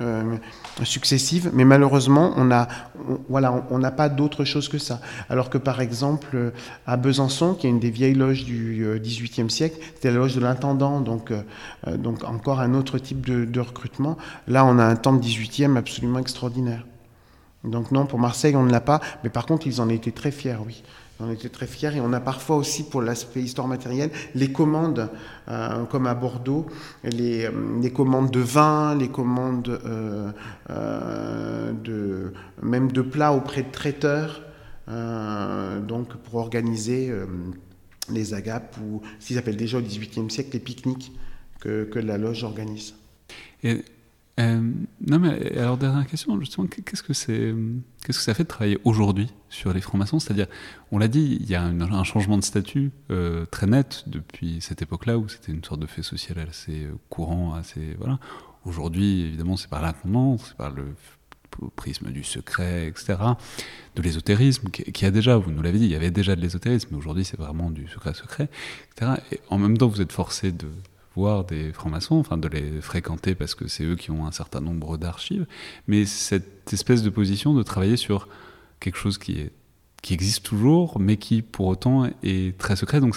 euh, 0.00 0.36
successives, 0.82 1.50
mais 1.52 1.64
malheureusement 1.64 2.32
on 2.36 2.50
a, 2.50 2.68
voilà, 3.28 3.66
on 3.70 3.78
n'a 3.78 3.90
pas 3.90 4.08
d'autre 4.08 4.44
chose 4.44 4.68
que 4.68 4.78
ça. 4.78 5.00
Alors 5.28 5.50
que 5.50 5.58
par 5.58 5.80
exemple 5.80 6.52
à 6.86 6.96
Besançon, 6.96 7.54
qui 7.54 7.66
est 7.66 7.70
une 7.70 7.80
des 7.80 7.90
vieilles 7.90 8.14
loges 8.14 8.44
du 8.44 8.86
XVIIIe 9.02 9.50
siècle, 9.50 9.76
c'était 9.94 10.10
la 10.10 10.16
loge 10.16 10.34
de 10.34 10.40
l'intendant, 10.40 11.00
donc 11.00 11.32
donc 11.98 12.24
encore 12.24 12.60
un 12.60 12.74
autre 12.74 12.98
type 12.98 13.26
de, 13.26 13.44
de 13.44 13.60
recrutement. 13.60 14.16
Là 14.48 14.64
on 14.64 14.78
a 14.78 14.84
un 14.84 14.94
de 14.94 15.20
18e 15.20 15.76
absolument 15.76 16.18
extraordinaire 16.18 16.53
donc 17.64 17.90
non, 17.90 18.04
pour 18.04 18.18
Marseille, 18.18 18.54
on 18.56 18.64
ne 18.64 18.70
l'a 18.70 18.80
pas, 18.80 19.00
mais 19.22 19.30
par 19.30 19.46
contre, 19.46 19.66
ils 19.66 19.80
en 19.80 19.88
étaient 19.88 20.12
très 20.12 20.30
fiers, 20.30 20.58
oui. 20.64 20.82
Ils 21.18 21.26
en 21.26 21.30
étaient 21.30 21.48
très 21.48 21.66
fiers 21.66 21.94
et 21.94 22.00
on 22.00 22.12
a 22.12 22.20
parfois 22.20 22.56
aussi, 22.56 22.82
pour 22.82 23.00
l'aspect 23.00 23.40
histoire 23.40 23.68
matérielle, 23.68 24.10
les 24.34 24.52
commandes, 24.52 25.08
euh, 25.48 25.84
comme 25.84 26.06
à 26.06 26.14
Bordeaux, 26.14 26.66
les, 27.04 27.46
euh, 27.46 27.90
commandes 27.90 28.30
de 28.30 28.40
vin, 28.40 28.96
les 28.96 29.08
commandes 29.08 29.80
euh, 29.86 31.72
de, 31.72 32.32
même 32.62 32.92
de 32.92 33.02
plats 33.02 33.32
auprès 33.32 33.62
de 33.62 33.70
traiteurs, 33.70 34.42
donc 34.86 36.14
pour 36.16 36.34
organiser 36.34 37.10
les 38.10 38.34
agapes 38.34 38.76
ou 38.82 39.00
ce 39.18 39.28
qu'ils 39.28 39.38
appellent 39.38 39.56
déjà 39.56 39.78
au 39.78 39.80
XVIIIe 39.80 40.30
siècle 40.30 40.50
les 40.52 40.58
pique-niques 40.58 41.10
que, 41.60 41.98
la 41.98 42.18
loge 42.18 42.44
organise. 42.44 42.94
Euh, 44.40 44.72
non, 45.06 45.18
mais 45.20 45.56
alors, 45.56 45.76
dernière 45.76 46.06
question, 46.06 46.38
justement, 46.40 46.66
qu'est-ce 46.66 47.02
que 47.02 47.12
c'est, 47.12 47.54
qu'est-ce 48.04 48.18
que 48.18 48.24
ça 48.24 48.34
fait 48.34 48.42
de 48.42 48.48
travailler 48.48 48.78
aujourd'hui 48.84 49.28
sur 49.48 49.72
les 49.72 49.80
francs-maçons? 49.80 50.18
C'est-à-dire, 50.18 50.48
on 50.90 50.98
l'a 50.98 51.08
dit, 51.08 51.38
il 51.40 51.48
y 51.48 51.54
a 51.54 51.62
un, 51.62 52.04
changement 52.04 52.36
de 52.36 52.42
statut 52.42 52.90
euh, 53.10 53.46
très 53.46 53.66
net 53.66 54.04
depuis 54.08 54.60
cette 54.60 54.82
époque-là 54.82 55.18
où 55.18 55.28
c'était 55.28 55.52
une 55.52 55.62
sorte 55.62 55.80
de 55.80 55.86
fait 55.86 56.02
social 56.02 56.38
assez 56.40 56.84
euh, 56.84 56.94
courant, 57.10 57.54
assez. 57.54 57.94
Voilà. 57.98 58.18
Aujourd'hui, 58.64 59.22
évidemment, 59.22 59.56
c'est 59.56 59.68
par 59.68 59.82
l'inconvenance, 59.82 60.46
c'est 60.48 60.56
par 60.56 60.70
le 60.70 60.94
prisme 61.76 62.10
du 62.10 62.24
secret, 62.24 62.88
etc., 62.88 63.16
de 63.94 64.02
l'ésotérisme, 64.02 64.70
qui, 64.70 65.04
a 65.04 65.12
déjà, 65.12 65.36
vous 65.36 65.52
nous 65.52 65.62
l'avez 65.62 65.78
dit, 65.78 65.84
il 65.84 65.92
y 65.92 65.96
avait 65.96 66.10
déjà 66.10 66.34
de 66.34 66.40
l'ésotérisme, 66.40 66.88
mais 66.90 66.96
aujourd'hui 66.96 67.24
c'est 67.24 67.38
vraiment 67.38 67.70
du 67.70 67.86
secret-secret, 67.86 68.48
etc. 68.90 69.12
Et 69.30 69.40
en 69.50 69.58
même 69.58 69.78
temps, 69.78 69.86
vous 69.86 70.00
êtes 70.00 70.10
forcé 70.10 70.50
de, 70.50 70.66
voir 71.14 71.44
des 71.44 71.72
francs-maçons, 71.72 72.16
enfin 72.16 72.36
de 72.36 72.48
les 72.48 72.80
fréquenter 72.80 73.34
parce 73.34 73.54
que 73.54 73.68
c'est 73.68 73.84
eux 73.84 73.96
qui 73.96 74.10
ont 74.10 74.26
un 74.26 74.32
certain 74.32 74.60
nombre 74.60 74.96
d'archives, 74.96 75.46
mais 75.86 76.04
cette 76.04 76.72
espèce 76.72 77.02
de 77.02 77.10
position 77.10 77.54
de 77.54 77.62
travailler 77.62 77.96
sur 77.96 78.28
quelque 78.80 78.98
chose 78.98 79.18
qui 79.18 79.50
existe 80.10 80.44
toujours, 80.44 81.00
mais 81.00 81.16
qui 81.16 81.42
pour 81.42 81.66
autant 81.66 82.06
est 82.22 82.58
très 82.58 82.76
secret. 82.76 83.00
Donc, 83.00 83.16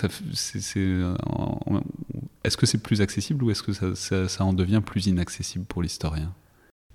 est-ce 2.43 2.57
que 2.57 2.65
c'est 2.65 2.77
plus 2.77 3.01
accessible 3.01 3.43
ou 3.43 3.51
est-ce 3.51 3.63
que 3.63 3.73
ça, 3.73 4.45
en 4.45 4.53
devient 4.53 4.81
plus 4.85 5.07
inaccessible 5.07 5.65
pour 5.65 5.81
l'historien? 5.81 6.31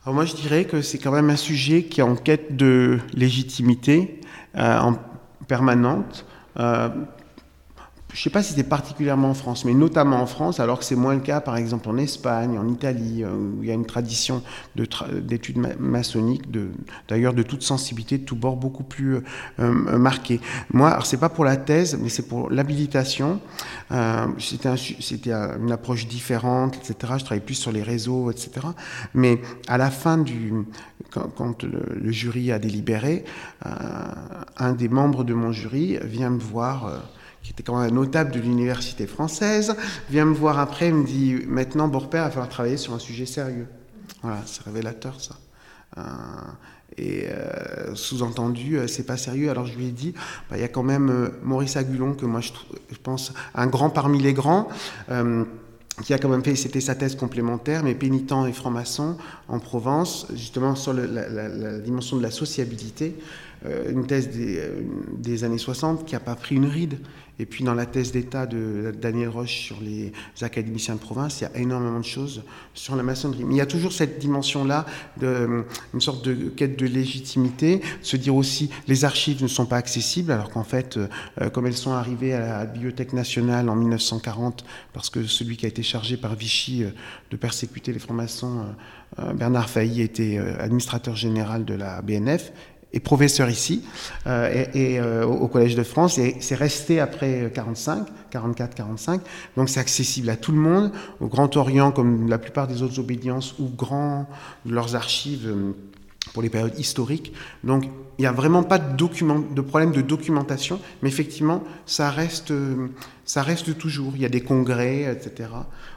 Moi, 0.06 0.24
je 0.24 0.34
dirais 0.34 0.64
que 0.64 0.82
c'est 0.82 0.98
quand 0.98 1.12
même 1.12 1.30
un 1.30 1.36
sujet 1.36 1.84
qui 1.84 2.00
est 2.00 2.04
en 2.04 2.16
quête 2.16 2.56
de 2.56 2.98
légitimité 3.14 4.20
euh, 4.56 4.78
en 4.78 4.98
permanente. 5.46 6.24
Euh, 6.58 6.88
je 8.12 8.18
ne 8.18 8.22
sais 8.24 8.30
pas 8.30 8.42
si 8.42 8.52
c'est 8.52 8.62
particulièrement 8.62 9.30
en 9.30 9.34
France, 9.34 9.64
mais 9.64 9.72
notamment 9.72 10.20
en 10.20 10.26
France, 10.26 10.60
alors 10.60 10.78
que 10.78 10.84
c'est 10.84 10.96
moins 10.96 11.14
le 11.14 11.20
cas, 11.20 11.40
par 11.40 11.56
exemple, 11.56 11.88
en 11.88 11.96
Espagne, 11.96 12.58
en 12.58 12.68
Italie, 12.68 13.24
euh, 13.24 13.34
où 13.34 13.62
il 13.62 13.68
y 13.68 13.70
a 13.70 13.74
une 13.74 13.86
tradition 13.86 14.42
d'études 14.74 15.56
maçonniques, 15.80 16.44
d'ailleurs 17.08 17.32
de, 17.32 17.42
toute 17.42 17.62
sensibilité, 17.62 18.18
de 18.18 18.24
tout 18.24 18.36
bord, 18.36 18.56
beaucoup 18.56 18.82
plus 18.82 19.14
euh, 19.14 19.20
euh, 19.60 19.98
marquée. 19.98 20.42
Moi, 20.74 20.90
alors 20.90 21.06
c'est 21.06 21.16
pas 21.16 21.30
pour 21.30 21.46
la 21.46 21.56
thèse, 21.56 21.98
mais 22.00 22.10
c'est 22.10 22.28
pour 22.28 22.50
l'habilitation. 22.50 23.40
C'était 24.38 25.32
un, 25.32 25.58
une 25.58 25.72
approche 25.72 26.06
différente, 26.06 26.76
etc. 26.76 27.14
Je 27.18 27.24
travaillais 27.24 27.44
plus 27.44 27.54
sur 27.54 27.72
les 27.72 27.82
réseaux, 27.82 28.30
etc. 28.30 28.66
Mais 29.14 29.40
à 29.68 29.78
la 29.78 29.90
fin 29.90 30.18
du, 30.18 30.52
quand, 31.10 31.62
le, 31.62 32.12
jury 32.12 32.52
a 32.52 32.58
délibéré, 32.58 33.24
un 34.56 34.72
des 34.72 34.88
membres 34.88 35.24
de 35.24 35.34
mon 35.34 35.52
jury 35.52 35.98
vient 36.02 36.30
me 36.30 36.38
voir 36.38 37.02
qui 37.42 37.50
était 37.50 37.62
quand 37.62 37.80
même 37.80 37.90
un 37.90 37.94
notable 37.94 38.30
de 38.30 38.40
l'université 38.40 39.06
française, 39.06 39.74
vient 40.10 40.24
me 40.24 40.34
voir 40.34 40.58
après 40.58 40.86
et 40.86 40.92
me 40.92 41.04
dit 41.04 41.36
Maintenant, 41.46 41.88
Borpère, 41.88 42.22
il 42.22 42.26
va 42.26 42.30
falloir 42.30 42.48
travailler 42.48 42.76
sur 42.76 42.94
un 42.94 42.98
sujet 42.98 43.26
sérieux. 43.26 43.66
Voilà, 44.22 44.40
c'est 44.46 44.62
révélateur 44.62 45.20
ça. 45.20 45.36
Euh, 45.98 46.02
et 46.98 47.26
euh, 47.26 47.94
sous-entendu, 47.94 48.76
euh, 48.76 48.86
c'est 48.86 49.04
pas 49.04 49.16
sérieux. 49.16 49.50
Alors 49.50 49.66
je 49.66 49.76
lui 49.76 49.86
ai 49.86 49.90
dit 49.90 50.14
bah, 50.50 50.56
il 50.56 50.60
y 50.60 50.64
a 50.64 50.68
quand 50.68 50.82
même 50.82 51.30
Maurice 51.42 51.76
Agulon, 51.76 52.14
que 52.14 52.26
moi 52.26 52.40
je, 52.40 52.52
je, 52.90 52.98
pense 53.02 53.32
un 53.54 53.66
grand 53.66 53.90
parmi 53.90 54.20
les 54.20 54.32
grands 54.32 54.68
qui 56.02 56.14
a 56.14 56.18
quand 56.18 56.30
même 56.30 56.42
fait, 56.42 56.56
c'était 56.56 56.80
sa 56.80 56.94
thèse 56.94 57.16
complémentaire, 57.16 57.84
mais 57.84 57.94
pénitent 57.94 58.32
et 58.48 58.52
franc-maçon 58.52 59.18
en 59.46 59.58
Provence, 59.58 60.26
justement 60.32 60.74
sur 60.74 60.94
la, 60.94 61.06
la, 61.06 61.78
dimension 61.80 62.16
de 62.16 62.22
la 62.22 62.30
sociabilité, 62.30 63.14
une 63.88 64.06
thèse 64.06 64.30
des, 64.30 64.58
des, 65.18 65.44
années 65.44 65.58
60 65.58 66.06
qui 66.06 66.14
n'a 66.14 66.20
pas 66.20 66.34
pris 66.34 66.56
une 66.56 66.64
ride. 66.64 66.98
Et 67.42 67.44
puis 67.44 67.64
dans 67.64 67.74
la 67.74 67.86
thèse 67.86 68.12
d'État 68.12 68.46
de 68.46 68.94
Daniel 69.02 69.28
Roche 69.28 69.62
sur 69.62 69.80
les 69.80 70.12
académiciens 70.42 70.94
de 70.94 71.00
province, 71.00 71.40
il 71.40 71.42
y 71.42 71.46
a 71.48 71.56
énormément 71.58 71.98
de 71.98 72.04
choses 72.04 72.44
sur 72.72 72.94
la 72.94 73.02
maçonnerie. 73.02 73.42
Mais 73.42 73.54
il 73.54 73.58
y 73.58 73.60
a 73.60 73.66
toujours 73.66 73.92
cette 73.92 74.20
dimension-là, 74.20 74.86
de, 75.16 75.64
une 75.92 76.00
sorte 76.00 76.24
de 76.24 76.50
quête 76.50 76.78
de 76.78 76.86
légitimité, 76.86 77.80
se 78.00 78.16
dire 78.16 78.36
aussi 78.36 78.70
les 78.86 79.04
archives 79.04 79.42
ne 79.42 79.48
sont 79.48 79.66
pas 79.66 79.76
accessibles, 79.76 80.30
alors 80.30 80.50
qu'en 80.50 80.62
fait, 80.62 80.96
euh, 80.96 81.50
comme 81.50 81.66
elles 81.66 81.76
sont 81.76 81.90
arrivées 81.90 82.32
à 82.32 82.38
la 82.38 82.64
Bibliothèque 82.64 83.12
nationale 83.12 83.68
en 83.68 83.74
1940, 83.74 84.64
parce 84.92 85.10
que 85.10 85.24
celui 85.24 85.56
qui 85.56 85.66
a 85.66 85.68
été 85.68 85.82
chargé 85.82 86.16
par 86.16 86.36
Vichy 86.36 86.84
euh, 86.84 86.90
de 87.32 87.36
persécuter 87.36 87.92
les 87.92 87.98
francs-maçons, 87.98 88.66
euh, 89.18 89.32
Bernard 89.32 89.68
Failly, 89.68 90.00
était 90.00 90.38
administrateur 90.38 91.16
général 91.16 91.64
de 91.64 91.74
la 91.74 92.02
BNF, 92.02 92.52
est 92.92 93.00
professeur 93.00 93.48
ici 93.48 93.82
euh, 94.26 94.64
et, 94.74 95.00
euh, 95.00 95.24
au 95.24 95.48
Collège 95.48 95.74
de 95.74 95.82
France 95.82 96.18
et 96.18 96.36
c'est 96.40 96.54
resté 96.54 97.00
après 97.00 97.50
45, 97.54 98.06
44, 98.30 98.74
45. 98.74 99.20
Donc 99.56 99.68
c'est 99.68 99.80
accessible 99.80 100.30
à 100.30 100.36
tout 100.36 100.52
le 100.52 100.58
monde, 100.58 100.92
au 101.20 101.26
Grand 101.26 101.56
Orient 101.56 101.92
comme 101.92 102.28
la 102.28 102.38
plupart 102.38 102.68
des 102.68 102.82
autres 102.82 102.98
obédiences 102.98 103.54
ou 103.58 103.68
grand 103.68 104.28
leurs 104.66 104.94
archives 104.94 105.48
euh, 105.48 105.72
pour 106.32 106.42
les 106.42 106.50
périodes 106.50 106.78
historiques. 106.78 107.32
Donc 107.64 107.84
il 108.18 108.22
n'y 108.22 108.26
a 108.26 108.32
vraiment 108.32 108.62
pas 108.62 108.78
de, 108.78 109.54
de 109.54 109.60
problème 109.60 109.92
de 109.92 110.02
documentation, 110.02 110.78
mais 111.02 111.08
effectivement 111.08 111.64
ça 111.86 112.10
reste, 112.10 112.52
ça 113.24 113.42
reste 113.42 113.76
toujours. 113.78 114.12
Il 114.14 114.22
y 114.22 114.26
a 114.26 114.28
des 114.28 114.42
congrès, 114.42 115.12
etc 115.12 115.48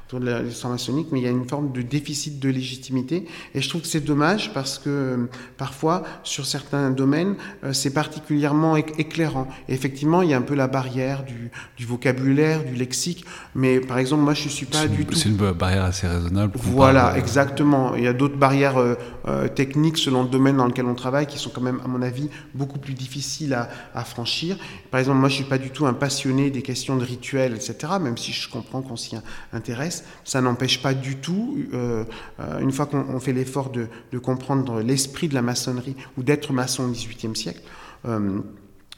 autour 0.08 0.20
de 0.20 0.32
l'histoire 0.44 0.72
maçonnique, 0.72 1.08
mais 1.12 1.20
il 1.20 1.24
y 1.24 1.28
a 1.28 1.32
une 1.32 1.48
forme 1.48 1.72
de 1.72 1.82
déficit 1.82 2.40
de 2.40 2.50
légitimité. 2.50 3.26
Et 3.56 3.62
je 3.62 3.70
trouve 3.70 3.82
que 3.82 3.88
c'est 3.88 4.06
dommage 4.06 4.54
parce 4.54 4.78
que 4.78 4.90
euh, 4.90 5.30
parfois, 5.58 6.04
sur 6.24 6.46
certains 6.46 6.92
domaines, 6.92 7.36
euh, 7.64 7.74
c'est 7.74 7.90
particulièrement 7.90 8.76
éclairant. 8.76 9.48
Et 9.68 9.74
effectivement, 9.74 10.22
il 10.22 10.30
y 10.30 10.34
a 10.34 10.38
un 10.38 10.44
peu 10.44 10.54
la 10.54 10.68
barrière 10.68 11.24
du, 11.24 11.50
du, 11.76 11.86
vocabulaire, 11.86 12.64
du 12.64 12.76
lexique. 12.76 13.26
Mais 13.56 13.80
par 13.80 13.98
exemple, 13.98 14.22
moi, 14.22 14.36
je 14.36 14.46
ne 14.46 14.50
suis 14.50 14.68
pas 14.68 14.88
du 14.88 15.06
tout. 15.06 15.16
C'est 15.16 15.30
une 15.30 15.38
barrière 15.38 15.86
assez 15.86 16.08
raisonnable. 16.08 16.54
Voilà, 16.56 17.18
exactement. 17.18 17.96
Il 17.96 18.04
y 18.04 18.08
a 18.08 18.14
d'autres 18.14 18.38
barrières 18.38 18.78
euh, 18.78 19.48
techniques 19.48 19.98
selon 19.98 20.24
le 20.24 20.30
domaine 20.30 20.58
dans 20.58 20.68
lequel 20.68 20.86
on 20.86 20.96
travaille 20.96 21.26
qui 21.26 21.40
sont 21.40 21.50
quand 21.50 21.62
même, 21.62 21.80
à 21.84 21.88
mon 21.88 22.04
avis, 22.04 22.30
beaucoup 22.54 22.78
plus 22.78 22.94
difficiles 22.94 23.56
à, 23.56 23.70
à 23.96 24.04
franchir. 24.04 24.58
Par 24.92 25.00
exemple, 25.00 25.18
moi, 25.18 25.30
je 25.30 25.34
ne 25.34 25.38
suis 25.38 25.50
pas 25.50 25.58
du 25.58 25.72
tout 25.72 25.88
un 25.88 25.94
passionné 25.94 26.52
des 26.52 26.62
questions 26.62 26.96
de 26.96 27.04
rituels, 27.04 27.54
etc., 27.56 27.94
même 28.00 28.18
si 28.18 28.32
je 28.32 28.48
comprends 28.50 28.84
qu'on 28.84 28.96
s'y 28.98 29.16
intéresse. 29.52 29.95
Ça 30.24 30.42
n'empêche 30.42 30.82
pas 30.82 30.94
du 30.94 31.18
tout, 31.18 31.58
euh, 31.74 32.04
euh, 32.40 32.60
une 32.60 32.72
fois 32.72 32.86
qu'on 32.86 33.20
fait 33.20 33.34
l'effort 33.34 33.72
de, 33.72 33.88
comprendre 34.20 34.82
l'esprit 34.82 35.28
de 35.28 35.34
la 35.34 35.42
maçonnerie 35.42 35.96
ou 36.18 36.24
d'être 36.24 36.54
maçon 36.54 36.86
au 36.86 36.92
XVIIIe 36.92 37.36
siècle, 37.36 37.62
euh, 38.06 38.40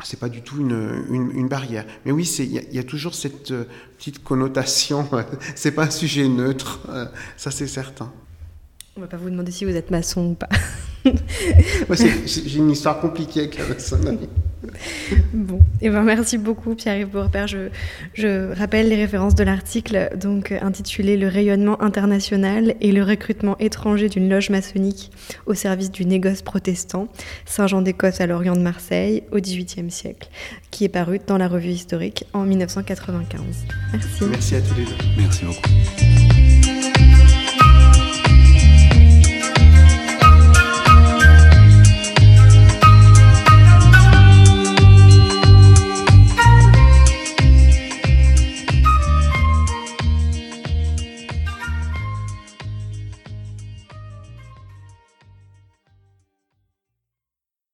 c'est 0.04 0.20
pas 0.20 0.30
du 0.30 0.42
tout 0.42 0.58
une, 0.60 1.48
barrière. 1.48 1.86
Mais 2.06 2.12
oui, 2.12 2.24
il 2.40 2.76
y, 2.76 2.80
a 2.80 2.84
toujours 2.84 3.16
cette 3.16 3.52
petite 3.98 4.24
connotation. 4.24 5.10
c'est 5.56 5.72
pas 5.72 5.86
un 5.86 5.90
sujet 5.90 6.28
neutre, 6.28 6.80
ça 7.36 7.50
c'est 7.50 7.68
certain. 7.68 8.12
On 8.96 9.02
va 9.02 9.08
pas 9.08 9.18
vous 9.18 9.30
demander 9.30 9.52
si 9.52 9.66
vous 9.66 9.76
êtes 9.76 9.90
maçon 9.90 10.32
ou 10.32 10.34
pas. 10.36 10.50
J'ai 12.26 12.58
une 12.58 12.72
histoire 12.72 13.00
compliquée 13.00 13.42
avec 13.42 13.58
la 13.58 13.68
maçonnerie. 13.68 14.30
Bon, 15.34 15.58
et 15.82 15.88
eh 15.88 15.90
ben 15.90 16.04
merci 16.04 16.38
beaucoup 16.38 16.76
Pierre-Yves 16.76 17.10
Bourpère. 17.10 17.48
Je, 17.48 17.70
je, 18.14 18.54
rappelle 18.54 18.90
les 18.90 18.96
références 18.96 19.36
de 19.36 19.44
l'article 19.44 20.10
donc 20.20 20.52
intitulé 20.52 21.18
Le 21.18 21.28
rayonnement 21.28 21.82
international 21.82 22.76
et 22.82 22.92
le 22.92 23.04
recrutement 23.04 23.58
étranger 23.60 24.10
d'une 24.10 24.30
loge 24.30 24.50
maçonnique 24.50 25.12
au 25.46 25.54
service 25.54 25.92
du 25.92 26.06
négoce 26.06 26.42
protestant, 26.42 27.08
Saint-Jean 27.46 27.82
d'Écosse 27.82 28.22
à 28.22 28.28
l'Orient 28.28 28.56
de 28.56 28.62
Marseille 28.62 29.24
au 29.32 29.38
XVIIIe 29.38 29.92
siècle, 29.92 30.30
qui 30.72 30.86
est 30.86 30.90
paru 30.90 31.20
dans 31.26 31.38
la 31.38 31.48
revue 31.48 31.70
historique 31.70 32.26
en 32.34 32.44
1995. 32.44 33.42
Merci. 33.94 34.24
Merci 34.30 34.56
à 34.56 34.62
tous 34.62 34.76
les 34.76 34.86
deux. 34.86 34.92
Merci 35.18 35.46
beaucoup. 35.46 36.17